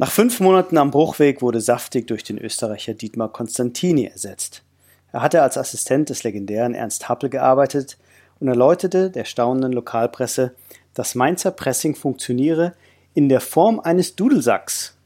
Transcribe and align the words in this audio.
Nach 0.00 0.12
fünf 0.12 0.38
Monaten 0.38 0.78
am 0.78 0.92
Bruchweg 0.92 1.42
wurde 1.42 1.60
Saftig 1.60 2.06
durch 2.06 2.22
den 2.22 2.38
Österreicher 2.38 2.94
Dietmar 2.94 3.32
Konstantini 3.32 4.04
ersetzt. 4.04 4.62
Er 5.10 5.22
hatte 5.22 5.42
als 5.42 5.58
Assistent 5.58 6.08
des 6.08 6.22
legendären 6.22 6.76
Ernst 6.76 7.08
Happel 7.08 7.28
gearbeitet 7.28 7.98
und 8.38 8.46
erläuterte 8.46 9.10
der 9.10 9.24
staunenden 9.24 9.72
Lokalpresse, 9.72 10.54
dass 10.94 11.16
Mainzer 11.16 11.50
Pressing 11.50 11.96
funktioniere 11.96 12.74
in 13.14 13.28
der 13.28 13.40
Form 13.40 13.80
eines 13.80 14.14
Dudelsacks. 14.14 14.96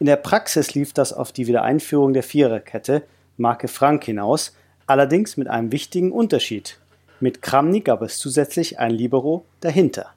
In 0.00 0.04
der 0.04 0.16
Praxis 0.16 0.74
lief 0.74 0.92
das 0.92 1.14
auf 1.14 1.32
die 1.32 1.46
Wiedereinführung 1.46 2.12
der 2.12 2.22
Viererkette 2.22 3.04
Marke 3.38 3.68
Frank 3.68 4.04
hinaus, 4.04 4.54
allerdings 4.86 5.38
mit 5.38 5.48
einem 5.48 5.72
wichtigen 5.72 6.12
Unterschied. 6.12 6.78
Mit 7.20 7.40
Kramny 7.40 7.80
gab 7.80 8.02
es 8.02 8.18
zusätzlich 8.18 8.78
ein 8.78 8.90
Libero 8.90 9.46
dahinter. 9.60 10.10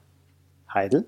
Heidel 0.74 1.06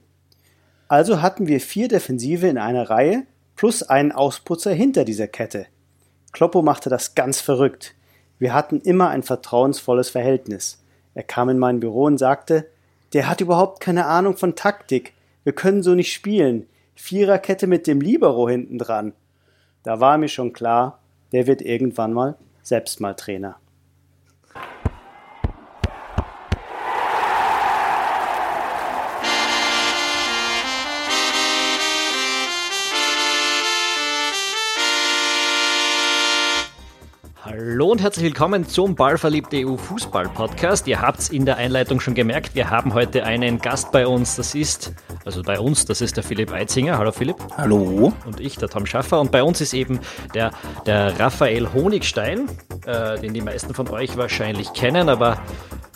also 0.93 1.23
hatten 1.23 1.47
wir 1.47 1.59
vier 1.59 1.89
Defensive 1.89 2.47
in 2.47 2.59
einer 2.59 2.91
Reihe 2.91 3.23
plus 3.57 3.83
einen 3.83 4.13
Ausputzer 4.13 4.75
hinter 4.75 5.07
dieser 5.07 5.27
Kette. 5.27 5.64
Kloppo 6.33 6.61
machte 6.61 6.91
das 6.91 7.14
ganz 7.14 7.41
verrückt. 7.41 7.95
Wir 8.39 8.53
hatten 8.53 8.79
immer 8.79 9.09
ein 9.09 9.23
vertrauensvolles 9.23 10.11
Verhältnis. 10.11 10.85
Er 11.14 11.23
kam 11.23 11.49
in 11.49 11.59
mein 11.59 11.81
Büro 11.81 12.05
und 12.05 12.19
sagte, 12.19 12.69
der 13.14 13.27
hat 13.27 13.41
überhaupt 13.41 13.81
keine 13.81 14.05
Ahnung 14.05 14.36
von 14.36 14.55
Taktik. 14.55 15.14
Wir 15.45 15.55
können 15.55 15.83
so 15.83 15.95
nicht 15.95 16.13
spielen. 16.13 16.67
Viererkette 16.95 17.67
mit 17.67 17.86
dem 17.86 18.03
Libero 18.03 18.47
hinten 18.47 18.77
dran. 18.77 19.14
Da 19.85 19.99
war 19.99 20.19
mir 20.19 20.29
schon 20.29 20.53
klar, 20.53 20.99
der 21.33 21.47
wird 21.47 21.63
irgendwann 21.63 22.13
mal 22.13 22.36
selbst 22.63 23.00
mal 23.00 23.14
Trainer. 23.14 23.57
Hallo 37.92 37.98
und 37.98 38.04
herzlich 38.04 38.24
willkommen 38.24 38.66
zum 38.66 38.94
Ballverliebte 38.94 39.66
EU 39.66 39.76
Fußball 39.76 40.26
Podcast. 40.30 40.88
Ihr 40.88 41.02
habt 41.02 41.18
es 41.18 41.28
in 41.28 41.44
der 41.44 41.58
Einleitung 41.58 42.00
schon 42.00 42.14
gemerkt, 42.14 42.54
wir 42.54 42.70
haben 42.70 42.94
heute 42.94 43.24
einen 43.24 43.58
Gast 43.58 43.92
bei 43.92 44.06
uns. 44.06 44.36
Das 44.36 44.54
ist, 44.54 44.94
also 45.26 45.42
bei 45.42 45.60
uns, 45.60 45.84
das 45.84 46.00
ist 46.00 46.16
der 46.16 46.24
Philipp 46.24 46.52
Eitzinger. 46.52 46.96
Hallo 46.96 47.12
Philipp. 47.12 47.36
Hallo. 47.54 48.14
Und 48.24 48.40
ich, 48.40 48.56
der 48.56 48.70
Tom 48.70 48.86
Schaffer. 48.86 49.20
Und 49.20 49.30
bei 49.30 49.42
uns 49.42 49.60
ist 49.60 49.74
eben 49.74 50.00
der, 50.32 50.52
der 50.86 51.20
Raphael 51.20 51.70
Honigstein, 51.74 52.48
äh, 52.86 53.20
den 53.20 53.34
die 53.34 53.42
meisten 53.42 53.74
von 53.74 53.86
euch 53.90 54.16
wahrscheinlich 54.16 54.72
kennen, 54.72 55.10
aber 55.10 55.42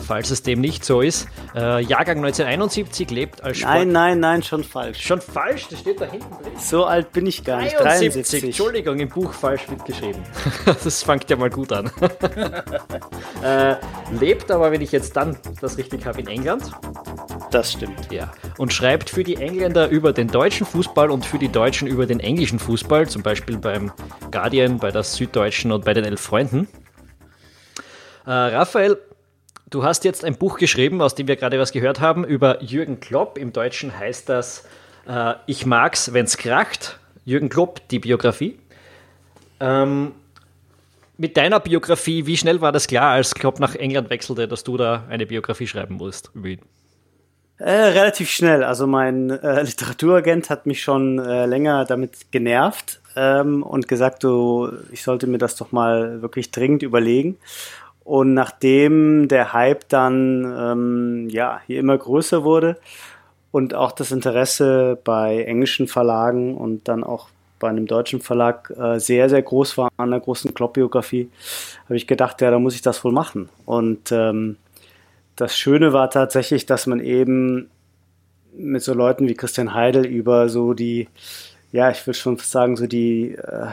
falls 0.07 0.31
es 0.31 0.43
dem 0.43 0.61
nicht 0.61 0.85
so 0.85 1.01
ist. 1.01 1.29
Äh, 1.55 1.83
Jahrgang 1.83 2.19
1971 2.19 3.11
lebt 3.11 3.43
als 3.43 3.59
Sport. 3.59 3.75
Nein, 3.75 3.93
nein, 3.93 4.21
nein, 4.21 4.43
schon 4.43 4.65
falsch. 4.65 5.05
Schon 5.05 5.21
falsch? 5.21 5.69
Das 5.69 5.81
steht 5.81 6.01
da 6.01 6.07
hinten 6.07 6.31
drin. 6.43 6.53
So 6.59 6.85
alt 6.85 7.13
bin 7.13 7.27
ich 7.27 7.45
gar 7.45 7.61
nicht. 7.61 7.77
73. 7.77 8.11
73. 8.11 8.45
Entschuldigung, 8.45 8.99
im 9.01 9.09
Buch 9.09 9.33
falsch 9.33 9.69
mitgeschrieben. 9.69 10.23
das 10.65 11.03
fängt 11.03 11.29
ja 11.29 11.37
mal 11.37 11.51
gut 11.51 11.73
an. 11.73 11.91
äh, 13.43 13.77
lebt 14.19 14.51
aber, 14.51 14.71
wenn 14.73 14.81
ich 14.81 14.93
jetzt 14.93 15.17
dann 15.17 15.37
das 15.61 15.77
richtig 15.77 16.07
habe, 16.07 16.21
in 16.21 16.29
England. 16.29 16.71
Das 17.51 17.73
stimmt. 17.73 18.13
Ja. 18.13 18.33
Und 18.59 18.73
schreibt 18.73 19.11
für 19.11 19.25
die 19.25 19.37
Engländer 19.37 19.89
über 19.89 20.13
den 20.13 20.29
deutschen 20.29 20.67
Fußball 20.67 21.11
und 21.11 21.25
für 21.25 21.39
die 21.39 21.49
Deutschen 21.49 21.89
über 21.89 22.07
den 22.07 22.21
englischen 22.21 22.59
Fußball, 22.59 23.09
zum 23.09 23.23
Beispiel 23.23 23.59
beim 23.59 23.93
Guardian, 24.31 24.79
bei 24.79 24.91
der 24.91 25.03
Süddeutschen 25.03 25.73
und 25.73 25.85
bei 25.85 25.95
den 25.95 26.05
Elf 26.05 26.21
Freunden. 26.21 26.69
Äh, 28.27 28.31
Raphael, 28.31 28.99
Du 29.69 29.83
hast 29.83 30.05
jetzt 30.05 30.25
ein 30.25 30.37
Buch 30.37 30.59
geschrieben, 30.59 31.03
aus 31.03 31.17
dem 31.17 31.27
wir 31.27 31.35
gerade 31.35 31.59
was 31.59 31.73
gehört 31.73 32.01
haben, 32.01 32.25
über 32.25 32.63
Jürgen 32.63 33.01
Klopp. 33.01 33.37
Im 33.37 33.53
Deutschen 33.53 33.99
heißt 33.99 34.29
das 34.29 34.65
äh, 35.09 35.35
Ich 35.47 35.67
mag's, 35.67 36.13
wenn's 36.13 36.37
kracht. 36.37 37.01
Jürgen 37.25 37.49
Klopp, 37.49 37.81
die 37.89 37.99
Biografie. 37.99 38.61
Ähm, 39.59 40.13
mit 41.17 41.37
deiner 41.37 41.59
Biografie, 41.59 42.27
wie 42.27 42.37
schnell 42.37 42.61
war 42.61 42.71
das 42.71 42.87
klar, 42.87 43.11
als 43.11 43.35
Klopp 43.35 43.59
nach 43.59 43.75
England 43.75 44.09
wechselte, 44.09 44.47
dass 44.47 44.63
du 44.63 44.77
da 44.77 45.05
eine 45.09 45.27
Biografie 45.27 45.67
schreiben 45.67 45.97
musst 45.97 46.31
über 46.35 46.47
ihn? 46.47 46.61
Äh, 47.59 47.71
relativ 47.71 48.31
schnell. 48.31 48.63
Also 48.63 48.87
mein 48.87 49.31
äh, 49.31 49.63
Literaturagent 49.63 50.49
hat 50.49 50.67
mich 50.67 50.81
schon 50.81 51.19
äh, 51.19 51.47
länger 51.47 51.87
damit 51.87 52.31
genervt 52.31 53.01
ähm, 53.17 53.65
und 53.65 53.89
gesagt, 53.89 54.23
du, 54.23 54.71
ich 54.93 55.03
sollte 55.03 55.27
mir 55.27 55.39
das 55.39 55.57
doch 55.57 55.73
mal 55.73 56.23
wirklich 56.23 56.53
dringend 56.53 56.85
überlegen. 56.85 57.39
Und 58.07 58.35
nachdem 58.35 59.27
der 59.27 59.53
Hype 59.53 59.89
dann 59.89 60.45
ähm, 60.57 61.29
ja 61.29 61.61
hier 61.67 61.81
immer 61.81 61.99
größer 61.99 62.45
wurde 62.45 62.77
und 63.51 63.75
auch 63.75 63.91
das 63.91 64.13
Interesse 64.13 64.97
bei 65.03 65.43
englischen 65.43 65.89
Verlagen 65.89 66.57
und 66.57 66.87
dann 66.87 67.03
auch 67.03 67.31
bei 67.59 67.69
einem 67.69 67.87
deutschen 67.87 68.21
Verlag 68.21 68.73
äh, 68.79 69.01
sehr, 69.01 69.29
sehr 69.29 69.43
groß 69.43 69.77
war 69.77 69.91
an 69.97 70.13
der 70.13 70.21
großen 70.21 70.55
Klopp-Biografie, 70.55 71.29
habe 71.87 71.97
ich 71.97 72.07
gedacht, 72.07 72.41
ja, 72.43 72.53
da 72.53 72.61
muss 72.61 72.77
ich 72.77 72.83
das 72.83 73.03
wohl 73.03 73.11
machen. 73.11 73.49
Und 73.65 74.13
ähm, 74.13 74.57
das 75.35 75.59
Schöne 75.59 75.93
war 75.93 76.09
tatsächlich, 76.09 76.65
dass 76.65 76.87
man 76.87 77.01
eben 77.01 77.71
mit 78.57 78.85
so 78.85 78.95
Leuten 78.95 79.29
wie 79.29 79.35
Christian 79.35 79.75
Heidel 79.75 80.07
über 80.07 80.49
so 80.49 80.75
die, 80.75 81.09
ja, 81.73 81.91
ich 81.91 82.07
würde 82.07 82.19
schon 82.19 82.39
sagen, 82.39 82.77
so 82.77 82.87
die 82.87 83.33
äh, 83.33 83.73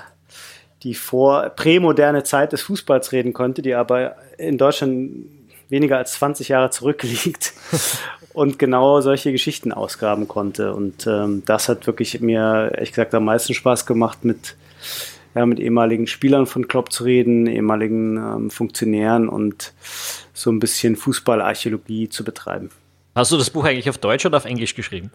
die 0.83 0.93
vor 0.93 1.49
prämoderne 1.49 2.23
Zeit 2.23 2.51
des 2.51 2.61
Fußballs 2.61 3.11
reden 3.11 3.33
konnte, 3.33 3.61
die 3.61 3.73
aber 3.73 4.15
in 4.37 4.57
Deutschland 4.57 5.25
weniger 5.69 5.97
als 5.97 6.13
20 6.13 6.49
Jahre 6.49 6.69
zurückliegt 6.69 7.53
und 8.33 8.59
genau 8.59 9.01
solche 9.01 9.31
Geschichten 9.31 9.71
ausgraben 9.71 10.27
konnte. 10.27 10.73
Und 10.73 11.07
ähm, 11.07 11.43
das 11.45 11.69
hat 11.69 11.87
wirklich 11.87 12.19
mir, 12.19 12.71
ehrlich 12.73 12.89
gesagt, 12.89 13.13
am 13.15 13.25
meisten 13.25 13.53
Spaß 13.53 13.85
gemacht, 13.85 14.25
mit, 14.25 14.55
ja, 15.35 15.45
mit 15.45 15.59
ehemaligen 15.59 16.05
Spielern 16.05 16.45
von 16.45 16.67
Klopp 16.67 16.91
zu 16.91 17.05
reden, 17.05 17.47
ehemaligen 17.47 18.17
ähm, 18.17 18.51
Funktionären 18.51 19.29
und 19.29 19.73
so 20.33 20.51
ein 20.51 20.59
bisschen 20.59 20.95
Fußballarchäologie 20.95 22.09
zu 22.09 22.23
betreiben. 22.23 22.69
Hast 23.15 23.31
du 23.31 23.37
das 23.37 23.49
Buch 23.49 23.63
eigentlich 23.63 23.89
auf 23.89 23.99
Deutsch 23.99 24.25
oder 24.25 24.37
auf 24.37 24.45
Englisch 24.45 24.75
geschrieben? 24.75 25.11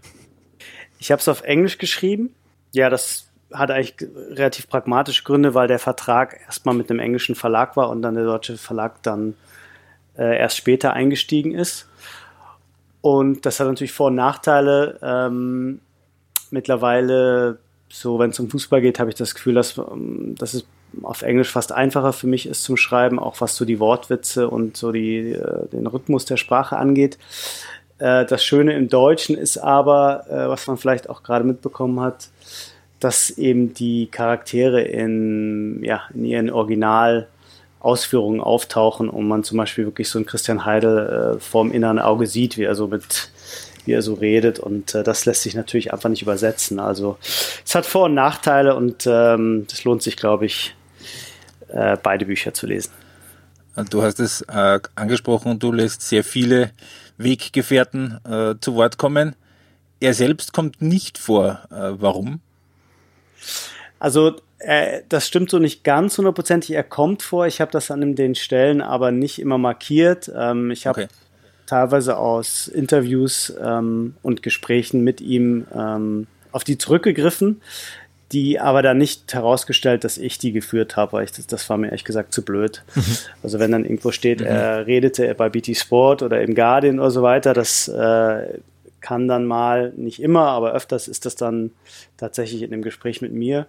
Ich 0.99 1.11
habe 1.13 1.21
es 1.21 1.29
auf 1.29 1.43
Englisch 1.43 1.79
geschrieben. 1.79 2.35
Ja, 2.73 2.91
das 2.91 3.28
hat 3.53 3.71
eigentlich 3.71 4.09
relativ 4.31 4.69
pragmatische 4.69 5.25
Gründe, 5.25 5.55
weil 5.55 5.69
der 5.69 5.79
Vertrag 5.79 6.41
erstmal 6.47 6.75
mit 6.75 6.91
einem 6.91 7.01
englischen 7.01 7.35
Verlag 7.35 7.77
war 7.77 7.89
und 7.91 8.03
dann 8.03 8.15
der 8.15 8.25
deutsche 8.25 8.59
Verlag 8.59 9.03
dann 9.03 9.35
äh, 10.17 10.39
erst 10.39 10.57
später 10.57 10.93
eingestiegen 10.93 11.53
ist. 11.53 11.89
Und 13.01 13.47
das 13.47 13.61
hat 13.61 13.69
natürlich 13.69 13.93
Vor- 13.93 14.09
und 14.09 14.17
Nachteile. 14.17 14.99
Ähm, 15.03 15.81
mittlerweile, 16.51 17.59
so 17.89 18.19
wenn 18.19 18.31
es 18.31 18.41
um 18.41 18.51
Fußball 18.51 18.81
geht, 18.81 18.99
habe 18.99 19.11
ich 19.11 19.17
das 19.17 19.35
Gefühl, 19.35 19.55
dass, 19.55 19.79
ähm, 19.79 20.35
dass 20.39 20.55
es 20.55 20.67
auf 21.03 21.23
Englisch 21.23 21.51
fast 21.51 21.73
einfacher 21.73 22.13
für 22.13 22.27
mich 22.27 22.47
ist 22.47 22.65
zum 22.65 22.77
Schreiben, 22.77 23.19
auch 23.19 23.41
was 23.41 23.57
so 23.57 23.65
die 23.65 23.81
Wortwitze 23.81 24.49
und 24.49 24.77
so 24.77 24.93
die, 24.93 25.33
äh, 25.33 25.69
den 25.69 25.87
Rhythmus 25.87 26.25
der 26.25 26.37
Sprache 26.37 26.77
angeht. 26.77 27.19
Äh, 27.99 28.27
das 28.27 28.45
Schöne 28.45 28.75
im 28.75 28.89
Deutschen 28.89 29.37
ist 29.37 29.59
aber, 29.59 30.27
äh, 30.29 30.49
was 30.49 30.67
man 30.67 30.77
vielleicht 30.77 31.09
auch 31.09 31.23
gerade 31.23 31.45
mitbekommen 31.45 32.01
hat, 32.01 32.29
dass 33.01 33.31
eben 33.31 33.75
die 33.75 34.09
Charaktere 34.11 34.83
in, 34.83 35.83
ja, 35.83 36.03
in 36.15 36.25
ihren 36.25 36.51
Originalausführungen 36.51 38.41
auftauchen 38.41 39.09
und 39.09 39.29
man 39.29 39.45
zum 39.45 39.59
Beispiel 39.59 39.85
wirklich 39.85 40.09
so 40.09 40.19
einen 40.19 40.27
Christian 40.27 40.65
Heidel 40.65 41.37
äh, 41.37 41.41
vorm 41.41 41.71
inneren 41.71 41.99
Auge 41.99 42.27
sieht, 42.27 42.57
wie 42.57 42.65
er 42.65 42.75
so 42.75 42.87
mit 42.87 43.31
wie 43.85 43.95
er 43.95 44.03
so 44.03 44.15
redet 44.15 44.59
und 44.59 44.95
äh, 44.95 45.03
das 45.03 45.25
lässt 45.25 45.43
sich 45.43 45.55
natürlich 45.55 45.95
einfach 45.95 46.11
nicht 46.11 46.21
übersetzen. 46.21 46.79
Also 46.79 47.17
es 47.65 47.75
hat 47.75 47.87
Vor- 47.87 48.05
und 48.05 48.15
Nachteile 48.15 48.77
und 48.77 49.07
ähm, 49.07 49.67
lohnt 49.83 50.03
sich, 50.03 50.17
glaube 50.17 50.45
ich, 50.45 50.75
äh, 51.69 51.97
beide 52.03 52.27
Bücher 52.27 52.53
zu 52.53 52.67
lesen. 52.67 52.91
Du 53.91 54.03
hast 54.03 54.21
es 54.21 54.43
äh, 54.43 54.81
angesprochen, 54.95 55.59
du 55.59 55.73
lässt 55.73 56.03
sehr 56.03 56.23
viele 56.23 56.73
Weggefährten 57.17 58.19
äh, 58.25 58.55
zu 58.61 58.75
Wort 58.75 58.99
kommen. 58.99 59.37
Er 60.01 60.15
selbst 60.15 60.53
kommt 60.53 60.83
nicht 60.83 61.17
vor. 61.17 61.61
Äh, 61.71 61.93
warum? 61.99 62.41
Also 63.99 64.37
äh, 64.59 65.03
das 65.09 65.27
stimmt 65.27 65.51
so 65.51 65.59
nicht 65.59 65.85
ganz 65.85 66.19
hundertprozentig. 66.19 66.73
Er 66.73 66.83
kommt 66.83 67.23
vor. 67.23 67.47
Ich 67.47 67.61
habe 67.61 67.71
das 67.71 67.91
an 67.91 68.15
den 68.15 68.35
Stellen 68.35 68.81
aber 68.81 69.11
nicht 69.11 69.41
immer 69.41 69.59
markiert. 69.59 70.31
Ähm, 70.35 70.71
ich 70.71 70.87
habe 70.87 71.05
okay. 71.05 71.13
teilweise 71.67 72.17
aus 72.17 72.69
Interviews 72.69 73.53
ähm, 73.63 74.15
und 74.23 74.43
Gesprächen 74.43 75.05
mit 75.05 75.21
ihm 75.21 75.67
ähm, 75.75 76.27
auf 76.51 76.65
die 76.65 76.79
zurückgegriffen, 76.79 77.61
die 78.33 78.59
aber 78.59 78.83
dann 78.83 78.99
nicht 78.99 79.33
herausgestellt, 79.33 80.05
dass 80.05 80.19
ich 80.19 80.39
die 80.39 80.53
geführt 80.53 80.97
habe, 80.97 81.13
weil 81.13 81.25
ich 81.25 81.33
das, 81.33 81.47
das 81.47 81.69
war 81.71 81.77
mir 81.77 81.89
ehrlich 81.89 82.05
gesagt 82.05 82.33
zu 82.33 82.43
blöd. 82.43 82.83
Mhm. 82.95 83.17
Also 83.43 83.59
wenn 83.59 83.73
dann 83.73 83.85
irgendwo 83.85 84.11
steht, 84.11 84.41
mhm. 84.41 84.47
er 84.47 84.87
redete 84.87 85.35
bei 85.35 85.49
BT 85.49 85.77
Sport 85.77 86.23
oder 86.23 86.43
im 86.43 86.55
Guardian 86.55 86.99
oder 86.99 87.11
so 87.11 87.23
weiter, 87.23 87.55
das 87.55 87.87
äh, 87.89 88.59
kann 89.01 89.29
dann 89.29 89.47
mal, 89.47 89.93
nicht 89.97 90.21
immer, 90.21 90.47
aber 90.49 90.73
öfters 90.73 91.09
ist 91.09 91.27
das 91.27 91.37
dann 91.37 91.71
tatsächlich 92.17 92.63
in 92.63 92.71
dem 92.71 92.83
Gespräch 92.83 93.23
mit 93.23 93.33
mir. 93.33 93.67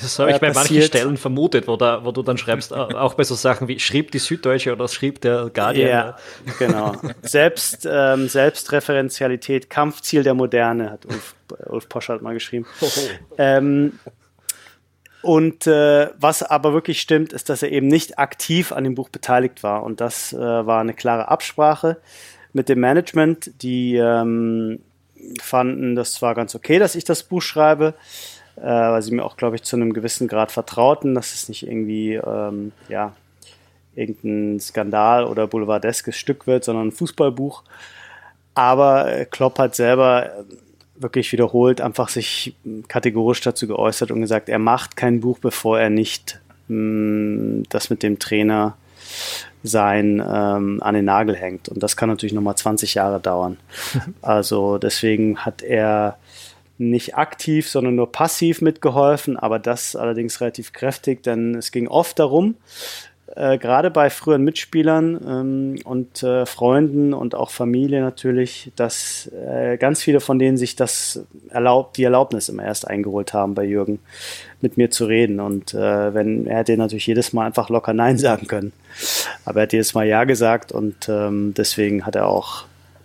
Das 0.00 0.18
habe 0.18 0.30
ich 0.30 0.36
äh, 0.36 0.40
bei 0.40 0.52
manchen 0.52 0.82
Stellen 0.82 1.16
vermutet, 1.16 1.68
wo, 1.68 1.76
da, 1.76 2.04
wo 2.04 2.12
du 2.12 2.22
dann 2.22 2.38
schreibst, 2.38 2.72
auch 2.74 3.14
bei 3.14 3.24
so 3.24 3.34
Sachen 3.34 3.68
wie 3.68 3.78
schrieb 3.78 4.10
die 4.10 4.18
Süddeutsche 4.18 4.72
oder 4.72 4.88
schrieb 4.88 5.20
der 5.20 5.50
Guardian. 5.52 5.88
Ja, 5.88 6.16
genau. 6.58 6.96
Selbst, 7.22 7.86
ähm, 7.90 8.28
Selbstreferenzialität, 8.28 9.70
Kampfziel 9.70 10.22
der 10.22 10.34
Moderne, 10.34 10.90
hat 10.90 11.06
Ulf, 11.06 11.34
Ulf 11.66 11.88
Poschardt 11.88 12.22
mal 12.22 12.34
geschrieben. 12.34 12.66
Oh. 12.80 12.88
Ähm, 13.38 13.98
und 15.22 15.68
äh, 15.68 16.10
was 16.18 16.42
aber 16.42 16.72
wirklich 16.72 17.00
stimmt, 17.00 17.32
ist, 17.32 17.48
dass 17.48 17.62
er 17.62 17.70
eben 17.70 17.86
nicht 17.86 18.18
aktiv 18.18 18.72
an 18.72 18.82
dem 18.82 18.96
Buch 18.96 19.08
beteiligt 19.08 19.62
war. 19.62 19.84
Und 19.84 20.00
das 20.00 20.32
äh, 20.32 20.38
war 20.38 20.80
eine 20.80 20.94
klare 20.94 21.28
Absprache 21.28 21.98
mit 22.52 22.68
dem 22.68 22.80
Management. 22.80 23.50
Die 23.62 23.96
ähm, 23.96 24.80
fanden 25.40 25.94
das 25.94 26.12
zwar 26.12 26.34
ganz 26.34 26.54
okay, 26.54 26.78
dass 26.78 26.94
ich 26.94 27.04
das 27.04 27.22
Buch 27.22 27.42
schreibe, 27.42 27.94
äh, 28.56 28.62
weil 28.62 29.02
sie 29.02 29.12
mir 29.12 29.24
auch, 29.24 29.36
glaube 29.36 29.56
ich, 29.56 29.62
zu 29.62 29.76
einem 29.76 29.92
gewissen 29.92 30.28
Grad 30.28 30.52
vertrauten, 30.52 31.14
dass 31.14 31.34
es 31.34 31.48
nicht 31.48 31.66
irgendwie, 31.66 32.14
ähm, 32.14 32.72
ja, 32.88 33.14
irgendein 33.94 34.58
Skandal 34.58 35.24
oder 35.24 35.46
boulevardeskes 35.46 36.16
Stück 36.16 36.46
wird, 36.46 36.64
sondern 36.64 36.88
ein 36.88 36.92
Fußballbuch. 36.92 37.62
Aber 38.54 39.12
äh, 39.12 39.24
Klopp 39.26 39.58
hat 39.58 39.74
selber 39.74 40.44
wirklich 40.96 41.32
wiederholt 41.32 41.80
einfach 41.80 42.08
sich 42.08 42.54
kategorisch 42.88 43.40
dazu 43.40 43.66
geäußert 43.66 44.10
und 44.10 44.20
gesagt, 44.20 44.48
er 44.48 44.58
macht 44.58 44.96
kein 44.96 45.20
Buch, 45.20 45.38
bevor 45.38 45.78
er 45.80 45.90
nicht 45.90 46.40
mh, 46.68 46.76
mm, 46.76 47.62
das 47.68 47.90
mit 47.90 48.02
dem 48.02 48.18
Trainer 48.18 48.76
sein 49.62 50.22
ähm, 50.26 50.82
an 50.82 50.94
den 50.94 51.04
Nagel 51.04 51.36
hängt. 51.36 51.68
Und 51.68 51.82
das 51.82 51.96
kann 51.96 52.08
natürlich 52.08 52.32
nochmal 52.32 52.56
20 52.56 52.94
Jahre 52.94 53.20
dauern. 53.20 53.58
Also 54.22 54.78
deswegen 54.78 55.38
hat 55.38 55.62
er 55.62 56.16
nicht 56.78 57.16
aktiv, 57.16 57.68
sondern 57.68 57.94
nur 57.94 58.10
passiv 58.10 58.60
mitgeholfen, 58.60 59.36
aber 59.36 59.58
das 59.58 59.94
allerdings 59.94 60.40
relativ 60.40 60.72
kräftig, 60.72 61.22
denn 61.22 61.54
es 61.54 61.70
ging 61.70 61.86
oft 61.88 62.18
darum, 62.18 62.56
äh, 63.34 63.56
gerade 63.56 63.90
bei 63.90 64.10
früheren 64.10 64.42
Mitspielern 64.42 65.20
ähm, 65.26 65.78
und 65.84 66.22
äh, 66.22 66.44
Freunden 66.44 67.14
und 67.14 67.34
auch 67.34 67.50
Familie 67.50 68.02
natürlich, 68.02 68.72
dass 68.76 69.30
äh, 69.32 69.78
ganz 69.78 70.02
viele 70.02 70.20
von 70.20 70.38
denen 70.38 70.58
sich 70.58 70.76
das 70.76 71.24
erlaubt, 71.48 71.96
die 71.96 72.04
Erlaubnis 72.04 72.48
immer 72.48 72.64
erst 72.64 72.86
eingeholt 72.86 73.32
haben 73.32 73.54
bei 73.54 73.64
Jürgen, 73.64 74.00
mit 74.60 74.76
mir 74.76 74.90
zu 74.90 75.06
reden. 75.06 75.40
Und 75.40 75.72
äh, 75.72 76.12
wenn 76.14 76.46
er 76.46 76.58
hätte 76.58 76.76
natürlich 76.76 77.06
jedes 77.06 77.32
Mal 77.32 77.46
einfach 77.46 77.70
locker 77.70 77.94
Nein 77.94 78.18
sagen 78.18 78.46
können. 78.46 78.72
Aber 79.44 79.60
er 79.60 79.62
hat 79.62 79.72
jedes 79.72 79.94
Mal 79.94 80.06
Ja 80.06 80.24
gesagt 80.24 80.70
und 80.70 81.08
ähm, 81.08 81.54
deswegen 81.56 82.04
hat 82.04 82.16
er 82.16 82.28
auch 82.28 82.64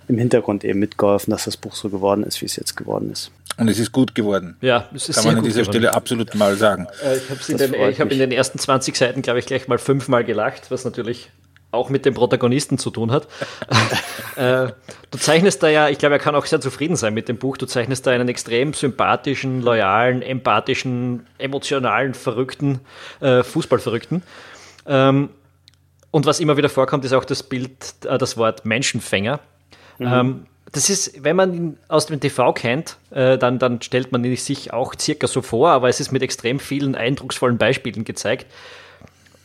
im 0.10 0.18
Hintergrund 0.18 0.64
eben 0.66 0.80
mitgeholfen, 0.80 1.32
dass 1.32 1.46
das 1.46 1.58
Buch 1.58 1.76
so 1.76 1.90
geworden 1.90 2.24
ist, 2.24 2.42
wie 2.42 2.46
es 2.46 2.56
jetzt 2.56 2.76
geworden 2.76 3.12
ist. 3.12 3.32
Und 3.57 3.68
es 3.69 3.80
ist 3.80 3.92
gut 3.92 4.13
geworden. 4.13 4.56
Ja, 4.62 4.88
es 4.94 5.09
ist 5.09 5.15
Kann 5.15 5.25
man 5.25 5.38
an 5.38 5.44
dieser 5.44 5.62
geworden. 5.62 5.74
Stelle 5.74 5.94
absolut 5.94 6.36
mal 6.36 6.56
sagen. 6.56 6.88
Äh, 7.04 7.18
ich 7.18 7.30
habe 7.30 7.75
in, 7.75 8.00
hab 8.00 8.12
in 8.12 8.19
den 8.19 8.31
ersten 8.31 8.59
20 8.59 8.95
Seiten, 8.95 9.21
glaube 9.21 9.39
ich, 9.39 9.48
gleich 9.48 9.68
mal 9.68 9.80
fünfmal 9.80 10.24
gelacht, 10.24 10.69
was 10.69 10.86
natürlich 10.86 11.31
auch 11.71 11.89
mit 11.89 12.06
dem 12.06 12.13
Protagonisten 12.13 12.77
zu 12.77 12.92
tun 12.92 13.12
hat. 13.12 13.27
äh, 14.36 14.68
du 15.12 15.18
zeichnest 15.18 15.63
da 15.63 15.69
ja, 15.69 15.89
ich 15.89 15.98
glaube, 15.98 16.15
er 16.15 16.19
kann 16.19 16.36
auch 16.36 16.45
sehr 16.45 16.62
zufrieden 16.62 16.95
sein 16.95 17.13
mit 17.13 17.27
dem 17.27 17.38
Buch. 17.38 17.57
Du 17.57 17.65
zeichnest 17.65 18.06
da 18.06 18.12
einen 18.12 18.30
extrem 18.30 18.74
sympathischen, 18.74 19.62
loyalen, 19.62 20.21
empathischen, 20.21 21.25
emotionalen, 21.38 22.13
verrückten 22.13 22.80
äh, 23.19 23.44
Fußballverrückten. 23.44 24.24
Ähm, 24.86 25.30
und 26.12 26.25
was 26.25 26.39
immer 26.39 26.57
wieder 26.57 26.69
vorkommt, 26.69 27.06
ist 27.06 27.13
auch 27.13 27.25
das 27.25 27.44
Bild, 27.44 27.95
äh, 28.06 28.18
das 28.18 28.38
Wort 28.38 28.65
Menschenfänger. 28.65 29.39
Mhm. 29.98 30.07
Ähm, 30.07 30.45
das 30.72 30.90
ist, 30.90 31.24
wenn 31.24 31.36
man 31.36 31.54
ihn 31.54 31.78
aus 31.88 32.08
dem 32.08 32.19
TV 32.19 32.54
kennt, 32.54 32.98
äh, 33.12 33.38
dann, 33.38 33.60
dann 33.60 33.81
stellt 33.81 34.12
man 34.12 34.24
ihn 34.24 34.36
sich 34.36 34.74
auch 34.74 34.94
circa 35.00 35.28
so 35.28 35.42
vor, 35.42 35.69
aber 35.69 35.90
es 35.90 36.00
ist 36.00 36.12
mit 36.12 36.22
extrem 36.22 36.60
vielen 36.60 36.96
eindrucksvollen 36.96 37.58
Beispielen 37.58 38.04
gezeigt. 38.04 38.48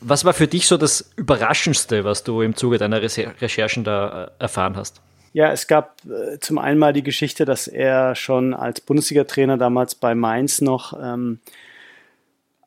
Was 0.00 0.24
war 0.24 0.32
für 0.32 0.48
dich 0.48 0.66
so 0.66 0.76
das 0.76 1.12
Überraschendste, 1.14 2.04
was 2.04 2.24
du 2.24 2.42
im 2.42 2.56
Zuge 2.56 2.78
deiner 2.78 3.00
Recherchen 3.02 3.84
da 3.84 4.24
äh, 4.24 4.42
erfahren 4.42 4.76
hast? 4.76 5.00
Ja, 5.32 5.50
es 5.50 5.66
gab 5.66 5.96
äh, 6.04 6.38
zum 6.40 6.58
einen 6.58 6.78
mal 6.78 6.92
die 6.92 7.04
Geschichte, 7.04 7.44
dass 7.44 7.69
er 7.69 8.14
schon 8.14 8.52
als 8.52 8.80
Bundesliga-Trainer 8.80 9.56
damals 9.56 9.94
bei 9.94 10.14
Mainz 10.14 10.60
noch 10.60 10.92
ähm, 11.00 11.38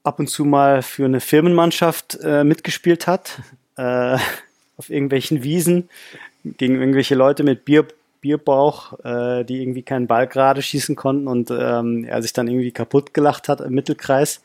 ab 0.04 0.20
und 0.20 0.28
zu 0.28 0.46
mal 0.46 0.82
für 0.82 1.06
eine 1.06 1.20
Firmenmannschaft 1.20 2.20
äh, 2.24 2.44
mitgespielt 2.44 3.06
hat, 3.06 3.42
äh, 3.76 4.18
auf 4.78 4.90
irgendwelchen 4.90 5.44
Wiesen 5.44 5.90
gegen 6.44 6.80
irgendwelche 6.80 7.16
Leute 7.16 7.44
mit 7.44 7.66
Bier, 7.66 7.88
Bierbauch, 8.26 9.00
äh, 9.06 9.44
die 9.44 9.62
irgendwie 9.62 9.84
keinen 9.84 10.08
Ball 10.08 10.26
gerade 10.26 10.64
schießen 10.64 10.96
konnten 10.96 11.28
und 11.28 11.52
ähm, 11.52 12.06
er 12.06 12.24
sich 12.24 12.34
dann 12.34 12.48
irgendwie 12.48 12.72
kaputt 12.72 13.14
gelacht 13.14 13.50
hat 13.50 13.62
im 13.62 13.74
Mittelkreis. 13.74 14.42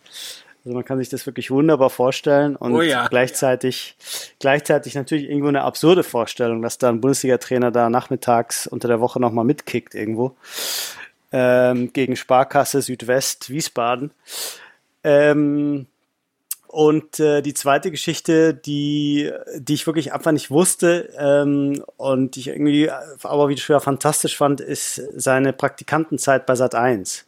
Also 0.62 0.76
man 0.76 0.84
kann 0.84 0.98
sich 0.98 1.08
das 1.08 1.24
wirklich 1.24 1.50
wunderbar 1.50 1.88
vorstellen 1.88 2.56
und 2.56 2.74
oh 2.74 2.82
ja. 2.82 3.08
gleichzeitig, 3.08 3.96
gleichzeitig 4.38 4.96
natürlich 4.96 5.30
irgendwo 5.30 5.48
eine 5.48 5.62
absurde 5.62 6.02
Vorstellung, 6.02 6.60
dass 6.60 6.76
da 6.76 6.90
ein 6.90 7.00
Bundesliga-Trainer 7.00 7.70
da 7.70 7.88
nachmittags 7.88 8.66
unter 8.66 8.86
der 8.86 9.00
Woche 9.00 9.18
nochmal 9.18 9.46
mitkickt 9.46 9.94
irgendwo 9.94 10.36
ähm, 11.32 11.90
gegen 11.94 12.16
Sparkasse 12.16 12.82
Südwest 12.82 13.48
Wiesbaden. 13.48 14.10
Ähm, 15.04 15.86
und 16.70 17.18
äh, 17.18 17.42
die 17.42 17.52
zweite 17.52 17.90
Geschichte, 17.90 18.54
die, 18.54 19.32
die 19.56 19.74
ich 19.74 19.88
wirklich 19.88 20.12
einfach 20.12 20.30
nicht 20.30 20.52
wusste 20.52 21.12
ähm, 21.18 21.82
und 21.96 22.36
die 22.36 22.40
ich 22.40 22.46
irgendwie 22.46 22.88
aber 22.88 23.48
wieder 23.48 23.60
schwer 23.60 23.80
fantastisch 23.80 24.36
fand, 24.36 24.60
ist 24.60 25.02
seine 25.16 25.52
Praktikantenzeit 25.52 26.46
bei 26.46 26.54
Sat 26.54 26.76
1. 26.76 27.26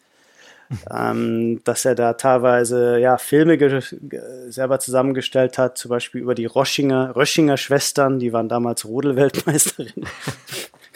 ähm, 0.92 1.60
dass 1.64 1.84
er 1.84 1.96
da 1.96 2.12
teilweise 2.12 3.00
ja, 3.00 3.18
Filme 3.18 3.58
selber 4.48 4.78
zusammengestellt 4.78 5.58
hat, 5.58 5.76
zum 5.76 5.88
Beispiel 5.88 6.20
über 6.20 6.36
die 6.36 6.46
Roschinger, 6.46 7.16
Röschinger 7.16 7.56
Schwestern, 7.56 8.20
die 8.20 8.32
waren 8.32 8.48
damals 8.48 8.84
Rodelweltmeisterinnen. 8.84 10.08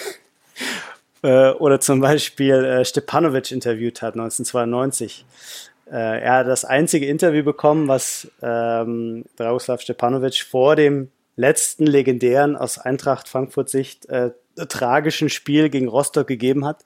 äh, 1.22 1.50
oder 1.50 1.80
zum 1.80 1.98
Beispiel 1.98 2.64
äh, 2.64 2.84
Stepanovic 2.84 3.50
interviewt 3.50 4.02
hat 4.02 4.14
1992 4.14 5.24
äh, 5.90 6.20
er 6.20 6.32
hat 6.38 6.48
das 6.48 6.64
einzige 6.64 7.06
Interview 7.06 7.44
bekommen, 7.44 7.88
was 7.88 8.30
ähm, 8.42 9.24
Dragoslav 9.36 9.80
Stepanovic 9.80 10.42
vor 10.42 10.76
dem 10.76 11.10
letzten 11.36 11.86
legendären 11.86 12.56
aus 12.56 12.78
Eintracht 12.78 13.28
Frankfurt 13.28 13.68
Sicht 13.68 14.06
äh, 14.06 14.30
tragischen 14.68 15.28
Spiel 15.28 15.68
gegen 15.68 15.88
Rostock 15.88 16.26
gegeben 16.26 16.64
hat. 16.64 16.82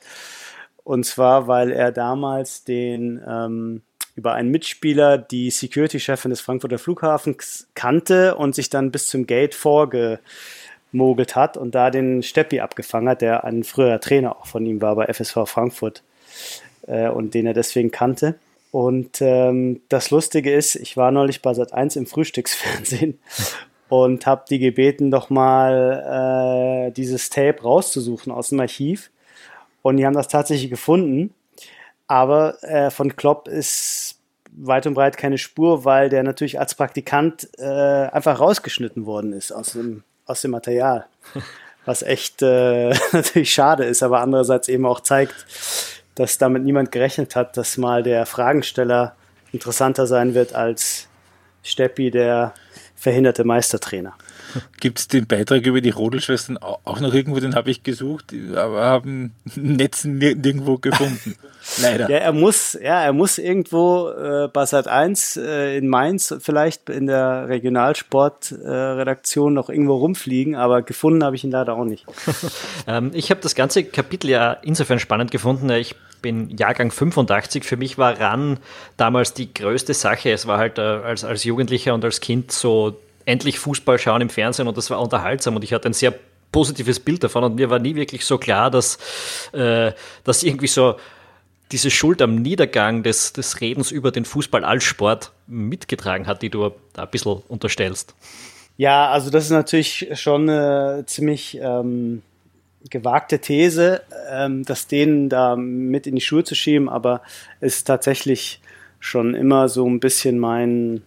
Und 0.85 1.07
zwar, 1.07 1.47
weil 1.47 1.71
er 1.71 1.93
damals 1.93 2.65
den 2.65 3.23
ähm, 3.27 3.83
über 4.17 4.35
einen 4.35 4.51
Mitspieler 4.51 5.19
die 5.19 5.51
Security-Chefin 5.51 6.31
des 6.31 6.41
Frankfurter 6.41 6.79
Flughafens 6.79 7.69
kannte 7.75 8.35
und 8.35 8.55
sich 8.55 8.71
dann 8.71 8.91
bis 8.91 9.07
zum 9.07 9.27
Gate 9.27 9.55
vorgemogelt 9.55 11.37
hat 11.37 11.57
und 11.57 11.75
da 11.75 11.91
den 11.91 12.23
Steppi 12.23 12.61
abgefangen 12.61 13.09
hat, 13.09 13.23
der 13.23 13.45
ein 13.45 13.63
früherer 13.63 14.01
Trainer 14.01 14.37
auch 14.37 14.47
von 14.47 14.67
ihm 14.67 14.83
war 14.83 14.97
bei 14.97 15.07
FSV 15.07 15.47
Frankfurt 15.47 16.03
äh, 16.87 17.09
und 17.09 17.35
den 17.35 17.47
er 17.47 17.55
deswegen 17.55 17.91
kannte. 17.91 18.35
Und 18.71 19.21
ähm, 19.21 19.81
das 19.89 20.11
Lustige 20.11 20.53
ist, 20.53 20.77
ich 20.77 20.97
war 20.97 21.11
neulich 21.11 21.43
bei 21.43 21.55
Sat 21.55 21.73
1 21.73 21.97
im 21.97 22.07
Frühstücksfernsehen 22.07 23.19
und 23.89 24.27
habe 24.27 24.45
die 24.49 24.59
gebeten, 24.59 25.11
doch 25.11 25.31
mal 25.31 26.89
äh, 26.89 26.93
dieses 26.93 27.31
Tape 27.31 27.63
rauszusuchen 27.63 28.33
aus 28.33 28.51
dem 28.51 28.61
Archiv. 28.61 29.11
Und 29.83 29.97
die 29.97 30.07
haben 30.07 30.15
das 30.15 30.29
tatsächlich 30.29 30.71
gefunden. 30.71 31.35
Aber 32.07 32.63
äh, 32.63 32.91
von 32.91 33.17
Klopp 33.17 33.49
ist 33.49 34.19
weit 34.53 34.87
und 34.87 34.95
breit 34.95 35.17
keine 35.17 35.39
Spur, 35.39 35.85
weil 35.85 36.09
der 36.09 36.23
natürlich 36.23 36.59
als 36.59 36.75
Praktikant 36.75 37.49
äh, 37.59 37.65
einfach 37.65 38.41
rausgeschnitten 38.41 39.07
worden 39.07 39.33
ist 39.33 39.53
aus 39.53 39.73
dem, 39.73 40.03
aus 40.27 40.43
dem 40.43 40.51
Material. 40.51 41.07
Was 41.87 42.03
echt 42.03 42.43
äh, 42.43 42.91
natürlich 43.13 43.53
schade 43.53 43.85
ist, 43.85 44.03
aber 44.03 44.21
andererseits 44.21 44.69
eben 44.69 44.87
auch 44.87 45.01
zeigt, 45.01 45.47
dass 46.21 46.37
damit 46.37 46.65
niemand 46.65 46.93
gerechnet 46.93 47.35
hat, 47.35 47.57
dass 47.57 47.79
mal 47.79 48.03
der 48.03 48.27
Fragensteller 48.27 49.15
interessanter 49.53 50.07
sein 50.07 50.35
wird 50.35 50.55
als 50.55 51.09
Steppi, 51.63 52.11
der 52.11 52.53
verhinderte 52.95 53.45
Meistertrainer. 53.45 54.13
Gibt 54.81 54.99
es 54.99 55.09
den 55.09 55.27
Beitrag 55.27 55.65
über 55.65 55.81
die 55.81 55.89
Rodelschwestern 55.89 56.59
auch 56.59 57.01
noch 57.01 57.15
irgendwo? 57.15 57.41
Den 57.41 57.55
habe 57.55 57.71
ich 57.71 57.83
gesucht, 57.83 58.35
aber 58.55 58.83
haben 58.83 59.33
Netzen 59.55 60.19
nirgendwo 60.19 60.77
gefunden. 60.77 61.37
Leider. 61.81 62.11
Ja, 62.11 62.19
er 62.19 62.33
muss, 62.33 62.75
ja, 62.75 63.03
er 63.03 63.15
muss 63.15 63.39
irgendwo 63.39 64.11
äh, 64.11 64.49
bei 64.53 64.67
Sat 64.67 64.89
1 64.89 65.39
äh, 65.39 65.79
in 65.79 65.89
Mainz, 65.89 66.35
vielleicht 66.41 66.91
in 66.91 67.07
der 67.07 67.49
Regionalsportredaktion 67.49 69.53
äh, 69.53 69.55
noch 69.55 69.71
irgendwo 69.71 69.97
rumfliegen, 69.97 70.55
aber 70.55 70.83
gefunden 70.83 71.25
habe 71.25 71.37
ich 71.37 71.45
ihn 71.45 71.51
leider 71.51 71.77
auch 71.77 71.87
nicht. 71.87 72.05
ähm, 72.87 73.11
ich 73.15 73.31
habe 73.31 73.41
das 73.41 73.55
ganze 73.55 73.85
Kapitel 73.85 74.29
ja 74.29 74.53
insofern 74.53 74.99
spannend 74.99 75.31
gefunden. 75.31 75.71
Ich 75.71 75.97
bin 76.21 76.57
Jahrgang 76.57 76.91
85. 76.91 77.65
Für 77.65 77.77
mich 77.77 77.99
war 77.99 78.19
RAN 78.19 78.59
damals 78.97 79.35
die 79.35 79.53
größte 79.53 79.95
Sache. 79.95 80.31
Es 80.31 80.47
war 80.47 80.59
halt 80.59 80.79
äh, 80.79 80.83
als, 80.83 81.25
als 81.25 81.45
Jugendlicher 81.45 81.95
und 81.95 82.05
als 82.05 82.21
Kind 82.21 82.53
so 82.53 82.97
endlich 83.25 83.59
Fußball 83.59 83.99
schauen 83.99 84.23
im 84.23 84.31
Fernsehen 84.31 84.69
und 84.69 84.77
das 84.77 84.91
war 84.91 85.01
unterhaltsam 85.01 85.57
und 85.57 85.63
ich 85.63 85.73
hatte 85.73 85.89
ein 85.89 85.93
sehr 85.93 86.15
positives 86.53 87.01
Bild 87.01 87.23
davon 87.23 87.45
und 87.45 87.55
mir 87.57 87.71
war 87.71 87.79
nie 87.79 87.95
wirklich 87.95 88.25
so 88.25 88.39
klar, 88.39 88.71
dass, 88.71 88.99
äh, 89.53 89.93
dass 90.25 90.43
irgendwie 90.43 90.67
so 90.67 90.97
diese 91.71 91.91
Schuld 91.91 92.21
am 92.23 92.37
Niedergang 92.37 93.03
des, 93.03 93.33
des 93.33 93.61
Redens 93.61 93.93
über 93.93 94.11
den 94.11 94.25
Fußball 94.25 94.65
als 94.65 94.85
Sport 94.85 95.33
mitgetragen 95.47 96.27
hat, 96.27 96.43
die 96.43 96.51
du 96.51 96.73
da 96.93 97.03
ein 97.03 97.11
bisschen 97.11 97.43
unterstellst. 97.49 98.15
Ja, 98.77 99.11
also 99.11 99.31
das 99.31 99.45
ist 99.45 99.51
natürlich 99.51 100.09
schon 100.15 100.49
eine 100.49 101.05
ziemlich 101.07 101.59
ähm, 101.61 102.23
gewagte 102.89 103.41
These, 103.41 104.03
ähm, 104.31 104.65
das 104.65 104.87
denen 104.87 105.29
da 105.29 105.57
mit 105.57 106.07
in 106.07 106.15
die 106.15 106.21
Schuhe 106.21 106.45
zu 106.45 106.55
schieben, 106.55 106.89
aber 106.89 107.23
es 107.61 107.79
ist 107.79 107.87
tatsächlich 107.87 108.61
schon 109.01 109.35
immer 109.35 109.69
so 109.69 109.89
ein 109.89 110.01
bisschen 110.01 110.39
mein, 110.39 111.03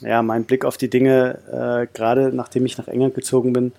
ja, 0.00 0.22
mein 0.22 0.44
Blick 0.44 0.64
auf 0.64 0.76
die 0.76 0.90
Dinge, 0.90 1.38
äh, 1.50 1.86
gerade 1.94 2.32
nachdem 2.34 2.66
ich 2.66 2.78
nach 2.78 2.88
England 2.88 3.14
gezogen 3.14 3.52
bin, 3.52 3.72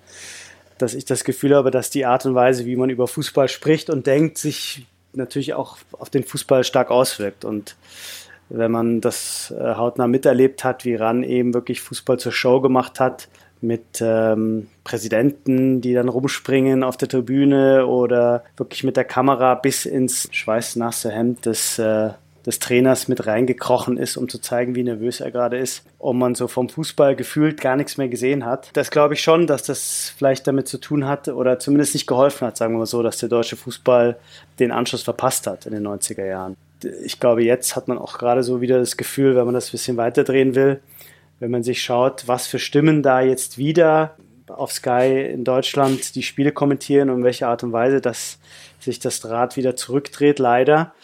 dass 0.78 0.94
ich 0.94 1.04
das 1.04 1.24
Gefühl 1.24 1.54
habe, 1.54 1.70
dass 1.70 1.90
die 1.90 2.06
Art 2.06 2.26
und 2.26 2.34
Weise, 2.34 2.66
wie 2.66 2.76
man 2.76 2.90
über 2.90 3.06
Fußball 3.06 3.48
spricht 3.48 3.88
und 3.88 4.06
denkt, 4.06 4.38
sich 4.38 4.86
natürlich 5.12 5.54
auch 5.54 5.76
auf 5.92 6.10
den 6.10 6.24
Fußball 6.24 6.64
stark 6.64 6.90
auswirkt. 6.90 7.44
Und 7.44 7.76
wenn 8.48 8.70
man 8.70 9.00
das 9.00 9.52
äh, 9.56 9.74
hautnah 9.74 10.06
miterlebt 10.06 10.64
hat, 10.64 10.84
wie 10.84 10.94
RAN 10.94 11.22
eben 11.22 11.54
wirklich 11.54 11.80
Fußball 11.80 12.18
zur 12.18 12.32
Show 12.32 12.60
gemacht 12.60 13.00
hat, 13.00 13.28
mit 13.62 14.00
ähm, 14.00 14.66
Präsidenten, 14.84 15.80
die 15.80 15.94
dann 15.94 16.08
rumspringen 16.08 16.82
auf 16.82 16.96
der 16.96 17.08
Tribüne 17.08 17.86
oder 17.86 18.44
wirklich 18.56 18.84
mit 18.84 18.96
der 18.96 19.04
Kamera 19.04 19.54
bis 19.54 19.86
ins 19.86 20.28
schweißnasse 20.32 21.10
Hemd 21.10 21.46
des, 21.46 21.78
äh, 21.78 22.10
des 22.44 22.58
Trainers 22.58 23.08
mit 23.08 23.26
reingekrochen 23.26 23.96
ist, 23.96 24.16
um 24.16 24.28
zu 24.28 24.38
zeigen, 24.38 24.74
wie 24.74 24.82
nervös 24.82 25.20
er 25.20 25.30
gerade 25.30 25.58
ist. 25.58 25.84
Und 25.98 26.18
man 26.18 26.34
so 26.34 26.48
vom 26.48 26.68
Fußball 26.68 27.14
gefühlt 27.14 27.60
gar 27.60 27.76
nichts 27.76 27.96
mehr 27.96 28.08
gesehen 28.08 28.44
hat. 28.44 28.70
Das 28.72 28.90
glaube 28.90 29.14
ich 29.14 29.22
schon, 29.22 29.46
dass 29.46 29.62
das 29.62 30.12
vielleicht 30.16 30.46
damit 30.46 30.68
zu 30.68 30.78
tun 30.78 31.06
hat 31.06 31.28
oder 31.28 31.58
zumindest 31.58 31.94
nicht 31.94 32.06
geholfen 32.06 32.46
hat, 32.46 32.56
sagen 32.56 32.74
wir 32.74 32.78
mal 32.78 32.86
so, 32.86 33.02
dass 33.02 33.18
der 33.18 33.28
deutsche 33.28 33.56
Fußball 33.56 34.16
den 34.58 34.72
Anschluss 34.72 35.02
verpasst 35.02 35.46
hat 35.46 35.66
in 35.66 35.72
den 35.72 35.86
90er 35.86 36.26
Jahren. 36.26 36.56
Ich 37.04 37.20
glaube, 37.20 37.44
jetzt 37.44 37.76
hat 37.76 37.86
man 37.86 37.96
auch 37.96 38.18
gerade 38.18 38.42
so 38.42 38.60
wieder 38.60 38.80
das 38.80 38.96
Gefühl, 38.96 39.36
wenn 39.36 39.44
man 39.44 39.54
das 39.54 39.68
ein 39.68 39.72
bisschen 39.72 39.96
weiterdrehen 39.96 40.56
will, 40.56 40.80
wenn 41.42 41.50
man 41.50 41.64
sich 41.64 41.82
schaut, 41.82 42.28
was 42.28 42.46
für 42.46 42.60
Stimmen 42.60 43.02
da 43.02 43.20
jetzt 43.20 43.58
wieder 43.58 44.14
auf 44.46 44.70
Sky 44.70 45.28
in 45.28 45.42
Deutschland 45.42 46.14
die 46.14 46.22
Spiele 46.22 46.52
kommentieren 46.52 47.10
und 47.10 47.18
in 47.18 47.24
welcher 47.24 47.48
Art 47.48 47.64
und 47.64 47.72
Weise, 47.72 48.00
dass 48.00 48.38
sich 48.78 49.00
das 49.00 49.28
Rad 49.28 49.56
wieder 49.56 49.74
zurückdreht, 49.74 50.38
leider. 50.38 50.94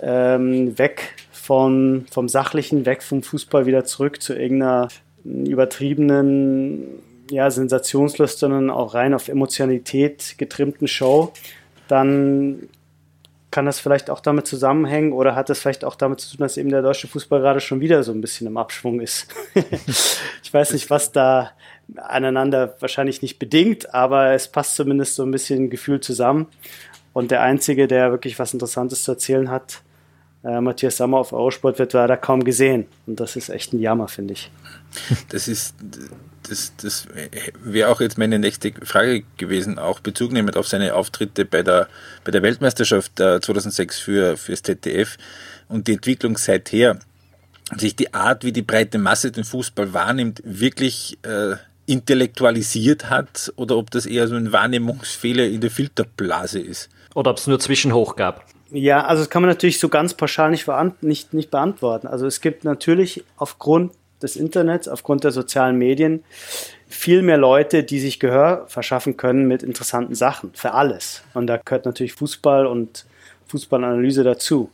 Ähm, 0.00 0.78
weg 0.78 1.14
von, 1.32 2.04
vom 2.10 2.28
Sachlichen, 2.28 2.84
weg 2.84 3.02
vom 3.02 3.22
Fußball 3.22 3.64
wieder 3.64 3.86
zurück 3.86 4.20
zu 4.20 4.34
irgendeiner 4.34 4.88
übertriebenen, 5.24 6.98
ja, 7.30 7.50
sensationslusteren, 7.50 8.68
auch 8.68 8.92
rein 8.92 9.14
auf 9.14 9.28
Emotionalität 9.28 10.34
getrimmten 10.36 10.88
Show, 10.88 11.32
dann 11.88 12.68
kann 13.54 13.66
das 13.66 13.78
vielleicht 13.78 14.10
auch 14.10 14.18
damit 14.18 14.48
zusammenhängen 14.48 15.12
oder 15.12 15.36
hat 15.36 15.48
es 15.48 15.60
vielleicht 15.60 15.84
auch 15.84 15.94
damit 15.94 16.18
zu 16.18 16.28
tun, 16.28 16.42
dass 16.42 16.56
eben 16.56 16.70
der 16.70 16.82
deutsche 16.82 17.06
Fußball 17.06 17.38
gerade 17.38 17.60
schon 17.60 17.80
wieder 17.80 18.02
so 18.02 18.10
ein 18.10 18.20
bisschen 18.20 18.48
im 18.48 18.56
Abschwung 18.56 19.00
ist. 19.00 19.28
ich 20.42 20.52
weiß 20.52 20.72
nicht, 20.72 20.90
was 20.90 21.12
da 21.12 21.52
aneinander 21.94 22.74
wahrscheinlich 22.80 23.22
nicht 23.22 23.38
bedingt, 23.38 23.94
aber 23.94 24.32
es 24.32 24.48
passt 24.48 24.74
zumindest 24.74 25.14
so 25.14 25.22
ein 25.22 25.30
bisschen 25.30 25.70
Gefühl 25.70 26.00
zusammen. 26.00 26.48
Und 27.12 27.30
der 27.30 27.42
Einzige, 27.42 27.86
der 27.86 28.10
wirklich 28.10 28.40
was 28.40 28.54
Interessantes 28.54 29.04
zu 29.04 29.12
erzählen 29.12 29.48
hat, 29.48 29.82
äh, 30.44 30.60
Matthias 30.60 30.96
Sammer 30.96 31.18
auf 31.18 31.32
Eurosport, 31.32 31.78
wird 31.78 31.92
leider 31.92 32.16
kaum 32.16 32.44
gesehen. 32.44 32.86
Und 33.06 33.20
das 33.20 33.36
ist 33.36 33.48
echt 33.48 33.72
ein 33.72 33.80
Jammer, 33.80 34.08
finde 34.08 34.34
ich. 34.34 34.50
Das 35.30 35.48
ist 35.48 35.74
das, 36.48 36.72
das 36.76 37.08
wäre 37.62 37.90
auch 37.90 38.00
jetzt 38.00 38.18
meine 38.18 38.38
nächste 38.38 38.72
Frage 38.82 39.24
gewesen, 39.36 39.78
auch 39.78 40.00
Bezug 40.00 40.32
nehmend 40.32 40.56
auf 40.56 40.68
seine 40.68 40.94
Auftritte 40.94 41.44
bei 41.44 41.62
der, 41.62 41.88
bei 42.24 42.30
der 42.30 42.42
Weltmeisterschaft 42.42 43.12
2006 43.16 43.98
für, 43.98 44.36
fürs 44.36 44.62
ZDF 44.62 45.16
und 45.68 45.88
die 45.88 45.94
Entwicklung 45.94 46.36
seither. 46.36 46.98
Sich 47.76 47.96
die 47.96 48.12
Art, 48.12 48.44
wie 48.44 48.52
die 48.52 48.62
breite 48.62 48.98
Masse 48.98 49.32
den 49.32 49.44
Fußball 49.44 49.94
wahrnimmt, 49.94 50.42
wirklich 50.44 51.18
äh, 51.22 51.56
intellektualisiert 51.86 53.08
hat 53.08 53.52
oder 53.56 53.76
ob 53.76 53.90
das 53.90 54.04
eher 54.04 54.28
so 54.28 54.34
ein 54.34 54.52
Wahrnehmungsfehler 54.52 55.46
in 55.46 55.62
der 55.62 55.70
Filterblase 55.70 56.60
ist. 56.60 56.90
Oder 57.14 57.30
ob 57.30 57.38
es 57.38 57.46
nur 57.46 57.58
Zwischenhoch 57.58 58.16
gab. 58.16 58.44
Ja, 58.74 59.04
also 59.04 59.22
das 59.22 59.30
kann 59.30 59.40
man 59.40 59.50
natürlich 59.50 59.78
so 59.78 59.88
ganz 59.88 60.14
pauschal 60.14 60.50
nicht, 60.50 60.66
nicht, 61.00 61.32
nicht 61.32 61.50
beantworten. 61.52 62.08
Also 62.08 62.26
es 62.26 62.40
gibt 62.40 62.64
natürlich 62.64 63.22
aufgrund 63.36 63.92
des 64.20 64.34
Internets, 64.34 64.88
aufgrund 64.88 65.22
der 65.22 65.30
sozialen 65.30 65.78
Medien 65.78 66.24
viel 66.88 67.22
mehr 67.22 67.36
Leute, 67.36 67.84
die 67.84 68.00
sich 68.00 68.18
Gehör 68.18 68.64
verschaffen 68.66 69.16
können 69.16 69.46
mit 69.46 69.62
interessanten 69.62 70.16
Sachen 70.16 70.50
für 70.54 70.72
alles. 70.72 71.22
Und 71.34 71.46
da 71.46 71.58
gehört 71.58 71.86
natürlich 71.86 72.14
Fußball 72.14 72.66
und 72.66 73.06
Fußballanalyse 73.46 74.24
dazu. 74.24 74.70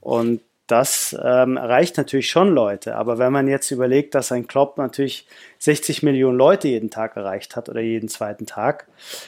Und 0.00 0.40
das 0.70 1.16
ähm, 1.22 1.56
erreicht 1.56 1.96
natürlich 1.96 2.30
schon 2.30 2.54
Leute. 2.54 2.96
Aber 2.96 3.18
wenn 3.18 3.32
man 3.32 3.48
jetzt 3.48 3.70
überlegt, 3.70 4.14
dass 4.14 4.32
ein 4.32 4.46
Klopp 4.46 4.78
natürlich 4.78 5.26
60 5.58 6.02
Millionen 6.02 6.38
Leute 6.38 6.68
jeden 6.68 6.90
Tag 6.90 7.16
erreicht 7.16 7.56
hat 7.56 7.68
oder 7.68 7.80
jeden 7.80 8.08
zweiten 8.08 8.46
Tag 8.46 8.86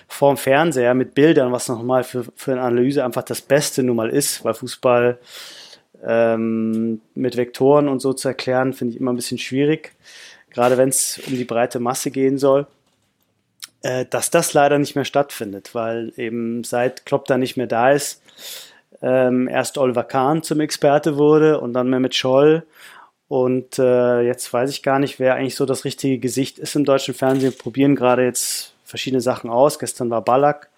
vorm 0.08 0.36
Fernseher 0.36 0.94
mit 0.94 1.14
Bildern, 1.14 1.52
was 1.52 1.68
nochmal 1.68 2.04
für, 2.04 2.24
für 2.36 2.52
eine 2.52 2.62
Analyse 2.62 3.04
einfach 3.04 3.22
das 3.22 3.40
Beste 3.40 3.82
nun 3.82 3.96
mal 3.96 4.10
ist, 4.10 4.44
weil 4.44 4.54
Fußball 4.54 5.18
ähm, 6.04 7.00
mit 7.14 7.36
Vektoren 7.36 7.88
und 7.88 8.00
so 8.00 8.12
zu 8.12 8.28
erklären, 8.28 8.72
finde 8.72 8.94
ich 8.94 9.00
immer 9.00 9.12
ein 9.12 9.16
bisschen 9.16 9.38
schwierig, 9.38 9.92
gerade 10.50 10.76
wenn 10.78 10.88
es 10.88 11.20
um 11.26 11.36
die 11.36 11.44
breite 11.44 11.80
Masse 11.80 12.10
gehen 12.10 12.38
soll, 12.38 12.66
äh, 13.82 14.06
dass 14.08 14.30
das 14.30 14.52
leider 14.52 14.78
nicht 14.78 14.94
mehr 14.94 15.04
stattfindet, 15.04 15.74
weil 15.74 16.12
eben 16.16 16.64
seit 16.64 17.06
Klopp 17.06 17.26
da 17.26 17.38
nicht 17.38 17.56
mehr 17.56 17.66
da 17.66 17.90
ist, 17.90 18.22
ähm, 19.02 19.48
erst 19.48 19.78
Oliver 19.78 20.04
Kahn 20.04 20.42
zum 20.42 20.60
Experte 20.60 21.16
wurde 21.18 21.60
und 21.60 21.72
dann 21.74 21.90
Mehmet 21.90 22.14
Scholl 22.14 22.66
und 23.28 23.78
äh, 23.78 24.20
jetzt 24.20 24.52
weiß 24.52 24.70
ich 24.70 24.82
gar 24.82 24.98
nicht, 24.98 25.18
wer 25.18 25.34
eigentlich 25.34 25.56
so 25.56 25.66
das 25.66 25.84
richtige 25.84 26.18
Gesicht 26.18 26.58
ist 26.58 26.76
im 26.76 26.84
deutschen 26.84 27.14
Fernsehen. 27.14 27.56
Probieren 27.56 27.96
gerade 27.96 28.24
jetzt 28.24 28.74
verschiedene 28.84 29.22
Sachen 29.22 29.48
aus. 29.48 29.78
Gestern 29.78 30.10
war 30.10 30.22
Ballack 30.22 30.68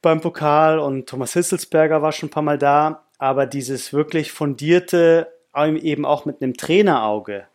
beim 0.00 0.20
Pokal 0.20 0.78
und 0.78 1.08
Thomas 1.08 1.34
Hitzelsberger 1.34 2.00
war 2.00 2.12
schon 2.12 2.28
ein 2.28 2.32
paar 2.32 2.42
Mal 2.42 2.56
da 2.56 3.02
aber 3.18 3.46
dieses 3.46 3.92
wirklich 3.92 4.32
fundierte, 4.32 5.32
eben 5.56 6.06
auch 6.06 6.24
mit 6.24 6.40
einem 6.40 6.56
Trainerauge 6.56 7.46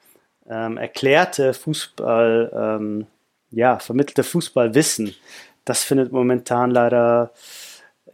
ähm, 0.50 0.77
erklärte 0.77 1.53
Fußball, 1.53 2.51
ähm, 2.53 3.07
ja, 3.50 3.79
vermittelte 3.79 4.23
Fußballwissen, 4.23 5.15
das 5.63 5.83
findet 5.83 6.12
momentan 6.12 6.69
leider 6.71 7.31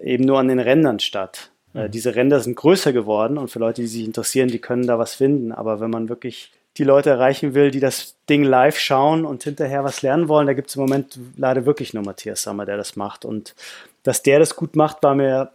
eben 0.02 0.26
nur 0.26 0.40
an 0.40 0.48
den 0.48 0.60
Rändern 0.60 1.00
statt. 1.00 1.52
Äh, 1.74 1.88
mhm. 1.88 1.92
Diese 1.92 2.16
Ränder 2.16 2.40
sind 2.40 2.56
größer 2.56 2.94
geworden 2.94 3.38
und 3.38 3.50
für 3.50 3.60
Leute, 3.60 3.82
die 3.82 3.88
sich 3.88 4.06
interessieren, 4.06 4.50
die 4.50 4.60
können 4.60 4.88
da 4.88 5.00
was 5.00 5.16
finden. 5.16 5.52
Aber 5.52 5.80
wenn 5.80 5.90
man 5.90 6.10
wirklich 6.10 6.52
die 6.78 6.84
Leute 6.84 7.10
erreichen 7.10 7.54
will, 7.54 7.72
die 7.72 7.80
das 7.80 8.16
Ding 8.30 8.44
live 8.44 8.78
schauen 8.78 9.26
und 9.26 9.44
hinterher 9.44 9.84
was 9.84 10.02
lernen 10.02 10.30
wollen, 10.30 10.48
da 10.48 10.54
gibt 10.54 10.70
es 10.70 10.76
im 10.76 10.82
Moment 10.82 11.20
leider 11.36 11.66
wirklich 11.66 11.94
nur 11.94 12.04
Matthias 12.04 12.44
Sammer, 12.44 12.66
der 12.66 12.78
das 12.78 12.96
macht. 12.96 13.26
Und 13.26 13.56
dass 14.04 14.24
der 14.24 14.40
das 14.40 14.56
gut 14.56 14.76
macht, 14.76 15.04
war 15.04 15.16
mir 15.16 15.52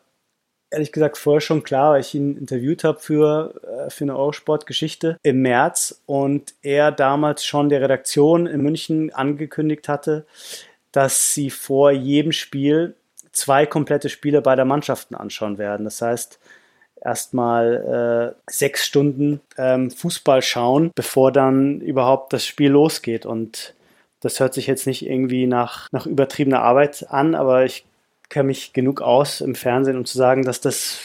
ehrlich 0.71 0.93
gesagt 0.93 1.17
vorher 1.17 1.41
schon 1.41 1.63
klar, 1.63 1.93
weil 1.93 2.01
ich 2.01 2.15
ihn 2.15 2.37
interviewt 2.37 2.85
habe 2.85 2.99
für, 2.99 3.55
äh, 3.63 3.91
für 3.91 4.05
eine 4.05 4.17
Eurosport-Geschichte 4.17 5.19
im 5.23 5.41
März 5.41 6.03
und 6.05 6.55
er 6.63 6.93
damals 6.93 7.45
schon 7.45 7.69
der 7.69 7.81
Redaktion 7.81 8.47
in 8.47 8.61
München 8.61 9.15
angekündigt 9.15 9.89
hatte, 9.89 10.27
dass 10.93 11.33
sie 11.33 11.51
vor 11.51 11.91
jedem 11.93 12.33
Spiel 12.33 12.97
zwei 13.35 13.67
komplette 13.67 14.09
Spiele 14.09 14.41
beider 14.41 14.65
Mannschaften 14.65 15.15
anschauen 15.15 15.59
werden. 15.59 15.85
Das 15.85 16.01
heißt, 16.01 16.39
erstmal 17.01 18.35
äh, 18.47 18.51
sechs 18.51 18.87
Stunden 18.87 19.41
ähm, 19.59 19.91
Fußball 19.91 20.43
schauen, 20.43 20.91
bevor 20.95 21.31
dann 21.33 21.81
überhaupt 21.81 22.33
das 22.33 22.47
Spiel 22.47 22.71
losgeht. 22.71 23.27
Und 23.27 23.75
das 24.21 24.41
hört 24.41 24.55
sich 24.55 24.67
jetzt 24.67 24.87
nicht 24.87 25.07
irgendwie 25.07 25.47
nach, 25.47 25.93
nach 25.93 26.07
übertriebener 26.07 26.63
Arbeit 26.63 27.07
an, 27.11 27.35
aber 27.35 27.65
ich 27.65 27.85
kenne 28.31 28.49
mich 28.49 28.73
genug 28.73 29.03
aus 29.03 29.41
im 29.43 29.55
Fernsehen, 29.55 29.99
um 29.99 30.07
zu 30.07 30.17
sagen, 30.17 30.45
dass 30.45 30.61
das 30.61 30.99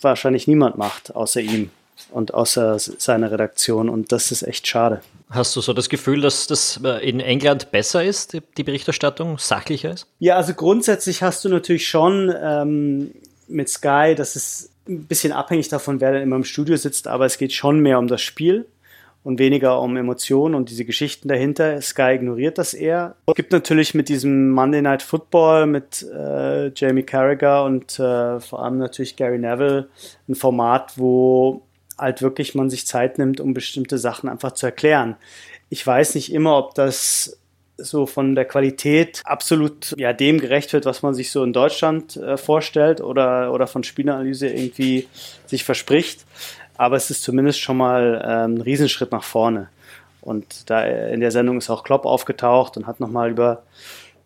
wahrscheinlich 0.00 0.46
niemand 0.46 0.76
macht, 0.76 1.16
außer 1.16 1.40
ihm 1.40 1.70
und 2.12 2.34
außer 2.34 2.78
seiner 2.78 3.30
Redaktion. 3.30 3.88
Und 3.88 4.12
das 4.12 4.30
ist 4.30 4.42
echt 4.42 4.66
schade. 4.66 5.00
Hast 5.30 5.56
du 5.56 5.60
so 5.60 5.72
das 5.72 5.88
Gefühl, 5.88 6.20
dass 6.20 6.46
das 6.46 6.80
äh, 6.84 7.08
in 7.08 7.20
England 7.20 7.70
besser 7.70 8.04
ist, 8.04 8.38
die 8.56 8.62
Berichterstattung 8.62 9.38
sachlicher 9.38 9.92
ist? 9.92 10.06
Ja, 10.18 10.36
also 10.36 10.54
grundsätzlich 10.54 11.22
hast 11.22 11.44
du 11.44 11.48
natürlich 11.48 11.88
schon 11.88 12.32
ähm, 12.40 13.12
mit 13.48 13.68
Sky, 13.68 14.14
das 14.16 14.36
ist 14.36 14.70
ein 14.88 15.04
bisschen 15.04 15.32
abhängig 15.32 15.68
davon, 15.68 16.00
wer 16.00 16.12
dann 16.12 16.22
immer 16.22 16.36
im 16.36 16.44
Studio 16.44 16.76
sitzt, 16.76 17.08
aber 17.08 17.26
es 17.26 17.38
geht 17.38 17.52
schon 17.52 17.80
mehr 17.80 17.98
um 17.98 18.08
das 18.08 18.20
Spiel 18.20 18.66
und 19.24 19.38
weniger 19.38 19.80
um 19.80 19.96
Emotionen 19.96 20.54
und 20.54 20.70
diese 20.70 20.84
Geschichten 20.84 21.28
dahinter. 21.28 21.80
Sky 21.80 22.14
ignoriert 22.14 22.58
das 22.58 22.74
eher. 22.74 23.14
Es 23.26 23.34
gibt 23.34 23.52
natürlich 23.52 23.94
mit 23.94 24.08
diesem 24.08 24.50
Monday 24.50 24.82
Night 24.82 25.02
Football 25.02 25.66
mit 25.66 26.04
äh, 26.12 26.72
Jamie 26.74 27.04
Carragher 27.04 27.64
und 27.64 27.98
äh, 27.98 28.40
vor 28.40 28.64
allem 28.64 28.78
natürlich 28.78 29.16
Gary 29.16 29.38
Neville 29.38 29.88
ein 30.28 30.34
Format, 30.34 30.94
wo 30.96 31.62
halt 31.98 32.22
wirklich 32.22 32.54
man 32.54 32.70
sich 32.70 32.86
Zeit 32.86 33.18
nimmt, 33.18 33.40
um 33.40 33.54
bestimmte 33.54 33.98
Sachen 33.98 34.28
einfach 34.28 34.52
zu 34.52 34.66
erklären. 34.66 35.16
Ich 35.68 35.86
weiß 35.86 36.14
nicht 36.14 36.32
immer, 36.32 36.56
ob 36.58 36.74
das 36.74 37.38
so 37.76 38.06
von 38.06 38.34
der 38.34 38.44
Qualität 38.44 39.22
absolut 39.24 39.94
ja 39.96 40.12
dem 40.12 40.40
gerecht 40.40 40.72
wird, 40.72 40.84
was 40.84 41.02
man 41.02 41.14
sich 41.14 41.30
so 41.30 41.42
in 41.42 41.52
Deutschland 41.52 42.16
äh, 42.16 42.36
vorstellt 42.36 43.00
oder, 43.00 43.52
oder 43.52 43.66
von 43.66 43.82
Spielanalyse 43.82 44.48
irgendwie 44.48 45.08
sich 45.46 45.64
verspricht. 45.64 46.24
Aber 46.76 46.96
es 46.96 47.10
ist 47.10 47.22
zumindest 47.22 47.60
schon 47.60 47.76
mal 47.76 48.22
ähm, 48.24 48.56
ein 48.56 48.60
Riesenschritt 48.60 49.12
nach 49.12 49.24
vorne. 49.24 49.68
Und 50.20 50.70
da 50.70 50.84
in 50.84 51.20
der 51.20 51.32
Sendung 51.32 51.58
ist 51.58 51.68
auch 51.68 51.82
Klopp 51.82 52.06
aufgetaucht 52.06 52.76
und 52.76 52.86
hat 52.86 53.00
nochmal 53.00 53.30
über 53.30 53.64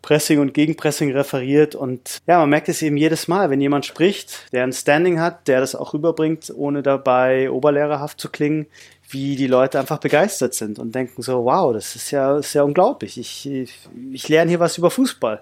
Pressing 0.07 0.39
und 0.39 0.55
Gegenpressing 0.55 1.11
referiert. 1.11 1.75
Und 1.75 2.23
ja, 2.29 2.39
man 2.39 2.49
merkt 2.49 2.69
es 2.69 2.81
eben 2.81 2.97
jedes 2.97 3.27
Mal, 3.27 3.51
wenn 3.51 3.61
jemand 3.61 3.87
spricht, 3.87 4.53
der 4.53 4.63
ein 4.63 4.73
Standing 4.73 5.19
hat, 5.19 5.49
der 5.49 5.59
das 5.59 5.75
auch 5.75 5.95
rüberbringt, 5.95 6.53
ohne 6.55 6.85
dabei 6.85 7.51
oberlehrerhaft 7.51 8.21
zu 8.21 8.29
klingen, 8.29 8.67
wie 9.11 9.35
die 9.35 9.49
Leute 9.49 9.81
einfach 9.81 9.99
begeistert 9.99 10.55
sind 10.55 10.79
und 10.79 10.95
denken 10.95 11.23
so, 11.23 11.45
wow, 11.45 11.73
das 11.73 11.97
ist 11.97 12.13
ja, 12.13 12.39
ist 12.39 12.55
ja 12.55 12.63
unglaublich. 12.63 13.19
Ich, 13.19 13.51
ich, 13.51 13.75
ich 14.13 14.29
lerne 14.29 14.51
hier 14.51 14.61
was 14.61 14.79
über 14.79 14.93
Fußball. 14.93 15.41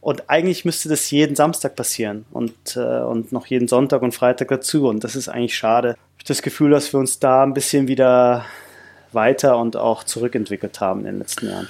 Und 0.00 0.30
eigentlich 0.30 0.64
müsste 0.64 0.88
das 0.88 1.10
jeden 1.10 1.34
Samstag 1.34 1.74
passieren 1.74 2.26
und, 2.30 2.76
äh, 2.76 3.00
und 3.00 3.32
noch 3.32 3.46
jeden 3.46 3.66
Sonntag 3.66 4.02
und 4.02 4.14
Freitag 4.14 4.48
dazu. 4.48 4.86
Und 4.86 5.02
das 5.02 5.16
ist 5.16 5.28
eigentlich 5.28 5.56
schade. 5.56 5.96
Ich 6.16 6.22
habe 6.22 6.28
das 6.28 6.42
Gefühl, 6.42 6.70
dass 6.70 6.92
wir 6.92 7.00
uns 7.00 7.18
da 7.18 7.42
ein 7.42 7.54
bisschen 7.54 7.88
wieder 7.88 8.44
weiter 9.10 9.58
und 9.58 9.76
auch 9.76 10.04
zurückentwickelt 10.04 10.78
haben 10.78 11.00
in 11.00 11.06
den 11.06 11.18
letzten 11.18 11.48
Jahren. 11.48 11.68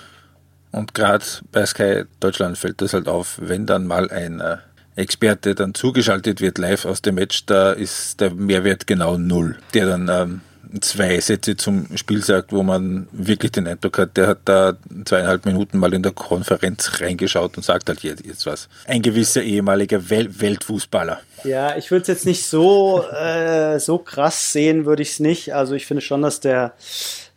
Und 0.77 0.93
gerade 0.93 1.25
bei 1.53 1.65
Sky 1.65 2.05
Deutschland 2.21 2.59
fällt 2.59 2.83
das 2.83 2.93
halt 2.93 3.09
auf, 3.09 3.39
wenn 3.41 3.65
dann 3.65 3.87
mal 3.87 4.11
ein 4.11 4.41
äh, 4.41 4.59
Experte 4.95 5.55
dann 5.55 5.73
zugeschaltet 5.73 6.43
wird 6.43 6.59
live 6.59 6.85
aus 6.85 7.01
dem 7.01 7.15
Match, 7.15 7.47
da 7.47 7.73
ist 7.73 8.21
der 8.21 8.35
Mehrwert 8.35 8.87
genau 8.87 9.17
null, 9.17 9.57
der 9.73 9.87
dann 9.87 10.11
ähm, 10.11 10.41
zwei 10.83 11.19
Sätze 11.19 11.57
zum 11.57 11.97
Spiel 11.97 12.23
sagt, 12.23 12.53
wo 12.53 12.63
man 12.63 13.09
wirklich 13.11 13.53
den 13.53 13.67
Eindruck 13.67 13.97
hat, 13.97 14.19
der 14.19 14.27
hat 14.27 14.41
da 14.45 14.75
zweieinhalb 15.07 15.47
Minuten 15.47 15.79
mal 15.79 15.95
in 15.95 16.03
der 16.03 16.13
Konferenz 16.13 17.01
reingeschaut 17.01 17.57
und 17.57 17.63
sagt 17.63 17.89
halt 17.89 18.03
jetzt, 18.03 18.27
jetzt 18.27 18.45
was. 18.45 18.69
Ein 18.87 19.01
gewisser 19.01 19.43
ehemaliger 19.43 20.11
Wel 20.11 20.29
Weltfußballer. 20.39 21.21
Ja, 21.45 21.75
ich 21.79 21.91
würde 21.91 22.03
es 22.03 22.09
jetzt 22.09 22.27
nicht 22.27 22.45
so, 22.45 23.03
äh, 23.19 23.79
so 23.81 23.97
krass 23.97 24.53
sehen, 24.53 24.85
würde 24.85 25.01
ich 25.01 25.13
es 25.13 25.21
nicht. 25.21 25.55
Also 25.55 25.75
ich 25.75 25.87
finde 25.87 26.03
schon, 26.03 26.21
dass 26.21 26.41
der 26.41 26.75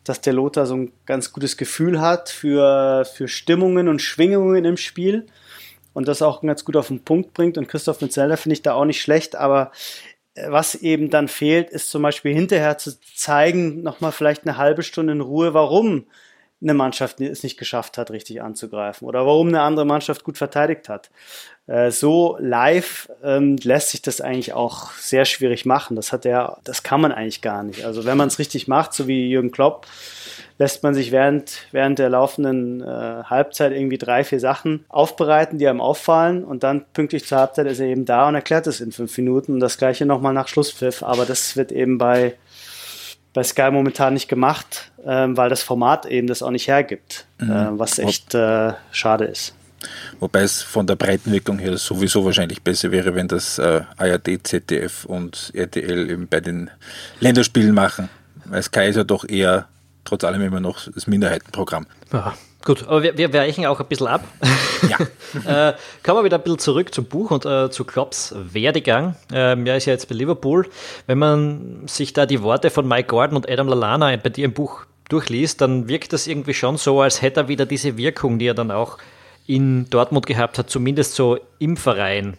dass 0.03 0.21
der 0.21 0.33
Lothar 0.33 0.65
so 0.65 0.75
ein 0.75 0.91
ganz 1.05 1.33
gutes 1.33 1.57
Gefühl 1.57 2.01
hat 2.01 2.29
für, 2.29 3.05
für 3.05 3.27
Stimmungen 3.27 3.87
und 3.87 4.01
Schwingungen 4.01 4.65
im 4.65 4.77
Spiel 4.77 5.27
und 5.93 6.07
das 6.07 6.21
auch 6.21 6.41
ganz 6.41 6.65
gut 6.65 6.77
auf 6.77 6.87
den 6.87 7.03
Punkt 7.03 7.33
bringt. 7.33 7.57
Und 7.57 7.67
Christoph 7.67 8.01
Metzelder 8.01 8.37
finde 8.37 8.53
ich 8.53 8.61
da 8.61 8.73
auch 8.73 8.85
nicht 8.85 9.01
schlecht, 9.01 9.35
aber 9.35 9.71
was 10.47 10.75
eben 10.75 11.09
dann 11.09 11.27
fehlt, 11.27 11.69
ist 11.69 11.89
zum 11.89 12.01
Beispiel 12.01 12.33
hinterher 12.33 12.77
zu 12.77 12.99
zeigen, 13.15 13.81
nochmal 13.81 14.11
vielleicht 14.11 14.47
eine 14.47 14.57
halbe 14.57 14.83
Stunde 14.83 15.13
in 15.13 15.21
Ruhe, 15.21 15.53
warum 15.53 16.05
eine 16.61 16.73
Mannschaft 16.73 17.21
es 17.21 17.43
nicht 17.43 17.57
geschafft 17.57 17.97
hat, 17.97 18.11
richtig 18.11 18.41
anzugreifen 18.41 19.07
oder 19.07 19.25
warum 19.25 19.47
eine 19.47 19.61
andere 19.61 19.85
Mannschaft 19.85 20.23
gut 20.23 20.37
verteidigt 20.37 20.89
hat. 20.89 21.09
Äh, 21.67 21.91
so 21.91 22.37
live 22.39 23.09
ähm, 23.23 23.57
lässt 23.63 23.89
sich 23.89 24.01
das 24.01 24.19
eigentlich 24.19 24.53
auch 24.53 24.91
sehr 24.93 25.25
schwierig 25.25 25.65
machen. 25.65 25.95
Das 25.95 26.11
hat 26.11 26.25
er, 26.25 26.57
das 26.63 26.83
kann 26.83 26.99
man 26.99 27.11
eigentlich 27.11 27.41
gar 27.41 27.63
nicht. 27.63 27.85
Also 27.85 28.05
wenn 28.05 28.17
man 28.17 28.27
es 28.27 28.39
richtig 28.39 28.67
macht, 28.67 28.93
so 28.93 29.07
wie 29.07 29.29
Jürgen 29.29 29.51
Klopp, 29.51 29.85
lässt 30.57 30.83
man 30.83 30.93
sich 30.93 31.11
während, 31.11 31.67
während 31.71 31.99
der 31.99 32.09
laufenden 32.09 32.81
äh, 32.81 33.23
Halbzeit 33.23 33.71
irgendwie 33.71 33.97
drei, 33.97 34.25
vier 34.25 34.41
Sachen 34.41 34.83
aufbereiten, 34.89 35.57
die 35.57 35.67
einem 35.67 35.79
auffallen 35.79 36.43
und 36.43 36.63
dann 36.63 36.85
pünktlich 36.93 37.25
zur 37.25 37.37
Halbzeit 37.39 37.67
ist 37.67 37.79
er 37.79 37.87
eben 37.87 38.05
da 38.05 38.27
und 38.27 38.35
erklärt 38.35 38.67
es 38.67 38.81
in 38.81 38.91
fünf 38.91 39.17
Minuten 39.17 39.53
und 39.53 39.59
das 39.61 39.77
gleiche 39.77 40.05
nochmal 40.05 40.33
nach 40.33 40.49
Schlusspfiff. 40.49 41.01
Aber 41.01 41.25
das 41.25 41.55
wird 41.55 41.71
eben 41.71 41.97
bei, 41.97 42.35
bei 43.33 43.43
Sky 43.43 43.69
momentan 43.71 44.13
nicht 44.13 44.27
gemacht, 44.27 44.91
ähm, 45.05 45.37
weil 45.37 45.49
das 45.49 45.61
Format 45.61 46.05
eben 46.05 46.27
das 46.27 46.41
auch 46.41 46.51
nicht 46.51 46.67
hergibt, 46.67 47.25
mhm. 47.39 47.51
äh, 47.51 47.79
was 47.79 47.99
echt 47.99 48.33
äh, 48.33 48.73
schade 48.91 49.25
ist. 49.25 49.53
Wobei 50.19 50.41
es 50.41 50.61
von 50.61 50.87
der 50.87 50.95
Breitenwirkung 50.95 51.57
her 51.59 51.77
sowieso 51.77 52.25
wahrscheinlich 52.25 52.61
besser 52.61 52.91
wäre, 52.91 53.15
wenn 53.15 53.27
das 53.27 53.59
äh, 53.59 53.81
ARD, 53.97 54.45
ZDF 54.45 55.05
und 55.05 55.51
RTL 55.53 56.09
eben 56.09 56.27
bei 56.27 56.41
den 56.41 56.69
Länderspielen 57.21 57.73
machen. 57.73 58.09
Weil 58.45 58.61
Sky 58.63 58.87
ist 58.87 58.97
ja 58.97 59.03
doch 59.03 59.27
eher 59.27 59.67
trotz 60.03 60.23
allem 60.23 60.41
immer 60.41 60.59
noch 60.59 60.91
das 60.91 61.07
Minderheitenprogramm. 61.07 61.85
Ja, 62.11 62.33
gut, 62.65 62.87
aber 62.87 63.03
wir, 63.03 63.17
wir 63.17 63.31
weichen 63.33 63.65
auch 63.67 63.79
ein 63.79 63.87
bisschen 63.87 64.07
ab. 64.07 64.23
Ja. 64.87 65.69
äh, 65.69 65.73
kommen 66.03 66.19
wir 66.19 66.23
wieder 66.23 66.37
ein 66.37 66.43
bisschen 66.43 66.59
zurück 66.59 66.93
zum 66.93 67.05
Buch 67.05 67.31
und 67.31 67.45
äh, 67.45 67.69
zu 67.69 67.83
Klopps 67.85 68.33
Werdegang. 68.35 69.15
Ähm, 69.33 69.65
er 69.65 69.77
ist 69.77 69.85
ja 69.85 69.93
jetzt 69.93 70.07
bei 70.09 70.15
Liverpool. 70.15 70.69
Wenn 71.07 71.17
man 71.17 71.87
sich 71.87 72.13
da 72.13 72.25
die 72.25 72.41
Worte 72.41 72.69
von 72.69 72.87
Mike 72.87 73.07
Gordon 73.07 73.35
und 73.35 73.49
Adam 73.49 73.67
Lalana 73.67 74.15
bei 74.17 74.29
dir 74.29 74.45
im 74.45 74.53
Buch 74.53 74.85
durchliest, 75.09 75.61
dann 75.61 75.87
wirkt 75.87 76.13
das 76.13 76.27
irgendwie 76.27 76.53
schon 76.53 76.77
so, 76.77 77.01
als 77.01 77.21
hätte 77.21 77.41
er 77.41 77.47
wieder 77.47 77.65
diese 77.65 77.97
Wirkung, 77.97 78.39
die 78.39 78.47
er 78.47 78.53
dann 78.53 78.71
auch 78.71 78.97
in 79.47 79.89
Dortmund 79.89 80.27
gehabt 80.27 80.59
hat, 80.59 80.69
zumindest 80.69 81.15
so 81.15 81.39
im 81.57 81.75
Verein. 81.75 82.37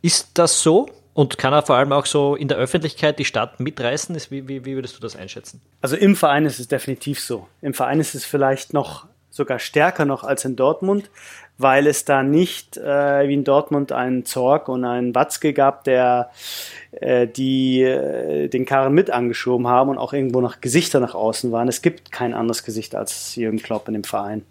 Ist 0.00 0.30
das 0.34 0.62
so? 0.62 0.88
Und 1.14 1.36
kann 1.36 1.52
er 1.52 1.62
vor 1.62 1.76
allem 1.76 1.92
auch 1.92 2.06
so 2.06 2.36
in 2.36 2.48
der 2.48 2.56
Öffentlichkeit 2.56 3.18
die 3.18 3.26
Stadt 3.26 3.60
mitreißen? 3.60 4.16
Wie, 4.30 4.48
wie, 4.48 4.64
wie 4.64 4.74
würdest 4.76 4.96
du 4.96 5.00
das 5.00 5.14
einschätzen? 5.14 5.60
Also 5.82 5.96
im 5.96 6.16
Verein 6.16 6.46
ist 6.46 6.58
es 6.58 6.68
definitiv 6.68 7.20
so. 7.20 7.48
Im 7.60 7.74
Verein 7.74 8.00
ist 8.00 8.14
es 8.14 8.24
vielleicht 8.24 8.72
noch 8.72 9.06
sogar 9.28 9.58
stärker 9.58 10.04
noch 10.04 10.24
als 10.24 10.44
in 10.44 10.56
Dortmund, 10.56 11.10
weil 11.58 11.86
es 11.86 12.04
da 12.04 12.22
nicht 12.22 12.76
äh, 12.76 13.28
wie 13.28 13.34
in 13.34 13.44
Dortmund 13.44 13.92
einen 13.92 14.24
Zorg 14.24 14.68
und 14.68 14.84
einen 14.84 15.14
Watzke 15.14 15.52
gab, 15.52 15.84
der 15.84 16.30
äh, 16.92 17.26
die 17.26 17.82
äh, 17.82 18.48
den 18.48 18.66
Karren 18.66 18.94
mit 18.94 19.10
angeschoben 19.10 19.66
haben 19.68 19.90
und 19.90 19.98
auch 19.98 20.12
irgendwo 20.12 20.40
noch 20.40 20.60
Gesichter 20.60 21.00
nach 21.00 21.14
außen 21.14 21.52
waren. 21.52 21.68
Es 21.68 21.82
gibt 21.82 22.12
kein 22.12 22.34
anderes 22.34 22.64
Gesicht 22.64 22.94
als 22.94 23.36
Jürgen 23.36 23.58
Klopp 23.58 23.88
in 23.88 23.94
dem 23.94 24.04
Verein. 24.04 24.44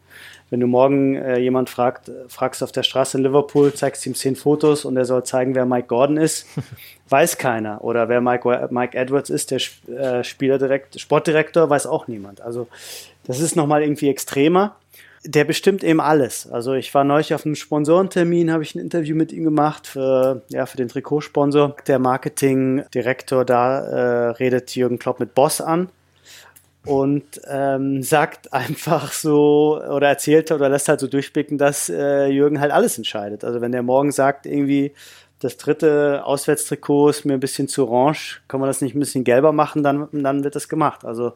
Wenn 0.51 0.59
du 0.59 0.67
morgen 0.67 1.15
äh, 1.15 1.39
jemand 1.39 1.69
fragt, 1.69 2.11
fragst 2.27 2.61
auf 2.61 2.73
der 2.73 2.83
Straße 2.83 3.17
in 3.17 3.23
Liverpool, 3.23 3.73
zeigst 3.73 4.05
ihm 4.05 4.15
zehn 4.15 4.35
Fotos 4.35 4.83
und 4.83 4.97
er 4.97 5.05
soll 5.05 5.23
zeigen, 5.23 5.55
wer 5.55 5.65
Mike 5.65 5.87
Gordon 5.87 6.17
ist, 6.17 6.45
weiß 7.09 7.37
keiner. 7.37 7.81
Oder 7.83 8.09
wer 8.09 8.19
Mike, 8.19 8.67
Mike 8.69 8.97
Edwards 8.97 9.29
ist, 9.29 9.51
der 9.51 9.61
äh, 9.97 10.25
Spielerdirekt, 10.25 10.99
Sportdirektor, 10.99 11.69
weiß 11.69 11.87
auch 11.87 12.09
niemand. 12.09 12.41
Also 12.41 12.67
das 13.23 13.39
ist 13.39 13.55
nochmal 13.55 13.81
irgendwie 13.81 14.09
extremer. 14.09 14.75
Der 15.23 15.45
bestimmt 15.45 15.84
eben 15.84 16.01
alles. 16.01 16.49
Also 16.49 16.73
ich 16.73 16.93
war 16.95 17.03
neulich 17.03 17.34
auf 17.36 17.45
einem 17.45 17.55
Sponsorentermin, 17.55 18.51
habe 18.51 18.63
ich 18.63 18.73
ein 18.73 18.79
Interview 18.79 19.15
mit 19.15 19.31
ihm 19.31 19.43
gemacht 19.43 19.86
für, 19.86 20.41
ja, 20.49 20.65
für 20.65 20.77
den 20.77 20.88
Trikotsponsor. 20.88 21.75
Der 21.86 21.99
Marketingdirektor 21.99 23.45
da 23.45 23.79
äh, 23.81 24.29
redet 24.31 24.75
Jürgen 24.75 24.97
Klopp 24.97 25.19
mit 25.19 25.36
Boss 25.36 25.62
an 25.62 25.89
und 26.86 27.23
ähm, 27.47 28.01
sagt 28.01 28.51
einfach 28.53 29.12
so 29.12 29.79
oder 29.81 30.07
erzählt 30.07 30.51
oder 30.51 30.69
lässt 30.69 30.89
halt 30.89 30.99
so 30.99 31.07
durchblicken, 31.07 31.57
dass 31.57 31.89
äh, 31.89 32.27
Jürgen 32.27 32.60
halt 32.60 32.71
alles 32.71 32.97
entscheidet. 32.97 33.43
Also 33.43 33.62
wenn 33.62 33.71
der 33.71 33.84
morgen 33.84 34.12
sagt, 34.12 34.45
irgendwie 34.45 34.93
das 35.39 35.57
dritte 35.57 36.21
Auswärtstrikot 36.23 37.10
ist 37.10 37.25
mir 37.25 37.34
ein 37.34 37.39
bisschen 37.39 37.67
zu 37.67 37.88
orange, 37.88 38.41
kann 38.47 38.60
man 38.60 38.69
das 38.69 38.81
nicht 38.81 38.95
ein 38.95 38.99
bisschen 38.99 39.23
gelber 39.23 39.51
machen, 39.51 39.84
dann, 39.84 40.07
dann 40.12 40.43
wird 40.43 40.55
das 40.55 40.69
gemacht. 40.69 41.03
Also 41.03 41.34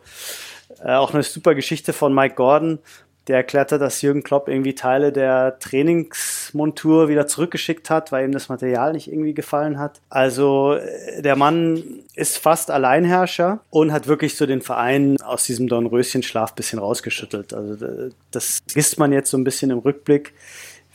äh, 0.84 0.94
auch 0.94 1.14
eine 1.14 1.24
super 1.24 1.56
Geschichte 1.56 1.92
von 1.92 2.14
Mike 2.14 2.36
Gordon, 2.36 2.80
der 3.28 3.38
erklärte, 3.38 3.80
dass 3.80 4.02
Jürgen 4.02 4.24
Klopp 4.24 4.48
irgendwie 4.48 4.76
Teile 4.76 5.12
der 5.12 5.58
Trainingsmontur 5.60 7.10
wieder 7.10 7.28
zurückgeschickt 7.28 7.90
hat, 7.90 8.12
weil 8.12 8.26
ihm 8.26 8.32
das 8.32 8.50
Material 8.50 8.94
nicht 8.94 9.12
irgendwie 9.12 9.34
gefallen 9.34 9.80
hat. 9.80 10.00
Also 10.10 10.74
äh, 10.74 11.22
der 11.22 11.36
Mann 11.36 11.84
ist 12.16 12.38
fast 12.38 12.70
Alleinherrscher 12.70 13.60
und 13.72 13.92
hat 13.92 14.08
wirklich 14.08 14.36
so 14.36 14.46
den 14.46 14.62
Verein 14.62 15.20
aus 15.22 15.46
diesem 15.46 15.68
Dornröschenschlaf 15.68 16.54
bisschen 16.54 16.80
rausgeschüttelt. 16.80 17.54
Also 17.54 17.86
äh, 17.86 18.10
das 18.32 18.62
wisst 18.74 19.00
man 19.00 19.12
jetzt 19.12 19.32
so 19.32 19.38
ein 19.38 19.44
bisschen 19.44 19.72
im 19.72 19.80
Rückblick, 19.80 20.34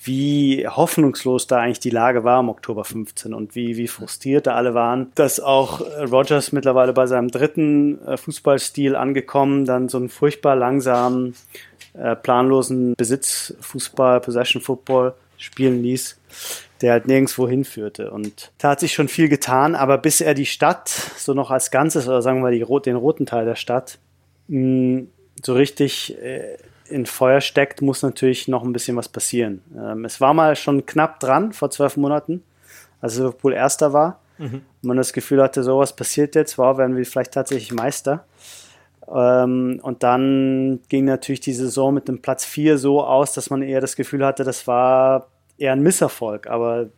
wie 0.02 0.66
hoffnungslos 0.66 1.46
da 1.46 1.58
eigentlich 1.58 1.80
die 1.80 1.90
Lage 1.90 2.24
war 2.24 2.40
im 2.40 2.48
Oktober 2.48 2.84
15 2.84 3.34
und 3.34 3.54
wie, 3.54 3.76
wie 3.76 3.88
frustriert 3.88 4.46
da 4.46 4.54
alle 4.54 4.72
waren, 4.72 5.10
dass 5.16 5.40
auch 5.40 5.80
äh, 5.80 6.04
Rogers 6.04 6.52
mittlerweile 6.52 6.92
bei 6.92 7.06
seinem 7.06 7.28
dritten 7.28 7.98
Fußballstil 8.16 8.94
angekommen, 8.94 9.64
dann 9.64 9.88
so 9.88 9.98
einen 9.98 10.08
furchtbar 10.08 10.54
langsamen 10.54 11.34
äh, 11.94 12.16
planlosen 12.16 12.94
Besitzfußball, 12.96 14.20
Possession 14.20 14.62
Football 14.62 15.14
spielen 15.36 15.82
ließ, 15.82 16.18
der 16.80 16.92
halt 16.92 17.06
nirgendwo 17.06 17.48
hinführte. 17.48 18.10
Und 18.10 18.52
da 18.58 18.70
hat 18.70 18.80
sich 18.80 18.92
schon 18.92 19.08
viel 19.08 19.28
getan, 19.28 19.74
aber 19.74 19.98
bis 19.98 20.20
er 20.20 20.34
die 20.34 20.46
Stadt 20.46 20.88
so 20.88 21.34
noch 21.34 21.50
als 21.50 21.70
Ganzes 21.70 22.06
oder 22.06 22.22
sagen 22.22 22.42
wir 22.42 22.50
die, 22.50 22.64
den 22.82 22.96
roten 22.96 23.26
Teil 23.26 23.44
der 23.44 23.56
Stadt 23.56 23.98
mh, 24.48 25.04
so 25.42 25.54
richtig 25.54 26.16
äh, 26.22 26.56
in 26.88 27.06
Feuer 27.06 27.40
steckt, 27.40 27.82
muss 27.82 28.02
natürlich 28.02 28.48
noch 28.48 28.64
ein 28.64 28.72
bisschen 28.72 28.96
was 28.96 29.08
passieren. 29.08 29.62
Ähm, 29.76 30.04
es 30.04 30.20
war 30.20 30.34
mal 30.34 30.56
schon 30.56 30.86
knapp 30.86 31.20
dran 31.20 31.52
vor 31.52 31.70
zwölf 31.70 31.96
Monaten, 31.96 32.42
als 33.00 33.16
Liverpool 33.16 33.54
Erster 33.54 33.92
war. 33.92 34.20
Mhm. 34.38 34.62
Und 34.82 34.88
man 34.88 34.96
das 34.96 35.12
Gefühl 35.12 35.42
hatte, 35.42 35.62
sowas 35.62 35.94
passiert 35.94 36.34
jetzt, 36.34 36.58
wow, 36.58 36.76
werden 36.76 36.96
wir 36.96 37.06
vielleicht 37.06 37.32
tatsächlich 37.32 37.72
Meister. 37.72 38.24
Ähm, 39.12 39.80
und 39.82 40.02
dann 40.02 40.80
ging 40.88 41.04
natürlich 41.04 41.40
die 41.40 41.52
Saison 41.52 41.92
mit 41.94 42.08
dem 42.08 42.22
Platz 42.22 42.44
4 42.44 42.78
so 42.78 43.02
aus, 43.02 43.32
dass 43.32 43.50
man 43.50 43.62
eher 43.62 43.80
das 43.80 43.96
Gefühl 43.96 44.24
hatte, 44.24 44.44
das 44.44 44.66
war 44.66 45.28
eher 45.58 45.72
ein 45.72 45.82
Misserfolg. 45.82 46.46
Aber 46.46 46.88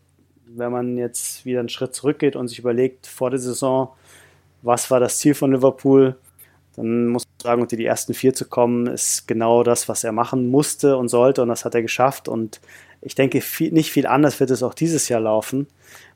wenn 0.46 0.72
man 0.72 0.98
jetzt 0.98 1.44
wieder 1.44 1.60
einen 1.60 1.68
Schritt 1.68 1.94
zurückgeht 1.94 2.36
und 2.36 2.48
sich 2.48 2.58
überlegt, 2.58 3.06
vor 3.06 3.30
der 3.30 3.38
Saison, 3.38 3.88
was 4.62 4.90
war 4.90 5.00
das 5.00 5.18
Ziel 5.18 5.34
von 5.34 5.52
Liverpool, 5.52 6.16
dann 6.76 7.08
muss 7.08 7.24
sozusagen 7.24 7.62
unter 7.62 7.76
die 7.76 7.84
ersten 7.84 8.14
vier 8.14 8.34
zu 8.34 8.46
kommen, 8.46 8.86
ist 8.86 9.26
genau 9.28 9.62
das, 9.62 9.88
was 9.88 10.04
er 10.04 10.12
machen 10.12 10.48
musste 10.48 10.96
und 10.96 11.08
sollte. 11.08 11.42
Und 11.42 11.48
das 11.48 11.64
hat 11.64 11.74
er 11.74 11.82
geschafft. 11.82 12.28
Und 12.28 12.60
ich 13.00 13.14
denke, 13.14 13.40
viel, 13.40 13.72
nicht 13.72 13.90
viel 13.90 14.06
anders 14.06 14.40
wird 14.40 14.50
es 14.50 14.62
auch 14.62 14.74
dieses 14.74 15.08
Jahr 15.08 15.20
laufen, 15.20 15.66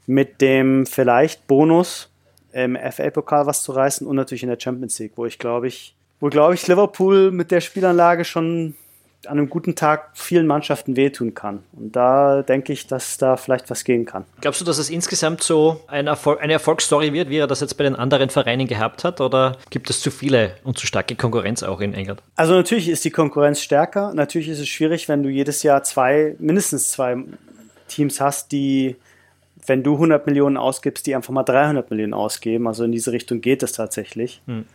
mit 0.07 0.41
dem 0.41 0.87
vielleicht 0.87 1.47
Bonus 1.47 2.11
im 2.57 2.77
FA-Pokal 2.77 3.47
was 3.47 3.63
zu 3.63 3.73
reißen 3.73 4.07
und 4.07 4.17
natürlich 4.17 4.43
in 4.43 4.49
der 4.49 4.59
Champions 4.59 4.99
League, 4.99 5.13
wo 5.17 5.27
ich 5.27 5.39
glaube 5.39 5.69
ich, 5.69 5.95
wo 6.21 6.29
glaube 6.29 6.55
ich 6.55 6.67
Liverpool 6.67 7.31
mit 7.31 7.51
der 7.51 7.61
Spielanlage 7.61 8.25
schon 8.25 8.75
an 9.27 9.39
einem 9.39 9.49
guten 9.49 9.75
Tag 9.75 10.11
vielen 10.15 10.47
Mannschaften 10.47 10.97
wehtun 10.97 11.35
kann. 11.35 11.65
Und 11.73 11.97
da 11.97 12.43
denke 12.43 12.73
ich, 12.73 12.87
dass 12.87 13.19
da 13.19 13.37
vielleicht 13.37 13.69
was 13.71 13.85
gehen 13.85 14.05
kann. 14.05 14.25
Glaubst 14.41 14.61
du, 14.61 14.65
dass 14.65 14.79
es 14.79 14.89
insgesamt 14.89 15.43
so 15.43 15.81
ein 15.89 16.07
Erfolg, 16.07 16.41
eine 16.41 16.53
Erfolgsstory 16.53 17.13
wird, 17.13 17.29
wie 17.29 17.39
er 17.39 17.47
das 17.47 17.61
jetzt 17.61 17.75
bei 17.75 17.85
den 17.85 17.97
anderen 17.97 18.31
Vereinen 18.31 18.69
gehabt 18.69 19.05
hat? 19.05 19.21
Oder 19.21 19.57
gibt 19.71 19.91
es 19.91 20.01
zu 20.01 20.11
viele 20.11 20.53
und 20.65 20.79
zu 20.79 20.87
starke 20.87 21.17
Konkurrenz 21.17 21.63
auch 21.63 21.81
in 21.81 21.95
England? 21.95 22.23
Also 22.37 22.55
natürlich 22.55 22.89
ist 22.89 23.05
die 23.05 23.11
Konkurrenz 23.11 23.61
stärker. 23.61 24.15
Natürlich 24.15 24.49
ist 24.49 24.61
es 24.61 24.69
schwierig, 24.69 25.09
wenn 25.09 25.23
du 25.23 25.29
jedes 25.29 25.63
Jahr 25.63 25.83
zwei, 25.83 26.37
mindestens 26.39 26.93
zwei 26.93 27.17
Teams 27.89 28.21
hast, 28.21 28.53
die 28.53 28.97
wenn 29.65 29.83
du 29.83 29.95
100 29.95 30.27
Millionen 30.27 30.57
ausgibst, 30.57 31.07
die 31.07 31.15
einfach 31.15 31.33
mal 31.33 31.43
300 31.43 31.91
Millionen 31.91 32.15
ausgeben. 32.15 32.67
Also 32.67 32.85
in 32.85 32.93
diese 32.93 33.13
Richtung 33.13 33.41
geht 33.41 33.63
es 33.63 33.73
tatsächlich. 33.73 34.43
Hm. 34.47 34.67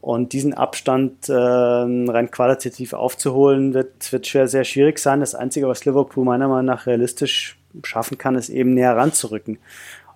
Und 0.00 0.32
diesen 0.32 0.54
Abstand 0.54 1.28
äh, 1.28 1.34
rein 1.34 2.30
qualitativ 2.30 2.94
aufzuholen, 2.94 3.74
wird, 3.74 4.10
wird 4.12 4.26
schwer, 4.26 4.48
sehr 4.48 4.64
schwierig 4.64 4.98
sein. 4.98 5.20
Das 5.20 5.34
Einzige, 5.34 5.68
was 5.68 5.84
Liverpool 5.84 6.24
meiner 6.24 6.48
Meinung 6.48 6.64
nach 6.64 6.86
realistisch 6.86 7.58
schaffen 7.84 8.16
kann, 8.16 8.34
ist 8.34 8.48
eben 8.48 8.72
näher 8.72 8.96
ranzurücken. 8.96 9.58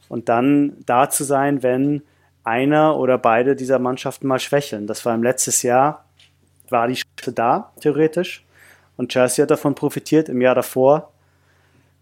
Und 0.08 0.28
dann 0.28 0.78
da 0.86 1.10
zu 1.10 1.24
sein, 1.24 1.62
wenn 1.62 2.02
einer 2.44 2.96
oder 2.96 3.18
beide 3.18 3.56
dieser 3.56 3.78
Mannschaften 3.78 4.26
mal 4.26 4.38
schwächeln. 4.38 4.86
Das 4.86 5.04
war 5.04 5.14
im 5.14 5.22
letzten 5.22 5.66
Jahr, 5.66 6.04
war 6.70 6.88
die 6.88 6.94
Chance 6.94 7.32
da, 7.32 7.72
theoretisch. 7.80 8.44
Und 8.96 9.10
Chelsea 9.10 9.42
hat 9.42 9.50
davon 9.50 9.74
profitiert. 9.74 10.28
Im 10.28 10.40
Jahr 10.40 10.54
davor, 10.54 11.12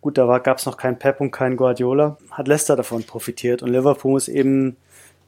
gut, 0.02 0.18
da 0.18 0.38
gab 0.38 0.58
es 0.58 0.66
noch 0.66 0.76
keinen 0.76 0.98
Pep 0.98 1.20
und 1.20 1.30
keinen 1.30 1.56
Guardiola, 1.56 2.18
hat 2.32 2.48
Leicester 2.48 2.76
davon 2.76 3.04
profitiert. 3.04 3.62
Und 3.62 3.70
Liverpool 3.70 4.18
ist 4.18 4.28
eben 4.28 4.76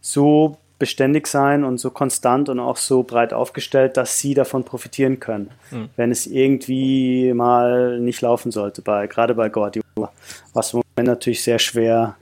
so 0.03 0.59
beständig 0.79 1.29
sein 1.29 1.65
und 1.65 1.79
so 1.79 1.91
konstant 1.91 2.49
und 2.49 2.59
auch 2.59 2.77
so 2.77 3.05
breit 3.05 3.33
aufgestellt, 3.33 3.97
dass 3.97 4.19
sie 4.19 4.35
davon 4.35 4.65
profitieren 4.65 5.21
können, 5.21 5.51
mhm. 5.71 5.89
wenn 5.97 6.11
es 6.11 6.27
irgendwie 6.27 7.33
mal 7.33 8.01
nicht 8.01 8.21
laufen 8.21 8.51
sollte, 8.51 8.83
bei, 8.83 9.07
gerade 9.07 9.35
bei 9.35 9.49
Guardiola, 9.49 10.13
was 10.53 10.75
im 10.75 10.83
Moment 10.97 11.09
natürlich 11.09 11.43
sehr 11.43 11.61
schwer 11.61 12.17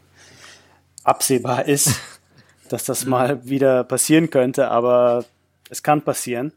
absehbar 1.03 1.67
ist, 1.67 1.99
dass 2.69 2.85
das 2.85 3.07
mal 3.07 3.45
wieder 3.47 3.83
passieren 3.85 4.29
könnte, 4.29 4.71
aber 4.71 5.25
es 5.71 5.83
kann 5.83 6.03
passieren. 6.03 6.53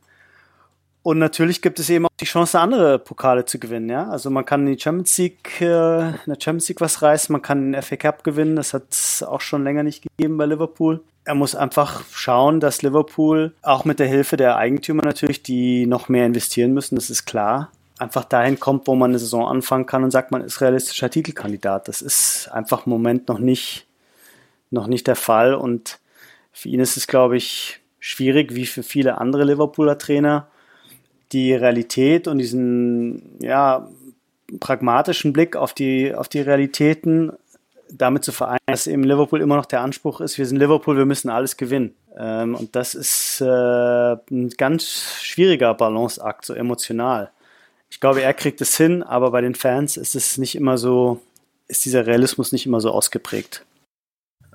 Und 1.05 1.19
natürlich 1.19 1.61
gibt 1.61 1.79
es 1.79 1.87
eben 1.91 2.07
auch 2.07 2.17
die 2.19 2.25
Chance, 2.25 2.59
andere 2.59 2.97
Pokale 2.97 3.45
zu 3.45 3.59
gewinnen. 3.59 3.89
Ja? 3.89 4.09
Also 4.09 4.31
man 4.31 4.43
kann 4.43 4.65
in 4.65 4.75
die 4.75 4.81
Champions 4.81 5.15
League, 5.19 5.61
äh, 5.61 5.99
in 6.07 6.19
der 6.25 6.37
Champions 6.41 6.67
League 6.67 6.81
was 6.81 7.03
reißen, 7.03 7.31
man 7.31 7.43
kann 7.43 7.73
den 7.73 7.79
FA 7.83 7.95
Cup 7.95 8.23
gewinnen. 8.23 8.55
Das 8.55 8.73
hat 8.73 8.85
es 8.89 9.21
auch 9.21 9.39
schon 9.39 9.63
länger 9.63 9.83
nicht 9.83 10.01
gegeben 10.01 10.35
bei 10.35 10.47
Liverpool. 10.47 11.03
Er 11.23 11.35
muss 11.35 11.53
einfach 11.53 12.01
schauen, 12.11 12.59
dass 12.59 12.81
Liverpool 12.81 13.53
auch 13.61 13.85
mit 13.85 13.99
der 13.99 14.07
Hilfe 14.07 14.35
der 14.35 14.57
Eigentümer 14.57 15.03
natürlich, 15.03 15.43
die 15.43 15.85
noch 15.85 16.09
mehr 16.09 16.25
investieren 16.25 16.73
müssen, 16.73 16.95
das 16.95 17.11
ist 17.11 17.25
klar, 17.25 17.69
einfach 17.99 18.25
dahin 18.25 18.59
kommt, 18.59 18.87
wo 18.87 18.95
man 18.95 19.11
eine 19.11 19.19
Saison 19.19 19.47
anfangen 19.47 19.85
kann 19.85 20.03
und 20.03 20.09
sagt, 20.09 20.31
man 20.31 20.41
ist 20.41 20.59
realistischer 20.59 21.11
Titelkandidat. 21.11 21.87
Das 21.87 22.01
ist 22.01 22.47
einfach 22.51 22.87
im 22.87 22.89
Moment 22.89 23.27
noch 23.27 23.37
nicht, 23.37 23.85
noch 24.71 24.87
nicht 24.87 25.05
der 25.05 25.15
Fall. 25.15 25.53
Und 25.53 25.99
für 26.51 26.69
ihn 26.69 26.79
ist 26.79 26.97
es, 26.97 27.05
glaube 27.05 27.37
ich, 27.37 27.79
schwierig, 27.99 28.55
wie 28.55 28.65
für 28.65 28.81
viele 28.81 29.19
andere 29.19 29.43
Liverpooler 29.43 29.99
Trainer 29.99 30.47
die 31.31 31.53
Realität 31.53 32.27
und 32.27 32.37
diesen 32.37 33.37
ja, 33.39 33.89
pragmatischen 34.59 35.33
Blick 35.33 35.55
auf 35.55 35.73
die, 35.73 36.13
auf 36.13 36.29
die 36.29 36.41
Realitäten 36.41 37.33
damit 37.91 38.23
zu 38.23 38.31
vereinen, 38.31 38.59
dass 38.65 38.87
eben 38.87 39.03
Liverpool 39.03 39.41
immer 39.41 39.55
noch 39.55 39.65
der 39.65 39.81
Anspruch 39.81 40.21
ist, 40.21 40.37
wir 40.37 40.45
sind 40.45 40.57
Liverpool, 40.57 40.97
wir 40.97 41.05
müssen 41.05 41.29
alles 41.29 41.57
gewinnen. 41.57 41.93
Ähm, 42.17 42.55
und 42.55 42.75
das 42.75 42.95
ist 42.95 43.41
äh, 43.41 43.45
ein 43.45 44.49
ganz 44.57 45.19
schwieriger 45.21 45.73
Balanceakt, 45.73 46.45
so 46.45 46.53
emotional. 46.53 47.31
Ich 47.89 47.99
glaube, 47.99 48.21
er 48.21 48.33
kriegt 48.33 48.61
es 48.61 48.75
hin, 48.75 49.03
aber 49.03 49.31
bei 49.31 49.41
den 49.41 49.55
Fans 49.55 49.97
ist 49.97 50.15
es 50.15 50.37
nicht 50.37 50.55
immer 50.55 50.77
so, 50.77 51.21
ist 51.67 51.85
dieser 51.85 52.07
Realismus 52.07 52.51
nicht 52.51 52.65
immer 52.65 52.81
so 52.81 52.91
ausgeprägt. 52.91 53.65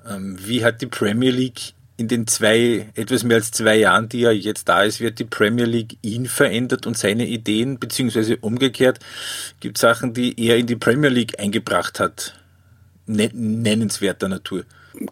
Ähm, 0.07 0.37
wie 0.39 0.63
hat 0.63 0.81
die 0.81 0.87
Premier 0.87 1.31
League 1.31 1.73
in 2.01 2.07
den 2.07 2.25
zwei, 2.25 2.89
etwas 2.95 3.23
mehr 3.23 3.37
als 3.37 3.51
zwei 3.51 3.77
Jahren, 3.77 4.09
die 4.09 4.23
er 4.23 4.31
jetzt 4.31 4.67
da 4.67 4.81
ist, 4.81 4.99
wird 4.99 5.19
die 5.19 5.23
Premier 5.23 5.65
League 5.65 5.97
ihn 6.01 6.25
verändert 6.25 6.87
und 6.87 6.97
seine 6.97 7.27
Ideen, 7.27 7.77
beziehungsweise 7.77 8.37
umgekehrt, 8.37 8.99
gibt 9.59 9.77
Sachen, 9.77 10.13
die 10.13 10.33
er 10.43 10.57
in 10.57 10.65
die 10.65 10.75
Premier 10.75 11.11
League 11.11 11.39
eingebracht 11.39 11.99
hat, 11.99 12.33
nennenswerter 13.05 14.29
Natur. 14.29 14.63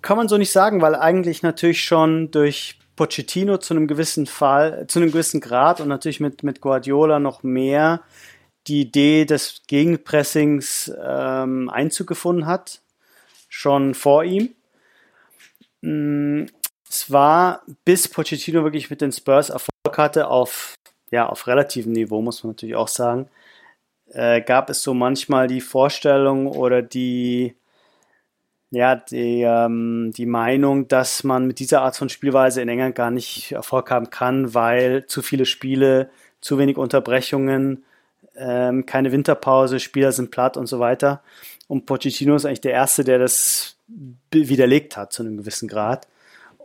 Kann 0.02 0.18
man 0.18 0.28
so 0.28 0.38
nicht 0.38 0.52
sagen, 0.52 0.82
weil 0.82 0.96
eigentlich 0.96 1.44
natürlich 1.44 1.84
schon 1.84 2.32
durch 2.32 2.80
Pochettino 2.96 3.60
zu 3.60 3.76
einem 3.76 3.88
gewissen 3.88 4.26
Fall, 4.26 4.88
zu 4.88 5.00
einem 5.00 5.12
gewissen 5.12 5.42
Grad 5.42 5.82
und 5.82 5.90
natürlich 5.90 6.20
mit, 6.20 6.42
mit 6.42 6.60
Guardiola 6.60 7.20
noch 7.20 7.44
mehr 7.44 8.02
die 8.66 8.82
Idee 8.82 9.26
des 9.26 9.62
Gegenpressings 9.68 10.92
ähm, 11.06 11.70
Einzug 11.70 12.08
gefunden 12.08 12.48
hat, 12.48 12.82
schon 13.48 13.94
vor 13.94 14.24
ihm. 14.24 14.56
Es 16.90 17.12
war, 17.12 17.62
bis 17.86 18.08
Pochettino 18.08 18.64
wirklich 18.64 18.90
mit 18.90 19.02
den 19.02 19.12
Spurs 19.12 19.50
Erfolg 19.50 19.98
hatte, 19.98 20.28
auf, 20.28 20.76
ja, 21.12 21.28
auf 21.28 21.48
relativem 21.48 21.94
Niveau, 21.94 22.22
muss 22.22 22.44
man 22.44 22.52
natürlich 22.52 22.76
auch 22.76 22.88
sagen, 22.88 23.30
äh, 24.12 24.42
gab 24.42 24.70
es 24.70 24.82
so 24.82 24.94
manchmal 24.94 25.48
die 25.48 25.62
Vorstellung 25.62 26.48
oder 26.48 26.82
die, 26.82 27.56
ja, 28.72 28.96
die, 28.96 29.42
ähm, 29.42 30.12
die 30.16 30.26
Meinung, 30.26 30.88
dass 30.88 31.24
man 31.24 31.46
mit 31.48 31.60
dieser 31.60 31.82
Art 31.82 31.96
von 31.96 32.10
Spielweise 32.10 32.62
in 32.62 32.70
England 32.70 32.96
gar 32.96 33.12
nicht 33.12 33.52
Erfolg 33.52 33.92
haben 33.92 34.10
kann, 34.10 34.54
weil 34.56 35.06
zu 35.06 35.22
viele 35.22 35.46
Spiele, 35.46 36.10
zu 36.42 36.58
wenig 36.58 36.78
Unterbrechungen, 36.78 37.84
ähm, 38.36 38.86
keine 38.86 39.12
Winterpause, 39.12 39.80
Spieler 39.80 40.12
sind 40.12 40.32
platt 40.32 40.58
und 40.58 40.68
so 40.68 40.80
weiter. 40.80 41.22
Und 41.68 41.86
Pochettino 41.86 42.36
ist 42.36 42.46
eigentlich 42.46 42.62
der 42.62 42.74
Erste, 42.74 43.04
der 43.04 43.20
das 43.20 43.76
widerlegt 44.32 44.98
hat 44.98 45.14
zu 45.14 45.24
einem 45.24 45.38
gewissen 45.38 45.68
Grad. 45.68 46.08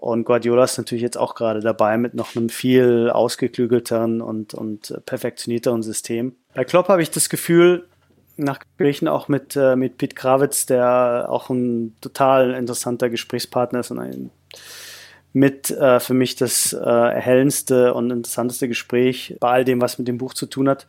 Und 0.04 0.24
Guardiola 0.24 0.64
ist 0.64 0.76
natürlich 0.76 1.00
jetzt 1.00 1.16
auch 1.16 1.34
gerade 1.34 1.60
dabei 1.60 1.96
mit 1.96 2.12
noch 2.12 2.36
einem 2.36 2.50
viel 2.50 3.08
ausgeklügelteren 3.08 4.20
und, 4.20 4.52
und 4.52 5.00
perfektionierteren 5.06 5.82
System. 5.82 6.36
Bei 6.52 6.64
Klopp 6.64 6.88
habe 6.88 7.00
ich 7.00 7.10
das 7.10 7.30
Gefühl, 7.30 7.88
nach 8.36 8.58
Gesprächen 8.58 9.08
auch 9.08 9.28
mit, 9.28 9.56
äh, 9.56 9.76
mit 9.76 9.96
Pete 9.96 10.14
Krawitz, 10.14 10.66
der 10.66 11.28
auch 11.30 11.48
ein 11.48 11.96
total 12.02 12.50
interessanter 12.52 13.08
Gesprächspartner 13.08 13.80
ist 13.80 13.92
und 13.92 13.98
ein, 13.98 14.30
mit 15.32 15.70
äh, 15.70 15.98
für 16.00 16.12
mich 16.12 16.36
das 16.36 16.74
äh, 16.74 16.76
erhellendste 16.76 17.94
und 17.94 18.10
interessanteste 18.10 18.68
Gespräch 18.68 19.34
bei 19.40 19.48
all 19.48 19.64
dem, 19.64 19.80
was 19.80 19.98
mit 19.98 20.06
dem 20.06 20.18
Buch 20.18 20.34
zu 20.34 20.44
tun 20.44 20.68
hat. 20.68 20.86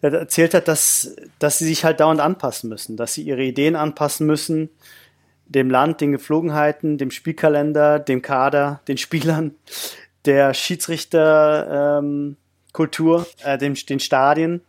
Er 0.00 0.12
erzählt 0.14 0.54
hat, 0.54 0.66
dass, 0.66 1.14
dass 1.38 1.58
sie 1.58 1.66
sich 1.66 1.84
halt 1.84 2.00
dauernd 2.00 2.20
anpassen 2.20 2.68
müssen, 2.68 2.96
dass 2.96 3.14
sie 3.14 3.22
ihre 3.22 3.44
Ideen 3.44 3.76
anpassen 3.76 4.26
müssen, 4.26 4.68
dem 5.46 5.70
Land, 5.70 6.00
den 6.00 6.12
Geflogenheiten, 6.12 6.98
dem 6.98 7.10
Spielkalender, 7.10 7.98
dem 7.98 8.22
Kader, 8.22 8.80
den 8.88 8.98
Spielern, 8.98 9.54
der 10.24 10.54
Schiedsrichterkultur, 10.54 13.26
ähm, 13.44 13.44
äh, 13.44 13.58
dem, 13.58 13.74
den 13.74 14.00
Stadien 14.00 14.62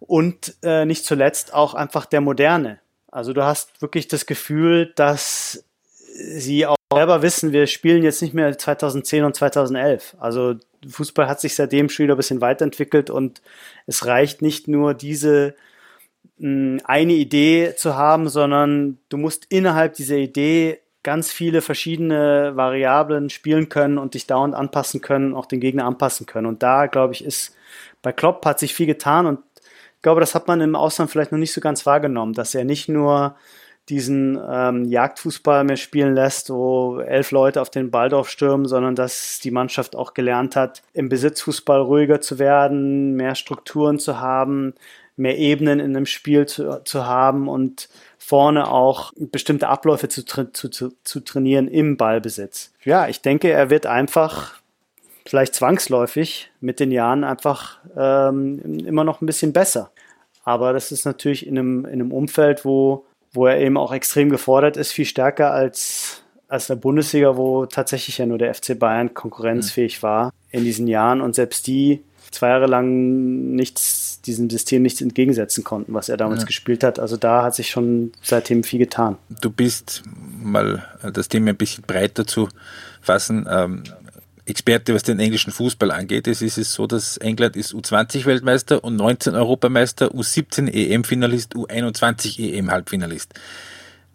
und 0.00 0.56
äh, 0.62 0.84
nicht 0.84 1.04
zuletzt 1.04 1.54
auch 1.54 1.74
einfach 1.74 2.06
der 2.06 2.20
Moderne. 2.20 2.80
Also 3.10 3.32
du 3.32 3.44
hast 3.44 3.80
wirklich 3.80 4.08
das 4.08 4.26
Gefühl, 4.26 4.92
dass 4.94 5.64
sie 6.16 6.66
auch 6.66 6.76
selber 6.92 7.22
wissen, 7.22 7.52
wir 7.52 7.66
spielen 7.66 8.02
jetzt 8.02 8.22
nicht 8.22 8.34
mehr 8.34 8.56
2010 8.56 9.24
und 9.24 9.34
2011. 9.34 10.16
Also 10.18 10.54
Fußball 10.88 11.28
hat 11.28 11.40
sich 11.40 11.54
seitdem 11.54 11.88
schon 11.88 12.04
wieder 12.04 12.14
ein 12.14 12.18
bisschen 12.18 12.40
weiterentwickelt 12.40 13.10
und 13.10 13.42
es 13.86 14.06
reicht 14.06 14.42
nicht 14.42 14.68
nur 14.68 14.94
diese 14.94 15.54
eine 16.38 17.12
Idee 17.12 17.74
zu 17.76 17.96
haben, 17.96 18.28
sondern 18.28 18.98
du 19.08 19.16
musst 19.16 19.46
innerhalb 19.48 19.94
dieser 19.94 20.16
Idee 20.16 20.80
ganz 21.02 21.30
viele 21.30 21.62
verschiedene 21.62 22.56
Variablen 22.56 23.30
spielen 23.30 23.68
können 23.68 23.96
und 23.96 24.14
dich 24.14 24.26
dauernd 24.26 24.54
anpassen 24.54 25.00
können, 25.00 25.34
auch 25.34 25.46
den 25.46 25.60
Gegner 25.60 25.84
anpassen 25.84 26.26
können. 26.26 26.46
Und 26.46 26.62
da, 26.62 26.86
glaube 26.86 27.14
ich, 27.14 27.24
ist 27.24 27.56
bei 28.02 28.12
Klopp 28.12 28.44
hat 28.44 28.58
sich 28.58 28.74
viel 28.74 28.86
getan 28.86 29.26
und 29.26 29.38
ich 29.94 30.02
glaube, 30.02 30.20
das 30.20 30.34
hat 30.34 30.46
man 30.46 30.60
im 30.60 30.76
Ausland 30.76 31.10
vielleicht 31.10 31.32
noch 31.32 31.38
nicht 31.38 31.52
so 31.52 31.60
ganz 31.60 31.86
wahrgenommen, 31.86 32.32
dass 32.32 32.54
er 32.54 32.64
nicht 32.64 32.88
nur 32.88 33.34
diesen 33.88 34.38
ähm, 34.48 34.84
Jagdfußball 34.84 35.64
mehr 35.64 35.76
spielen 35.76 36.14
lässt, 36.14 36.50
wo 36.50 36.98
elf 36.98 37.30
Leute 37.30 37.60
auf 37.60 37.70
den 37.70 37.90
Ball 37.90 38.08
drauf 38.08 38.28
stürmen, 38.28 38.66
sondern 38.66 38.96
dass 38.96 39.38
die 39.38 39.52
Mannschaft 39.52 39.94
auch 39.94 40.12
gelernt 40.12 40.56
hat, 40.56 40.82
im 40.92 41.08
Besitzfußball 41.08 41.80
ruhiger 41.80 42.20
zu 42.20 42.38
werden, 42.38 43.14
mehr 43.14 43.36
Strukturen 43.36 43.98
zu 43.98 44.20
haben, 44.20 44.74
mehr 45.16 45.38
Ebenen 45.38 45.80
in 45.80 45.96
einem 45.96 46.06
Spiel 46.06 46.46
zu, 46.46 46.82
zu 46.84 47.06
haben 47.06 47.48
und 47.48 47.88
vorne 48.18 48.70
auch 48.70 49.12
bestimmte 49.16 49.68
Abläufe 49.68 50.08
zu, 50.08 50.24
zu, 50.24 50.50
zu, 50.50 50.92
zu 51.02 51.20
trainieren 51.20 51.68
im 51.68 51.96
Ballbesitz. 51.96 52.72
Ja, 52.84 53.08
ich 53.08 53.22
denke, 53.22 53.50
er 53.50 53.70
wird 53.70 53.86
einfach 53.86 54.60
vielleicht 55.26 55.54
zwangsläufig 55.54 56.50
mit 56.60 56.80
den 56.80 56.90
Jahren 56.90 57.24
einfach 57.24 57.78
ähm, 57.96 58.80
immer 58.84 59.04
noch 59.04 59.20
ein 59.20 59.26
bisschen 59.26 59.52
besser. 59.52 59.90
Aber 60.44 60.72
das 60.72 60.92
ist 60.92 61.04
natürlich 61.04 61.46
in 61.46 61.58
einem, 61.58 61.84
in 61.84 61.92
einem 61.94 62.12
Umfeld, 62.12 62.64
wo, 62.64 63.04
wo 63.32 63.46
er 63.46 63.58
eben 63.58 63.76
auch 63.76 63.92
extrem 63.92 64.30
gefordert 64.30 64.76
ist, 64.76 64.92
viel 64.92 65.04
stärker 65.04 65.50
als, 65.50 66.22
als 66.48 66.68
der 66.68 66.76
Bundesliga, 66.76 67.36
wo 67.36 67.66
tatsächlich 67.66 68.18
ja 68.18 68.26
nur 68.26 68.38
der 68.38 68.54
FC 68.54 68.78
Bayern 68.78 69.14
konkurrenzfähig 69.14 70.02
war 70.02 70.32
in 70.50 70.62
diesen 70.64 70.86
Jahren 70.86 71.20
und 71.20 71.34
selbst 71.34 71.66
die 71.66 72.02
zwei 72.30 72.48
Jahre 72.48 72.66
lang 72.66 73.54
nichts, 73.54 74.20
diesem 74.22 74.50
System 74.50 74.82
nichts 74.82 75.00
entgegensetzen 75.00 75.64
konnten, 75.64 75.94
was 75.94 76.08
er 76.08 76.16
damals 76.16 76.42
ja. 76.42 76.46
gespielt 76.46 76.84
hat. 76.84 76.98
Also 76.98 77.16
da 77.16 77.42
hat 77.42 77.54
sich 77.54 77.70
schon 77.70 78.12
seitdem 78.22 78.64
viel 78.64 78.78
getan. 78.78 79.16
Du 79.40 79.50
bist 79.50 80.02
mal 80.42 80.84
das 81.12 81.28
Thema 81.28 81.50
ein 81.50 81.56
bisschen 81.56 81.84
breiter 81.86 82.26
zu 82.26 82.48
fassen. 83.00 83.46
Ähm, 83.50 83.82
Experte, 84.46 84.94
was 84.94 85.02
den 85.02 85.18
englischen 85.18 85.52
Fußball 85.52 85.90
angeht. 85.90 86.28
Es 86.28 86.40
ist 86.40 86.56
es 86.56 86.72
so, 86.72 86.86
dass 86.86 87.16
England 87.16 87.56
ist 87.56 87.74
U20-Weltmeister 87.74 88.82
und 88.82 88.94
19 88.94 89.34
Europameister, 89.34 90.12
U17 90.12 90.72
EM-Finalist, 90.72 91.56
U21 91.56 92.54
EM-Halbfinalist. 92.54 93.34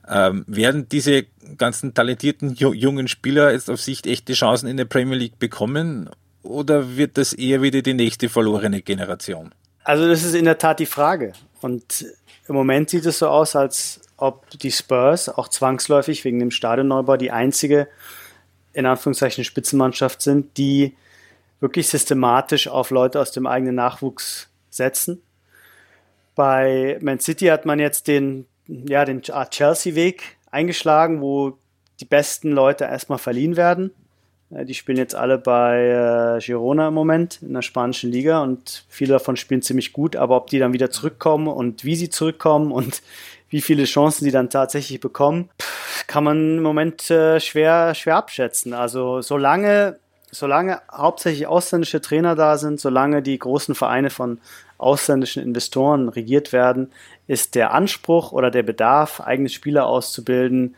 Ähm, 0.07 0.45
werden 0.47 0.87
diese 0.89 1.25
ganzen 1.57 1.93
talentierten 1.93 2.55
jungen 2.55 3.09
Spieler 3.09 3.51
jetzt 3.51 3.69
auf 3.69 3.81
Sicht 3.81 4.07
echte 4.07 4.33
Chancen 4.33 4.67
in 4.67 4.77
der 4.77 4.85
Premier 4.85 5.17
League 5.17 5.37
bekommen 5.37 6.09
oder 6.43 6.97
wird 6.97 7.17
das 7.17 7.33
eher 7.33 7.61
wieder 7.61 7.81
die 7.81 7.93
nächste 7.93 8.29
verlorene 8.29 8.81
Generation? 8.81 9.53
Also 9.83 10.07
das 10.07 10.23
ist 10.23 10.35
in 10.35 10.45
der 10.45 10.57
Tat 10.57 10.79
die 10.79 10.85
Frage. 10.85 11.33
Und 11.61 12.05
im 12.47 12.55
Moment 12.55 12.89
sieht 12.89 13.05
es 13.05 13.19
so 13.19 13.27
aus, 13.27 13.55
als 13.55 14.01
ob 14.17 14.49
die 14.51 14.71
Spurs 14.71 15.29
auch 15.29 15.47
zwangsläufig 15.47 16.23
wegen 16.25 16.39
dem 16.39 16.51
Stadionneubau 16.51 17.17
die 17.17 17.31
einzige 17.31 17.87
in 18.73 18.85
Anführungszeichen 18.85 19.43
Spitzenmannschaft 19.43 20.21
sind, 20.21 20.57
die 20.57 20.95
wirklich 21.59 21.87
systematisch 21.89 22.67
auf 22.67 22.89
Leute 22.89 23.19
aus 23.19 23.31
dem 23.31 23.45
eigenen 23.45 23.75
Nachwuchs 23.75 24.49
setzen. 24.69 25.21
Bei 26.35 26.97
Man 27.01 27.19
City 27.19 27.47
hat 27.47 27.65
man 27.65 27.79
jetzt 27.79 28.07
den, 28.07 28.47
ja, 28.67 29.05
den 29.05 29.21
Chelsea-Weg 29.21 30.37
eingeschlagen, 30.49 31.21
wo 31.21 31.57
die 31.99 32.05
besten 32.05 32.51
Leute 32.51 32.85
erstmal 32.85 33.19
verliehen 33.19 33.57
werden. 33.57 33.91
Die 34.53 34.73
spielen 34.73 34.97
jetzt 34.97 35.15
alle 35.15 35.37
bei 35.37 36.35
äh, 36.37 36.39
Girona 36.41 36.89
im 36.89 36.93
Moment 36.93 37.41
in 37.41 37.53
der 37.53 37.61
spanischen 37.61 38.11
Liga 38.11 38.43
und 38.43 38.83
viele 38.89 39.13
davon 39.13 39.37
spielen 39.37 39.61
ziemlich 39.61 39.93
gut, 39.93 40.17
aber 40.17 40.35
ob 40.35 40.47
die 40.47 40.59
dann 40.59 40.73
wieder 40.73 40.91
zurückkommen 40.91 41.47
und 41.47 41.85
wie 41.85 41.95
sie 41.95 42.09
zurückkommen 42.09 42.73
und 42.73 43.01
wie 43.47 43.61
viele 43.61 43.85
Chancen 43.85 44.25
sie 44.25 44.31
dann 44.31 44.49
tatsächlich 44.49 44.99
bekommen, 44.99 45.49
kann 46.05 46.25
man 46.25 46.57
im 46.57 46.63
Moment 46.63 47.09
äh, 47.09 47.39
schwer, 47.39 47.95
schwer 47.95 48.17
abschätzen. 48.17 48.73
Also 48.73 49.21
solange, 49.21 49.99
solange 50.31 50.81
hauptsächlich 50.91 51.47
ausländische 51.47 52.01
Trainer 52.01 52.35
da 52.35 52.57
sind, 52.57 52.81
solange 52.81 53.21
die 53.21 53.39
großen 53.39 53.73
Vereine 53.73 54.09
von 54.09 54.41
ausländischen 54.77 55.43
Investoren 55.43 56.09
regiert 56.09 56.51
werden, 56.51 56.91
ist 57.27 57.55
der 57.55 57.73
Anspruch 57.73 58.33
oder 58.33 58.51
der 58.51 58.63
Bedarf, 58.63 59.21
eigene 59.21 59.47
Spieler 59.47 59.85
auszubilden, 59.85 60.75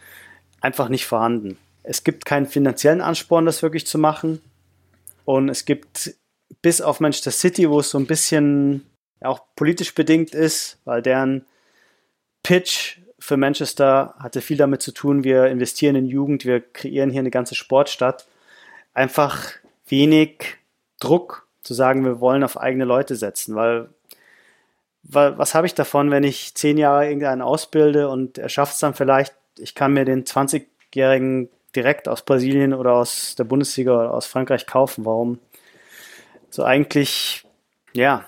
einfach 0.62 0.90
nicht 0.90 1.08
vorhanden. 1.08 1.58
Es 1.84 2.04
gibt 2.04 2.26
keinen 2.26 2.46
finanziellen 2.46 3.02
Ansporn, 3.02 3.46
das 3.46 3.62
wirklich 3.62 3.86
zu 3.86 3.98
machen. 3.98 4.42
Und 5.26 5.50
es 5.50 5.66
gibt 5.66 6.16
bis 6.62 6.82
auf 6.82 7.00
Manchester 7.00 7.32
City, 7.32 7.70
wo 7.70 7.80
es 7.80 7.90
so 7.90 7.98
ein 7.98 8.08
bisschen 8.08 8.86
auch 9.22 9.42
politisch 9.56 9.94
bedingt 9.94 10.34
ist, 10.34 10.80
weil 10.86 11.02
deren 11.02 11.46
Pitch 12.42 13.00
für 13.20 13.38
Manchester 13.38 14.16
hatte 14.20 14.42
viel 14.42 14.58
damit 14.58 14.82
zu 14.82 14.92
tun, 14.92 15.24
wir 15.24 15.46
investieren 15.48 15.96
in 15.96 16.08
Jugend, 16.08 16.46
wir 16.46 16.60
kreieren 16.60 17.10
hier 17.10 17.22
eine 17.22 17.32
ganze 17.32 17.56
Sportstadt. 17.56 18.28
Einfach 18.94 19.52
wenig 19.88 20.58
Druck 21.00 21.48
zu 21.62 21.74
sagen, 21.74 22.04
wir 22.04 22.20
wollen 22.20 22.44
auf 22.44 22.60
eigene 22.60 22.84
Leute 22.84 23.16
setzen, 23.16 23.56
weil, 23.56 23.90
weil 25.04 25.38
was 25.38 25.56
habe 25.56 25.68
ich 25.68 25.74
davon, 25.74 26.12
wenn 26.12 26.26
ich 26.26 26.54
zehn 26.56 26.78
Jahre 26.78 27.08
irgendeinen 27.08 27.42
ausbilde 27.42 28.10
und 28.10 28.38
er 28.38 28.50
schafft 28.50 28.74
es 28.74 28.80
dann 28.80 28.94
vielleicht, 28.94 29.34
ich 29.58 29.74
kann 29.74 29.94
mir 29.94 30.04
den 30.04 30.26
20-jährigen 30.26 31.50
direkt 31.76 32.08
aus 32.08 32.24
Brasilien 32.24 32.74
oder 32.74 32.94
aus 32.94 33.36
der 33.36 33.44
Bundesliga 33.44 33.94
oder 33.94 34.14
aus 34.14 34.26
Frankreich 34.26 34.66
kaufen. 34.66 35.06
Warum? 35.06 35.40
So 36.50 36.64
eigentlich, 36.64 37.46
ja, 37.94 38.26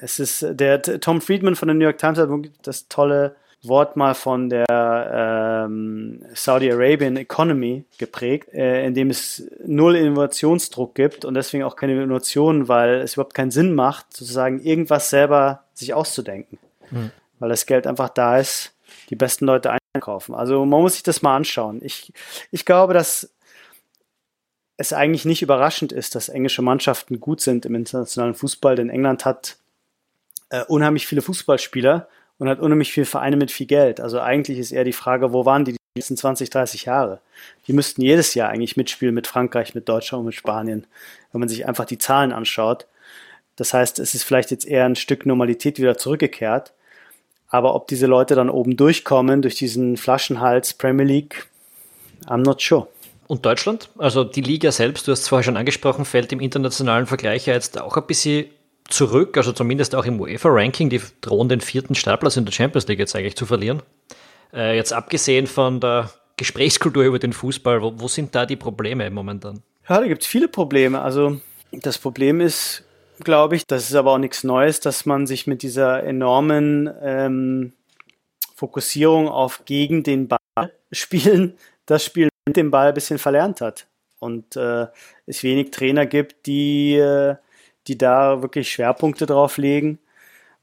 es 0.00 0.18
ist 0.18 0.46
der 0.50 0.82
Tom 0.82 1.20
Friedman 1.20 1.56
von 1.56 1.68
der 1.68 1.74
New 1.74 1.84
York 1.84 1.98
Times 1.98 2.18
hat 2.18 2.28
das 2.62 2.88
tolle 2.88 3.36
Wort 3.62 3.96
mal 3.96 4.14
von 4.14 4.48
der 4.48 4.66
ähm, 5.66 6.24
Saudi 6.34 6.70
Arabian 6.70 7.16
Economy 7.16 7.84
geprägt, 7.98 8.52
äh, 8.54 8.86
in 8.86 8.94
dem 8.94 9.10
es 9.10 9.50
null 9.64 9.96
Innovationsdruck 9.96 10.94
gibt 10.94 11.24
und 11.24 11.34
deswegen 11.34 11.64
auch 11.64 11.74
keine 11.74 12.00
Innovation, 12.00 12.68
weil 12.68 13.00
es 13.00 13.14
überhaupt 13.14 13.34
keinen 13.34 13.50
Sinn 13.50 13.74
macht, 13.74 14.16
sozusagen 14.16 14.60
irgendwas 14.60 15.10
selber 15.10 15.64
sich 15.74 15.92
auszudenken. 15.92 16.58
Mhm. 16.90 17.10
Weil 17.40 17.48
das 17.48 17.66
Geld 17.66 17.88
einfach 17.88 18.10
da 18.10 18.38
ist, 18.38 18.74
die 19.10 19.16
besten 19.16 19.46
Leute 19.46 19.72
einkaufen. 19.92 20.34
Also 20.34 20.64
man 20.64 20.80
muss 20.80 20.94
sich 20.94 21.02
das 21.02 21.22
mal 21.22 21.36
anschauen. 21.36 21.80
Ich, 21.82 22.12
ich 22.50 22.64
glaube, 22.64 22.94
dass 22.94 23.32
es 24.76 24.92
eigentlich 24.92 25.24
nicht 25.24 25.42
überraschend 25.42 25.92
ist, 25.92 26.14
dass 26.14 26.28
englische 26.28 26.62
Mannschaften 26.62 27.20
gut 27.20 27.40
sind 27.40 27.66
im 27.66 27.74
internationalen 27.74 28.34
Fußball, 28.34 28.76
denn 28.76 28.90
England 28.90 29.24
hat 29.24 29.56
äh, 30.50 30.64
unheimlich 30.64 31.06
viele 31.06 31.22
Fußballspieler 31.22 32.08
und 32.38 32.48
hat 32.48 32.60
unheimlich 32.60 32.92
viele 32.92 33.06
Vereine 33.06 33.36
mit 33.36 33.50
viel 33.50 33.66
Geld. 33.66 34.00
Also 34.00 34.20
eigentlich 34.20 34.58
ist 34.58 34.70
eher 34.70 34.84
die 34.84 34.92
Frage, 34.92 35.32
wo 35.32 35.44
waren 35.44 35.64
die 35.64 35.72
die 35.72 35.78
letzten 35.96 36.16
20, 36.16 36.50
30 36.50 36.84
Jahre? 36.84 37.20
Die 37.66 37.72
müssten 37.72 38.02
jedes 38.02 38.34
Jahr 38.34 38.50
eigentlich 38.50 38.76
mitspielen 38.76 39.14
mit 39.14 39.26
Frankreich, 39.26 39.74
mit 39.74 39.88
Deutschland 39.88 40.20
und 40.20 40.26
mit 40.26 40.34
Spanien, 40.36 40.86
wenn 41.32 41.40
man 41.40 41.48
sich 41.48 41.66
einfach 41.66 41.84
die 41.84 41.98
Zahlen 41.98 42.32
anschaut. 42.32 42.86
Das 43.56 43.74
heißt, 43.74 43.98
es 43.98 44.14
ist 44.14 44.22
vielleicht 44.22 44.52
jetzt 44.52 44.64
eher 44.64 44.84
ein 44.84 44.94
Stück 44.94 45.26
Normalität 45.26 45.78
wieder 45.80 45.98
zurückgekehrt. 45.98 46.72
Aber 47.48 47.74
ob 47.74 47.88
diese 47.88 48.06
Leute 48.06 48.34
dann 48.34 48.50
oben 48.50 48.76
durchkommen 48.76 49.42
durch 49.42 49.56
diesen 49.56 49.96
Flaschenhals 49.96 50.74
Premier 50.74 51.06
League, 51.06 51.48
I'm 52.26 52.44
not 52.44 52.60
sure. 52.60 52.88
Und 53.26 53.44
Deutschland? 53.44 53.90
Also 53.98 54.24
die 54.24 54.40
Liga 54.40 54.72
selbst, 54.72 55.06
du 55.06 55.12
hast 55.12 55.20
es 55.20 55.28
vorher 55.28 55.44
schon 55.44 55.56
angesprochen, 55.56 56.04
fällt 56.04 56.32
im 56.32 56.40
internationalen 56.40 57.06
Vergleich 57.06 57.46
ja 57.46 57.54
jetzt 57.54 57.80
auch 57.80 57.96
ein 57.96 58.06
bisschen 58.06 58.46
zurück, 58.88 59.36
also 59.36 59.52
zumindest 59.52 59.94
auch 59.94 60.06
im 60.06 60.18
UEFA-Ranking, 60.20 60.88
die 60.88 61.00
drohen 61.20 61.48
den 61.48 61.60
vierten 61.60 61.94
Startplatz 61.94 62.36
in 62.36 62.46
der 62.46 62.52
Champions 62.52 62.88
League 62.88 62.98
jetzt 62.98 63.14
eigentlich 63.14 63.36
zu 63.36 63.44
verlieren. 63.44 63.82
Äh, 64.52 64.76
jetzt 64.76 64.94
abgesehen 64.94 65.46
von 65.46 65.78
der 65.78 66.10
Gesprächskultur 66.38 67.04
über 67.04 67.18
den 67.18 67.34
Fußball, 67.34 67.82
wo, 67.82 67.92
wo 67.96 68.08
sind 68.08 68.34
da 68.34 68.46
die 68.46 68.56
Probleme 68.56 69.10
momentan? 69.10 69.62
Ja, 69.88 70.00
da 70.00 70.06
gibt 70.06 70.22
es 70.22 70.28
viele 70.28 70.48
Probleme. 70.48 71.00
Also 71.02 71.38
das 71.72 71.98
Problem 71.98 72.40
ist, 72.40 72.84
glaube 73.24 73.56
ich, 73.56 73.66
das 73.66 73.88
ist 73.88 73.94
aber 73.94 74.12
auch 74.12 74.18
nichts 74.18 74.44
Neues, 74.44 74.80
dass 74.80 75.06
man 75.06 75.26
sich 75.26 75.46
mit 75.46 75.62
dieser 75.62 76.02
enormen 76.04 76.90
ähm, 77.02 77.72
Fokussierung 78.54 79.28
auf 79.28 79.64
gegen 79.64 80.02
den 80.02 80.28
Ball 80.28 80.72
spielen, 80.92 81.56
das 81.86 82.04
Spiel 82.04 82.28
mit 82.46 82.56
dem 82.56 82.70
Ball 82.70 82.88
ein 82.88 82.94
bisschen 82.94 83.18
verlernt 83.18 83.60
hat. 83.60 83.86
Und 84.18 84.56
äh, 84.56 84.86
es 85.26 85.42
wenig 85.44 85.70
Trainer 85.70 86.06
gibt, 86.06 86.46
die 86.46 86.96
äh, 86.96 87.36
die 87.88 87.98
da 87.98 88.42
wirklich 88.42 88.70
Schwerpunkte 88.70 89.26
drauf 89.26 89.56
legen. 89.56 89.98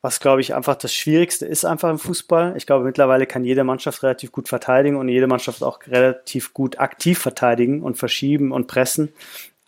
Was, 0.01 0.19
glaube 0.19 0.41
ich, 0.41 0.53
einfach 0.53 0.75
das 0.75 0.93
Schwierigste 0.93 1.47
ist 1.47 1.65
einfach 1.65 1.89
im 1.89 1.97
Fußball. 1.97 2.53
Ich 2.57 2.67
glaube, 2.67 2.85
mittlerweile 2.85 3.25
kann 3.25 3.43
jede 3.43 3.63
Mannschaft 3.63 4.03
relativ 4.03 4.31
gut 4.31 4.47
verteidigen 4.47 4.97
und 4.97 5.09
jede 5.09 5.25
Mannschaft 5.25 5.63
auch 5.63 5.79
relativ 5.87 6.53
gut 6.53 6.79
aktiv 6.79 7.17
verteidigen 7.17 7.81
und 7.81 7.97
verschieben 7.97 8.51
und 8.51 8.67
pressen. 8.67 9.11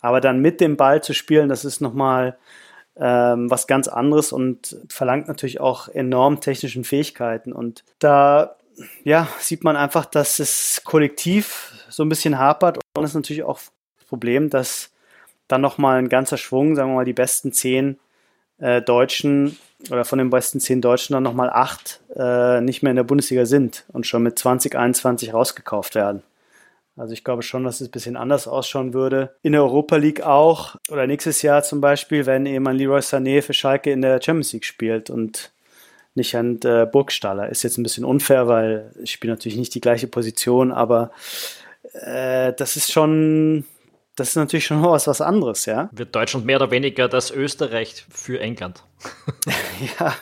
Aber 0.00 0.20
dann 0.20 0.40
mit 0.40 0.60
dem 0.60 0.76
Ball 0.76 1.02
zu 1.02 1.12
spielen, 1.12 1.48
das 1.48 1.64
ist 1.64 1.80
nochmal 1.80 2.38
ähm, 2.98 3.50
was 3.50 3.66
ganz 3.66 3.88
anderes 3.88 4.32
und 4.32 4.76
verlangt 4.88 5.28
natürlich 5.28 5.60
auch 5.60 5.88
enorm 5.88 6.40
technischen 6.40 6.84
Fähigkeiten. 6.84 7.52
Und 7.52 7.84
da 7.98 8.56
ja, 9.04 9.28
sieht 9.38 9.64
man 9.64 9.76
einfach, 9.76 10.04
dass 10.04 10.38
es 10.38 10.82
kollektiv 10.84 11.72
so 11.88 12.02
ein 12.02 12.08
bisschen 12.08 12.38
hapert 12.38 12.76
und 12.76 13.02
das 13.02 13.10
ist 13.10 13.16
natürlich 13.16 13.42
auch 13.42 13.58
das 13.98 14.08
Problem, 14.08 14.50
dass 14.50 14.90
dann 15.48 15.60
nochmal 15.60 15.98
ein 15.98 16.08
ganzer 16.08 16.36
Schwung, 16.36 16.76
sagen 16.76 16.90
wir 16.90 16.96
mal, 16.96 17.04
die 17.04 17.12
besten 17.12 17.52
zehn 17.52 17.98
äh, 18.58 18.82
Deutschen 18.82 19.58
oder 19.90 20.04
von 20.04 20.18
den 20.18 20.30
besten 20.30 20.60
zehn 20.60 20.80
Deutschen 20.80 21.14
dann 21.14 21.22
nochmal 21.22 21.50
acht 21.50 22.00
äh, 22.14 22.60
nicht 22.60 22.82
mehr 22.82 22.90
in 22.90 22.96
der 22.96 23.04
Bundesliga 23.04 23.46
sind 23.46 23.84
und 23.88 24.06
schon 24.06 24.22
mit 24.22 24.38
2021 24.38 25.32
rausgekauft 25.32 25.94
werden. 25.94 26.22
Also 26.98 27.12
ich 27.12 27.24
glaube 27.24 27.42
schon, 27.42 27.64
dass 27.64 27.80
es 27.80 27.88
ein 27.88 27.90
bisschen 27.90 28.16
anders 28.16 28.48
ausschauen 28.48 28.92
würde. 28.92 29.36
In 29.42 29.52
der 29.52 29.62
Europa 29.62 29.96
League 29.96 30.22
auch 30.22 30.76
oder 30.90 31.06
nächstes 31.06 31.42
Jahr 31.42 31.62
zum 31.62 31.80
Beispiel, 31.80 32.26
wenn 32.26 32.46
eben 32.46 32.66
ein 32.66 32.76
Leroy 32.76 33.00
Sané 33.00 33.42
für 33.42 33.54
Schalke 33.54 33.90
in 33.90 34.02
der 34.02 34.20
Champions 34.22 34.52
League 34.52 34.64
spielt 34.64 35.10
und 35.10 35.52
nicht 36.14 36.34
an 36.34 36.58
äh, 36.64 36.86
Burgstaller. 36.90 37.48
Ist 37.48 37.62
jetzt 37.62 37.78
ein 37.78 37.82
bisschen 37.82 38.04
unfair, 38.04 38.48
weil 38.48 38.92
ich 39.02 39.12
spiele 39.12 39.32
natürlich 39.32 39.58
nicht 39.58 39.74
die 39.74 39.80
gleiche 39.80 40.08
Position, 40.08 40.72
aber 40.72 41.12
äh, 41.92 42.52
das 42.54 42.76
ist 42.76 42.92
schon 42.92 43.64
das 44.18 44.30
ist 44.30 44.36
natürlich 44.36 44.66
schon 44.66 44.82
was, 44.82 45.06
was 45.06 45.20
anderes, 45.20 45.66
ja. 45.66 45.88
Wird 45.92 46.14
Deutschland 46.14 46.44
mehr 46.44 46.56
oder 46.56 46.70
weniger 46.70 47.08
das 47.08 47.30
Österreich 47.30 48.04
für 48.10 48.40
England? 48.40 48.82
ja, 49.98 50.14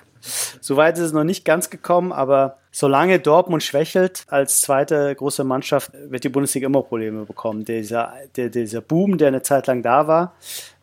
Soweit 0.60 0.98
ist 0.98 1.04
es 1.04 1.12
noch 1.12 1.24
nicht 1.24 1.44
ganz 1.44 1.70
gekommen, 1.70 2.12
aber 2.12 2.58
solange 2.70 3.18
Dortmund 3.18 3.62
schwächelt 3.62 4.24
als 4.28 4.60
zweite 4.60 5.14
große 5.14 5.44
Mannschaft, 5.44 5.92
wird 5.94 6.24
die 6.24 6.28
Bundesliga 6.28 6.66
immer 6.66 6.82
Probleme 6.82 7.24
bekommen. 7.24 7.64
Dieser, 7.64 8.12
der, 8.36 8.48
dieser 8.48 8.80
Boom, 8.80 9.18
der 9.18 9.28
eine 9.28 9.42
Zeit 9.42 9.66
lang 9.66 9.82
da 9.82 10.06
war, 10.06 10.34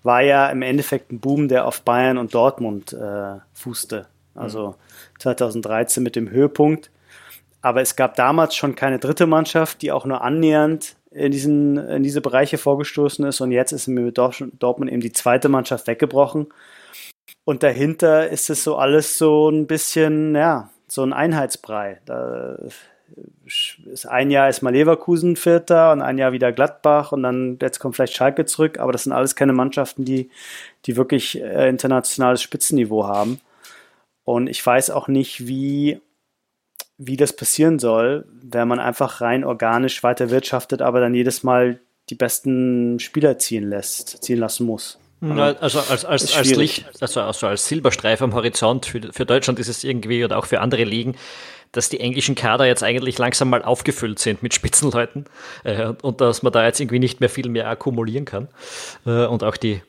war 0.03 0.21
ja 0.21 0.47
im 0.47 0.61
Endeffekt 0.61 1.11
ein 1.11 1.19
Boom, 1.19 1.47
der 1.47 1.65
auf 1.65 1.81
Bayern 1.81 2.17
und 2.17 2.33
Dortmund 2.33 2.93
äh, 2.93 3.39
fußte. 3.53 4.07
Also 4.35 4.75
2013 5.19 6.01
mit 6.03 6.15
dem 6.15 6.29
Höhepunkt. 6.29 6.89
Aber 7.61 7.81
es 7.81 7.95
gab 7.95 8.15
damals 8.15 8.55
schon 8.55 8.75
keine 8.75 8.99
dritte 8.99 9.25
Mannschaft, 9.25 9.81
die 9.81 9.91
auch 9.91 10.05
nur 10.05 10.21
annähernd 10.21 10.95
in, 11.11 11.31
diesen, 11.31 11.77
in 11.77 12.03
diese 12.03 12.21
Bereiche 12.21 12.57
vorgestoßen 12.57 13.25
ist. 13.25 13.39
Und 13.39 13.51
jetzt 13.51 13.71
ist 13.71 13.87
mir 13.87 14.01
mit 14.01 14.17
Dortmund 14.17 14.91
eben 14.91 15.01
die 15.01 15.13
zweite 15.13 15.47
Mannschaft 15.47 15.87
weggebrochen. 15.87 16.47
Und 17.45 17.63
dahinter 17.63 18.29
ist 18.29 18.49
es 18.49 18.63
so 18.63 18.77
alles 18.77 19.17
so 19.17 19.49
ein 19.49 19.67
bisschen, 19.67 20.35
ja, 20.35 20.69
so 20.87 21.03
ein 21.03 21.13
Einheitsbrei. 21.13 21.99
Da 22.05 22.57
ist 23.45 24.05
ein 24.05 24.31
Jahr 24.31 24.49
ist 24.49 24.61
mal 24.61 24.73
Leverkusen 24.73 25.35
Vierter 25.35 25.91
und 25.91 26.01
ein 26.01 26.17
Jahr 26.17 26.31
wieder 26.31 26.51
Gladbach 26.51 27.11
und 27.11 27.23
dann 27.23 27.57
jetzt 27.61 27.79
kommt 27.79 27.95
vielleicht 27.95 28.15
Schalke 28.15 28.45
zurück, 28.45 28.79
aber 28.79 28.91
das 28.91 29.03
sind 29.03 29.11
alles 29.11 29.35
keine 29.35 29.53
Mannschaften, 29.53 30.05
die, 30.05 30.29
die 30.85 30.95
wirklich 30.95 31.41
äh, 31.41 31.69
internationales 31.69 32.41
Spitzenniveau 32.41 33.05
haben. 33.05 33.39
Und 34.23 34.47
ich 34.47 34.65
weiß 34.65 34.89
auch 34.91 35.07
nicht, 35.07 35.47
wie, 35.47 35.99
wie 36.97 37.17
das 37.17 37.35
passieren 37.35 37.77
soll, 37.79 38.25
wenn 38.41 38.67
man 38.67 38.79
einfach 38.79 39.21
rein 39.21 39.43
organisch 39.43 40.01
weiter 40.03 40.29
wirtschaftet, 40.29 40.81
aber 40.81 41.01
dann 41.01 41.13
jedes 41.13 41.43
Mal 41.43 41.79
die 42.09 42.15
besten 42.15 42.99
Spieler 42.99 43.37
ziehen 43.37 43.69
lässt, 43.69 44.23
ziehen 44.23 44.39
lassen 44.39 44.65
muss. 44.65 44.99
Na, 45.25 45.53
also 45.53 45.79
als, 45.79 46.03
als, 46.03 46.35
als 46.35 46.55
Licht, 46.55 46.85
also, 46.99 47.21
also 47.21 47.47
als 47.47 47.65
Silberstreif 47.67 48.21
am 48.21 48.33
Horizont 48.33 48.85
für, 48.85 49.01
für 49.13 49.25
Deutschland 49.25 49.57
ist 49.57 49.69
es 49.69 49.85
irgendwie 49.85 50.25
oder 50.25 50.37
auch 50.37 50.45
für 50.45 50.59
andere 50.59 50.83
Ligen, 50.83 51.15
dass 51.71 51.87
die 51.87 52.01
englischen 52.01 52.35
Kader 52.35 52.65
jetzt 52.65 52.83
eigentlich 52.83 53.17
langsam 53.17 53.49
mal 53.49 53.63
aufgefüllt 53.63 54.19
sind 54.19 54.43
mit 54.43 54.53
Spitzenleuten 54.53 55.25
äh, 55.63 55.93
und 56.01 56.19
dass 56.19 56.43
man 56.43 56.51
da 56.51 56.65
jetzt 56.65 56.81
irgendwie 56.81 56.99
nicht 56.99 57.21
mehr 57.21 57.29
viel 57.29 57.47
mehr 57.47 57.69
akkumulieren 57.69 58.25
kann. 58.25 58.49
Äh, 59.05 59.25
und 59.25 59.45
auch 59.45 59.55
die 59.55 59.81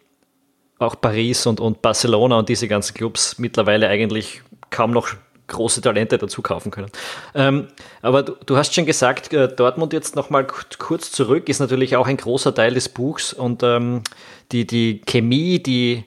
auch 0.79 1.01
Paris 1.01 1.47
und, 1.47 1.59
und 1.59 1.83
Barcelona 1.83 2.39
und 2.39 2.49
diese 2.49 2.69
ganzen 2.69 2.95
Clubs 2.95 3.39
mittlerweile 3.39 3.89
eigentlich 3.89 4.43
kaum 4.71 4.93
noch 4.93 5.09
große 5.47 5.81
Talente 5.81 6.19
dazu 6.19 6.43
kaufen 6.43 6.71
können. 6.71 6.91
Ähm, 7.35 7.69
aber 8.03 8.23
du, 8.23 8.37
du, 8.47 8.57
hast 8.57 8.75
schon 8.75 8.87
gesagt, 8.87 9.33
äh, 9.33 9.49
Dortmund 9.49 9.93
jetzt 9.93 10.17
nochmal 10.17 10.47
kurz 10.47 11.13
zurück, 11.13 11.49
ist 11.49 11.61
natürlich 11.61 11.97
auch 11.97 12.07
ein 12.07 12.17
großer 12.17 12.55
Teil 12.55 12.75
des 12.75 12.89
Buchs 12.89 13.33
und 13.33 13.63
ähm, 13.63 14.03
die, 14.53 14.67
die 14.67 15.01
Chemie, 15.07 15.63
die 15.63 16.05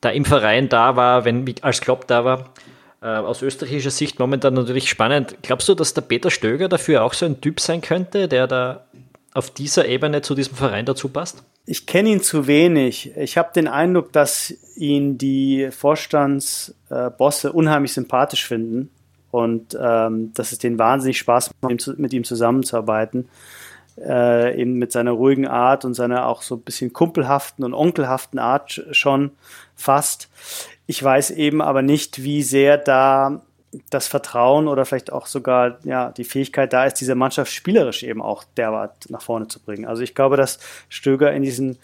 da 0.00 0.10
im 0.10 0.24
Verein 0.24 0.68
da 0.68 0.96
war, 0.96 1.24
wenn 1.24 1.44
als 1.62 1.80
Klopp 1.80 2.06
da 2.06 2.24
war, 2.24 2.54
äh, 3.02 3.06
aus 3.06 3.42
österreichischer 3.42 3.90
Sicht 3.90 4.18
momentan 4.18 4.54
natürlich 4.54 4.88
spannend. 4.88 5.36
Glaubst 5.42 5.68
du, 5.68 5.74
dass 5.74 5.94
der 5.94 6.02
Peter 6.02 6.30
Stöger 6.30 6.68
dafür 6.68 7.02
auch 7.02 7.14
so 7.14 7.26
ein 7.26 7.40
Typ 7.40 7.60
sein 7.60 7.80
könnte, 7.80 8.28
der 8.28 8.46
da 8.46 8.86
auf 9.34 9.50
dieser 9.50 9.86
Ebene 9.86 10.22
zu 10.22 10.34
diesem 10.34 10.56
Verein 10.56 10.86
dazu 10.86 11.08
passt? 11.08 11.42
Ich 11.70 11.84
kenne 11.84 12.08
ihn 12.08 12.22
zu 12.22 12.46
wenig. 12.46 13.14
Ich 13.14 13.36
habe 13.36 13.50
den 13.54 13.68
Eindruck, 13.68 14.10
dass 14.10 14.54
ihn 14.74 15.18
die 15.18 15.68
Vorstandsbosse 15.70 17.52
unheimlich 17.52 17.92
sympathisch 17.92 18.46
finden 18.46 18.88
und 19.30 19.76
ähm, 19.78 20.32
dass 20.32 20.52
es 20.52 20.58
denen 20.58 20.78
wahnsinnig 20.78 21.18
Spaß 21.18 21.50
macht, 21.60 21.98
mit 21.98 22.14
ihm 22.14 22.24
zusammenzuarbeiten. 22.24 23.28
Äh, 23.98 24.58
eben 24.58 24.74
mit 24.74 24.92
seiner 24.92 25.10
ruhigen 25.10 25.46
Art 25.46 25.84
und 25.84 25.92
seiner 25.92 26.26
auch 26.26 26.40
so 26.40 26.54
ein 26.54 26.62
bisschen 26.62 26.94
kumpelhaften 26.94 27.62
und 27.66 27.74
onkelhaften 27.74 28.38
Art 28.38 28.86
schon 28.92 29.32
fast. 29.74 30.30
Ich 30.86 31.02
weiß 31.02 31.32
eben 31.32 31.60
aber 31.60 31.82
nicht, 31.82 32.22
wie 32.22 32.42
sehr 32.42 32.78
da 32.78 33.42
das 33.90 34.06
Vertrauen 34.06 34.68
oder 34.68 34.84
vielleicht 34.84 35.12
auch 35.12 35.26
sogar 35.26 35.78
ja, 35.84 36.10
die 36.10 36.24
Fähigkeit 36.24 36.72
da 36.72 36.84
ist, 36.84 36.94
diese 36.94 37.14
Mannschaft 37.14 37.52
spielerisch 37.52 38.02
eben 38.02 38.22
auch 38.22 38.44
derart 38.56 39.10
nach 39.10 39.22
vorne 39.22 39.48
zu 39.48 39.60
bringen. 39.60 39.84
Also 39.84 40.02
ich 40.02 40.14
glaube, 40.14 40.36
dass 40.36 40.58
Stöger 40.88 41.32
in 41.32 41.42
diesen 41.42 41.78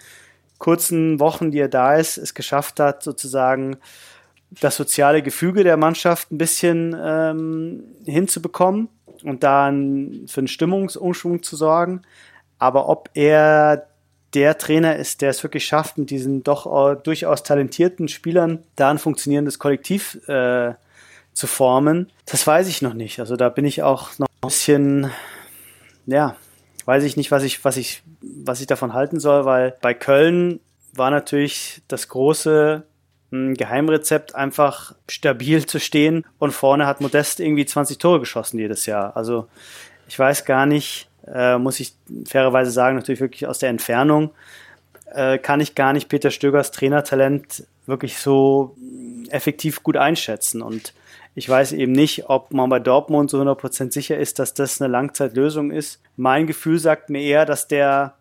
kurzen 0.58 1.20
Wochen, 1.20 1.50
die 1.50 1.58
er 1.58 1.68
da 1.68 1.96
ist, 1.96 2.16
es 2.16 2.34
geschafft 2.34 2.80
hat, 2.80 3.02
sozusagen 3.02 3.76
das 4.60 4.76
soziale 4.76 5.22
Gefüge 5.22 5.64
der 5.64 5.76
Mannschaft 5.76 6.30
ein 6.30 6.38
bisschen 6.38 6.96
ähm, 6.98 7.84
hinzubekommen 8.04 8.88
und 9.24 9.42
dann 9.42 10.24
für 10.26 10.40
einen 10.40 10.48
Stimmungsumschwung 10.48 11.42
zu 11.42 11.56
sorgen. 11.56 12.02
Aber 12.58 12.88
ob 12.88 13.10
er 13.14 13.88
der 14.32 14.58
Trainer 14.58 14.96
ist, 14.96 15.22
der 15.22 15.30
es 15.30 15.42
wirklich 15.42 15.64
schafft, 15.64 15.98
mit 15.98 16.10
diesen 16.10 16.42
doch 16.42 16.94
durchaus 17.02 17.42
talentierten 17.42 18.08
Spielern 18.08 18.60
da 18.76 18.90
ein 18.90 18.98
funktionierendes 18.98 19.58
Kollektiv 19.58 20.18
äh, 20.28 20.74
zu 21.34 21.46
formen, 21.46 22.10
das 22.26 22.46
weiß 22.46 22.68
ich 22.68 22.80
noch 22.80 22.94
nicht. 22.94 23.20
Also 23.20 23.36
da 23.36 23.48
bin 23.48 23.64
ich 23.64 23.82
auch 23.82 24.18
noch 24.18 24.28
ein 24.28 24.48
bisschen, 24.48 25.10
ja, 26.06 26.36
weiß 26.86 27.04
ich 27.04 27.16
nicht, 27.16 27.30
was 27.30 27.42
ich, 27.42 27.64
was 27.64 27.76
ich, 27.76 28.02
was 28.20 28.60
ich 28.60 28.66
davon 28.66 28.94
halten 28.94 29.20
soll, 29.20 29.44
weil 29.44 29.76
bei 29.82 29.94
Köln 29.94 30.60
war 30.94 31.10
natürlich 31.10 31.82
das 31.88 32.08
große 32.08 32.84
hm, 33.30 33.54
Geheimrezept 33.54 34.34
einfach 34.34 34.94
stabil 35.08 35.66
zu 35.66 35.80
stehen 35.80 36.24
und 36.38 36.52
vorne 36.52 36.86
hat 36.86 37.00
Modest 37.00 37.40
irgendwie 37.40 37.66
20 37.66 37.98
Tore 37.98 38.20
geschossen 38.20 38.58
jedes 38.58 38.86
Jahr. 38.86 39.16
Also 39.16 39.48
ich 40.08 40.18
weiß 40.18 40.44
gar 40.44 40.66
nicht, 40.66 41.08
äh, 41.26 41.58
muss 41.58 41.80
ich 41.80 41.94
fairerweise 42.26 42.70
sagen, 42.70 42.96
natürlich 42.96 43.20
wirklich 43.20 43.46
aus 43.46 43.58
der 43.58 43.70
Entfernung, 43.70 44.30
äh, 45.12 45.38
kann 45.38 45.60
ich 45.60 45.74
gar 45.74 45.92
nicht 45.92 46.08
Peter 46.08 46.30
Stögers 46.30 46.70
Trainertalent 46.70 47.66
wirklich 47.86 48.18
so 48.18 48.76
effektiv 49.30 49.82
gut 49.82 49.96
einschätzen. 49.96 50.62
Und 50.62 50.92
ich 51.34 51.48
weiß 51.48 51.72
eben 51.72 51.92
nicht, 51.92 52.28
ob 52.28 52.52
man 52.52 52.70
bei 52.70 52.78
Dortmund 52.78 53.30
so 53.30 53.40
100% 53.40 53.92
sicher 53.92 54.16
ist, 54.16 54.38
dass 54.38 54.54
das 54.54 54.80
eine 54.80 54.90
Langzeitlösung 54.90 55.70
ist. 55.70 56.00
Mein 56.16 56.46
Gefühl 56.46 56.78
sagt 56.78 57.10
mir 57.10 57.22
eher, 57.22 57.44
dass 57.44 57.66
der 57.66 58.14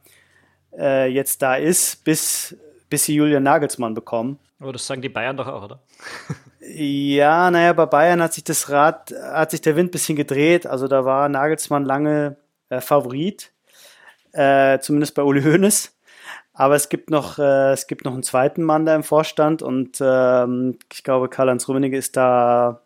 äh, 0.78 1.08
jetzt 1.08 1.42
da 1.42 1.56
ist, 1.56 2.04
bis, 2.04 2.58
bis 2.90 3.06
sie 3.06 3.16
Julian 3.16 3.44
Nagelsmann 3.44 3.94
bekommen. 3.94 4.40
Aber 4.60 4.74
das 4.74 4.88
sagen 4.88 5.02
die 5.02 5.10
Bayern 5.10 5.38
doch 5.38 5.48
auch, 5.48 5.64
oder? 5.64 5.80
ja, 6.60 7.52
naja, 7.52 7.74
bei 7.74 7.86
Bayern 7.86 8.22
hat 8.22 8.34
sich 8.34 8.44
das 8.44 8.70
Rad, 8.70 9.12
hat 9.12 9.52
sich 9.52 9.62
der 9.62 9.76
Wind 9.76 9.90
ein 9.90 9.92
bisschen 9.92 10.16
gedreht. 10.16 10.66
Also 10.66 10.88
da 10.88 11.06
war 11.06 11.30
Nagelsmann 11.30 11.86
lange 11.86 12.38
äh, 12.70 12.82
Favorit, 12.82 13.52
äh, 14.32 14.80
zumindest 14.80 15.14
bei 15.14 15.22
Uli 15.22 15.44
Hoeneß. 15.44 15.96
Aber 16.54 16.76
es 16.76 16.90
gibt 16.90 17.10
noch, 17.10 17.38
äh, 17.38 17.74
es 17.74 17.88
gibt 17.88 18.06
noch 18.06 18.14
einen 18.14 18.24
zweiten 18.24 18.64
Mann 18.64 18.86
da 18.86 18.96
im 18.96 19.04
Vorstand 19.04 19.62
und 19.62 19.98
ähm, 20.02 20.78
ich 20.92 21.04
glaube, 21.04 21.28
Karl-Heinz 21.28 21.68
Rummenigge 21.68 21.98
ist 21.98 22.16
da 22.16 22.83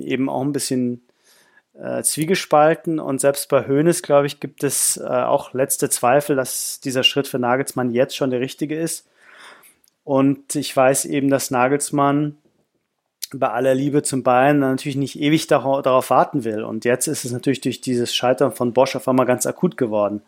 eben 0.00 0.28
auch 0.28 0.42
ein 0.42 0.52
bisschen 0.52 1.02
äh, 1.74 2.02
zwiegespalten 2.02 3.00
und 3.00 3.20
selbst 3.20 3.48
bei 3.48 3.66
Hoeneß, 3.66 4.02
glaube 4.02 4.26
ich, 4.26 4.40
gibt 4.40 4.62
es 4.62 4.96
äh, 4.96 5.04
auch 5.04 5.52
letzte 5.54 5.90
Zweifel, 5.90 6.36
dass 6.36 6.80
dieser 6.80 7.02
Schritt 7.02 7.26
für 7.26 7.38
Nagelsmann 7.38 7.90
jetzt 7.90 8.16
schon 8.16 8.30
der 8.30 8.40
richtige 8.40 8.78
ist. 8.78 9.08
Und 10.04 10.54
ich 10.54 10.76
weiß 10.76 11.06
eben, 11.06 11.30
dass 11.30 11.50
Nagelsmann 11.50 12.36
bei 13.32 13.48
aller 13.48 13.74
Liebe 13.74 14.02
zum 14.02 14.22
Bayern 14.22 14.60
natürlich 14.60 14.96
nicht 14.96 15.18
ewig 15.18 15.46
darauf, 15.46 16.10
warten 16.10 16.44
will. 16.44 16.62
Und 16.62 16.84
jetzt 16.84 17.08
ist 17.08 17.24
es 17.24 17.32
natürlich 17.32 17.60
durch 17.60 17.80
dieses 17.80 18.14
Scheitern 18.14 18.52
von 18.52 18.72
Bosch 18.72 18.94
auf 18.94 19.08
einmal 19.08 19.26
ganz 19.26 19.46
akut 19.46 19.76
geworden. 19.76 20.22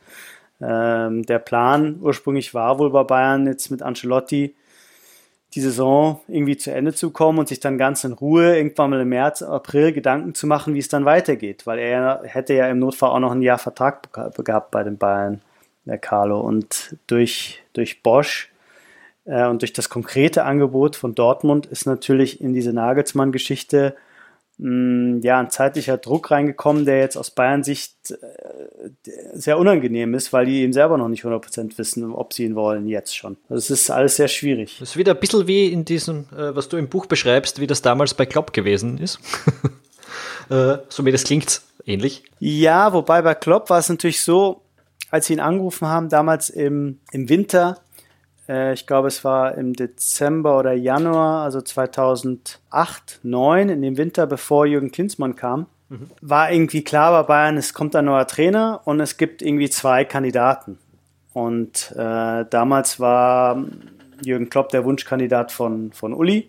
Ähm, 0.61 1.25
der 1.25 1.39
Plan 1.39 1.99
ursprünglich 2.01 2.55
war 2.55 2.79
wohl 2.79 2.91
bei 2.91 3.05
Bayern 3.05 3.47
jetzt 3.47 3.71
mit 3.71 3.83
Ancelotti 3.83 4.57
die 5.55 5.61
Saison 5.61 6.21
irgendwie 6.29 6.57
zu 6.57 6.73
Ende 6.73 6.93
zu 6.93 7.11
kommen 7.11 7.39
und 7.39 7.49
sich 7.49 7.61
dann 7.61 7.79
ganz 7.79 8.05
in 8.05 8.13
Ruhe 8.13 8.57
irgendwann 8.57 8.91
mal 8.91 9.01
im 9.01 9.09
März, 9.09 9.43
April 9.43 9.93
Gedanken 9.93 10.35
zu 10.35 10.47
machen, 10.47 10.75
wie 10.75 10.79
es 10.79 10.89
dann 10.89 11.05
weitergeht, 11.05 11.67
weil 11.67 11.79
er 11.79 12.23
hätte 12.25 12.55
ja 12.55 12.69
im 12.69 12.79
Notfall 12.79 13.11
auch 13.11 13.21
noch 13.21 13.33
ein 13.33 13.43
Jahr 13.43 13.59
Vertrag 13.59 14.13
gehabt 14.45 14.71
bei 14.71 14.83
den 14.83 14.99
Bayern, 14.99 15.41
der 15.85 15.99
Carlo. 15.99 16.41
Und 16.41 16.97
durch, 17.07 17.63
durch 17.73 18.03
Bosch 18.03 18.53
äh, 19.25 19.47
und 19.47 19.63
durch 19.63 19.73
das 19.73 19.89
konkrete 19.89 20.45
Angebot 20.45 20.97
von 20.97 21.15
Dortmund 21.15 21.67
ist 21.67 21.87
natürlich 21.87 22.41
in 22.41 22.53
diese 22.53 22.73
Nagelsmann-Geschichte 22.73 23.95
Mm, 24.59 25.21
ja, 25.21 25.39
ein 25.39 25.51
zeitlicher 25.51 25.99
Druck 25.99 26.31
reingekommen, 26.31 26.87
der 26.87 27.01
jetzt 27.01 27.17
aus 27.17 27.31
Bayern 27.31 27.63
Sicht 27.63 28.11
äh, 28.11 28.17
sehr 29.35 29.59
unangenehm 29.59 30.15
ist, 30.15 30.33
weil 30.33 30.47
die 30.47 30.63
eben 30.63 30.73
selber 30.73 30.99
noch 30.99 31.09
nicht 31.09 31.25
100% 31.25 31.79
wissen, 31.79 32.13
ob 32.13 32.33
sie 32.33 32.45
ihn 32.45 32.55
wollen, 32.55 32.87
jetzt 32.87 33.17
schon. 33.17 33.37
Also 33.49 33.57
es 33.57 33.71
ist 33.71 33.91
alles 33.91 34.17
sehr 34.17 34.29
schwierig. 34.29 34.77
Das 34.81 34.91
ist 34.91 34.97
wieder 34.97 35.15
ein 35.15 35.21
bisschen 35.21 35.47
wie 35.47 35.69
in 35.69 35.85
diesem, 35.85 36.27
äh, 36.37 36.55
was 36.55 36.69
du 36.69 36.77
im 36.77 36.89
Buch 36.89 37.07
beschreibst, 37.07 37.61
wie 37.61 37.67
das 37.67 37.83
damals 37.83 38.15
bei 38.15 38.27
Klopp 38.27 38.53
gewesen 38.53 38.99
ist. 38.99 39.19
äh, 40.51 40.79
so 40.89 41.05
wie 41.05 41.13
das 41.13 41.25
klingt 41.25 41.63
ähnlich. 41.85 42.25
Ja, 42.39 42.93
wobei 42.93 43.23
bei 43.23 43.35
Klopp 43.35 43.71
war 43.71 43.79
es 43.79 43.89
natürlich 43.89 44.21
so, 44.21 44.63
als 45.11 45.27
sie 45.27 45.35
ihn 45.35 45.41
angerufen 45.41 45.89
haben, 45.89 46.09
damals 46.09 46.51
im, 46.51 47.01
im 47.13 47.29
Winter, 47.29 47.81
äh, 48.49 48.73
ich 48.73 48.87
glaube, 48.87 49.09
es 49.09 49.25
war 49.25 49.57
im 49.57 49.73
Dezember 49.73 50.59
oder 50.59 50.73
Januar, 50.73 51.45
also 51.45 51.61
2008, 51.61 52.59
2009, 52.71 53.69
in 53.69 53.83
dem 53.83 53.97
Winter, 53.97 54.27
bevor 54.27 54.67
Jürgen 54.67 54.91
Klinsmann 54.91 55.37
kam, 55.37 55.67
mhm. 55.89 56.11
war 56.21 56.51
irgendwie 56.51 56.85
klar 56.85 57.13
bei 57.13 57.27
Bayern, 57.27 57.57
es 57.57 57.75
kommt 57.75 57.97
ein 57.97 58.05
neuer 58.05 58.27
Trainer 58.27 58.81
und 58.85 59.01
es 59.01 59.17
gibt 59.17 59.43
irgendwie 59.43 59.71
zwei 59.71 60.05
Kandidaten. 60.05 60.79
Und 61.33 61.93
äh, 61.93 62.45
damals 62.49 62.99
war 62.99 63.63
Jürgen 64.25 64.49
Klopp 64.49 64.71
der 64.71 64.85
Wunschkandidat 64.85 65.53
von, 65.53 65.93
von 65.93 66.15
Uli. 66.15 66.49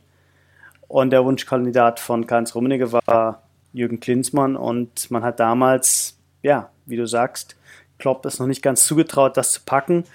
Und 0.87 1.09
der 1.09 1.25
Wunschkandidat 1.25 1.99
von 1.99 2.25
Karl-Heinz 2.25 2.55
Rummenigge 2.55 2.93
war 2.93 3.41
Jürgen 3.73 3.99
Klinsmann. 3.99 4.55
Und 4.55 5.11
man 5.11 5.23
hat 5.23 5.39
damals, 5.39 6.17
ja, 6.41 6.69
wie 6.85 6.95
du 6.95 7.05
sagst, 7.05 7.57
Klopp 7.99 8.25
es 8.25 8.39
noch 8.39 8.47
nicht 8.47 8.61
ganz 8.61 8.85
zugetraut, 8.85 9.35
das 9.35 9.51
zu 9.51 9.61
packen. 9.65 10.05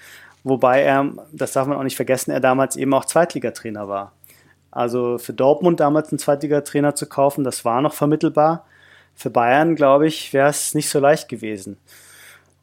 Wobei 0.43 0.81
er, 0.81 1.11
das 1.31 1.53
darf 1.53 1.67
man 1.67 1.77
auch 1.77 1.83
nicht 1.83 1.95
vergessen, 1.95 2.31
er 2.31 2.39
damals 2.39 2.75
eben 2.75 2.93
auch 2.93 3.05
Zweitligatrainer 3.05 3.87
war. 3.87 4.11
Also 4.71 5.19
für 5.19 5.33
Dortmund 5.33 5.79
damals 5.79 6.11
einen 6.11 6.19
Zweitligatrainer 6.19 6.95
zu 6.95 7.05
kaufen, 7.05 7.43
das 7.43 7.63
war 7.63 7.81
noch 7.81 7.93
vermittelbar. 7.93 8.65
Für 9.15 9.29
Bayern, 9.29 9.75
glaube 9.75 10.07
ich, 10.07 10.33
wäre 10.33 10.49
es 10.49 10.73
nicht 10.73 10.89
so 10.89 10.99
leicht 10.99 11.29
gewesen. 11.29 11.77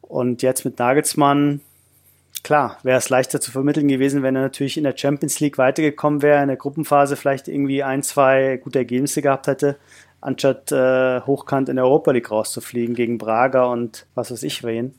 Und 0.01 0.41
jetzt 0.41 0.65
mit 0.65 0.77
Nagelsmann, 0.77 1.61
klar, 2.43 2.77
wäre 2.83 2.97
es 2.97 3.09
leichter 3.09 3.39
zu 3.39 3.51
vermitteln 3.51 3.87
gewesen, 3.87 4.23
wenn 4.23 4.35
er 4.35 4.41
natürlich 4.41 4.77
in 4.77 4.83
der 4.83 4.97
Champions 4.97 5.39
League 5.39 5.57
weitergekommen 5.57 6.21
wäre, 6.21 6.41
in 6.41 6.47
der 6.47 6.57
Gruppenphase 6.57 7.15
vielleicht 7.15 7.47
irgendwie 7.47 7.83
ein, 7.83 8.03
zwei 8.03 8.57
gute 8.57 8.79
Ergebnisse 8.79 9.21
gehabt 9.21 9.47
hätte, 9.47 9.77
anstatt 10.19 10.71
äh, 10.71 11.21
hochkant 11.21 11.69
in 11.69 11.77
der 11.77 11.85
Europa 11.85 12.11
League 12.11 12.29
rauszufliegen 12.29 12.95
gegen 12.95 13.17
Braga 13.17 13.65
und 13.65 14.05
was 14.15 14.31
weiß 14.31 14.43
ich 14.43 14.63
wen. 14.63 14.93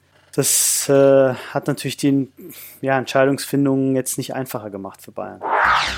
Das 0.87 0.89
äh, 0.89 1.35
hat 1.35 1.69
natürlich 1.69 1.97
die 1.97 2.29
ja, 2.81 2.99
Entscheidungsfindung 2.99 3.95
jetzt 3.95 4.19
nicht 4.19 4.35
einfacher 4.35 4.71
gemacht 4.71 5.01
für 5.01 5.13
Bayern. 5.13 5.41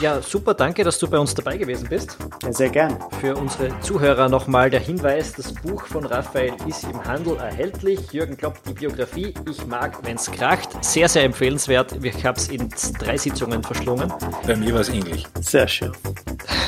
Ja, 0.01 0.21
super, 0.21 0.53
danke, 0.53 0.85
dass 0.85 0.99
du 0.99 1.09
bei 1.09 1.19
uns 1.19 1.35
dabei 1.35 1.57
gewesen 1.57 1.89
bist. 1.89 2.19
Ja, 2.43 2.53
sehr 2.53 2.69
gern. 2.69 2.99
Für 3.21 3.35
unsere 3.37 3.79
Zuhörer 3.81 4.29
nochmal 4.29 4.69
der 4.69 4.81
Hinweis, 4.81 5.33
das 5.33 5.55
Buch 5.55 5.87
von 5.87 6.05
Raphael 6.05 6.53
ist 6.67 6.85
im 6.85 7.03
Handel 7.03 7.37
erhältlich. 7.37 8.13
Jürgen 8.13 8.37
Klopp, 8.37 8.63
die 8.65 8.75
Biografie, 8.75 9.33
ich 9.49 9.67
mag, 9.67 9.99
wenn's 10.03 10.31
kracht. 10.31 10.85
Sehr, 10.85 11.09
sehr 11.09 11.25
empfehlenswert. 11.25 12.05
Ich 12.05 12.27
habe 12.27 12.39
es 12.39 12.49
in 12.49 12.69
drei 12.99 13.17
Sitzungen 13.17 13.63
verschlungen. 13.63 14.13
Bei 14.47 14.57
mir 14.57 14.75
war 14.75 14.81
es 14.81 14.91
ähnlich. 14.91 15.27
Sehr 15.41 15.67
schön. 15.67 15.93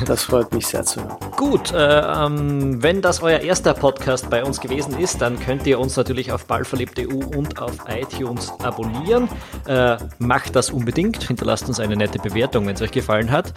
Das 0.06 0.22
freut 0.22 0.52
mich 0.52 0.66
sehr 0.66 0.84
zu 0.84 1.02
hören. 1.02 1.16
Gut, 1.36 1.72
äh, 1.72 2.00
ähm, 2.00 2.82
wenn 2.82 3.02
das 3.02 3.22
euer 3.22 3.40
erster 3.40 3.74
Podcast 3.74 4.28
bei 4.30 4.44
uns 4.44 4.60
gewesen 4.60 4.98
ist, 4.98 5.20
dann 5.20 5.38
könnt 5.38 5.66
ihr 5.66 5.78
uns 5.78 5.96
natürlich 5.96 6.32
auf 6.32 6.46
ballverliebt.eu 6.46 7.36
und 7.36 7.60
auf 7.60 7.86
iTunes 8.07 8.52
abonnieren. 8.61 9.28
Äh, 9.66 9.96
macht 10.18 10.57
das 10.57 10.70
unbedingt. 10.70 11.22
Hinterlasst 11.22 11.68
uns 11.68 11.80
eine 11.80 11.96
nette 11.96 12.18
Bewertung, 12.18 12.66
wenn 12.66 12.74
es 12.74 12.82
euch 12.82 12.92
gefallen 12.92 13.30
hat. 13.30 13.52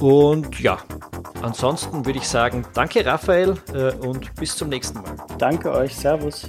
Und 0.00 0.60
ja, 0.60 0.78
ansonsten 1.42 2.04
würde 2.04 2.18
ich 2.18 2.28
sagen, 2.28 2.64
danke 2.74 3.04
Raphael 3.04 3.56
äh, 3.74 3.92
und 4.06 4.34
bis 4.36 4.56
zum 4.56 4.68
nächsten 4.68 5.00
Mal. 5.00 5.16
Danke 5.38 5.72
euch. 5.72 5.94
Servus. 5.96 6.48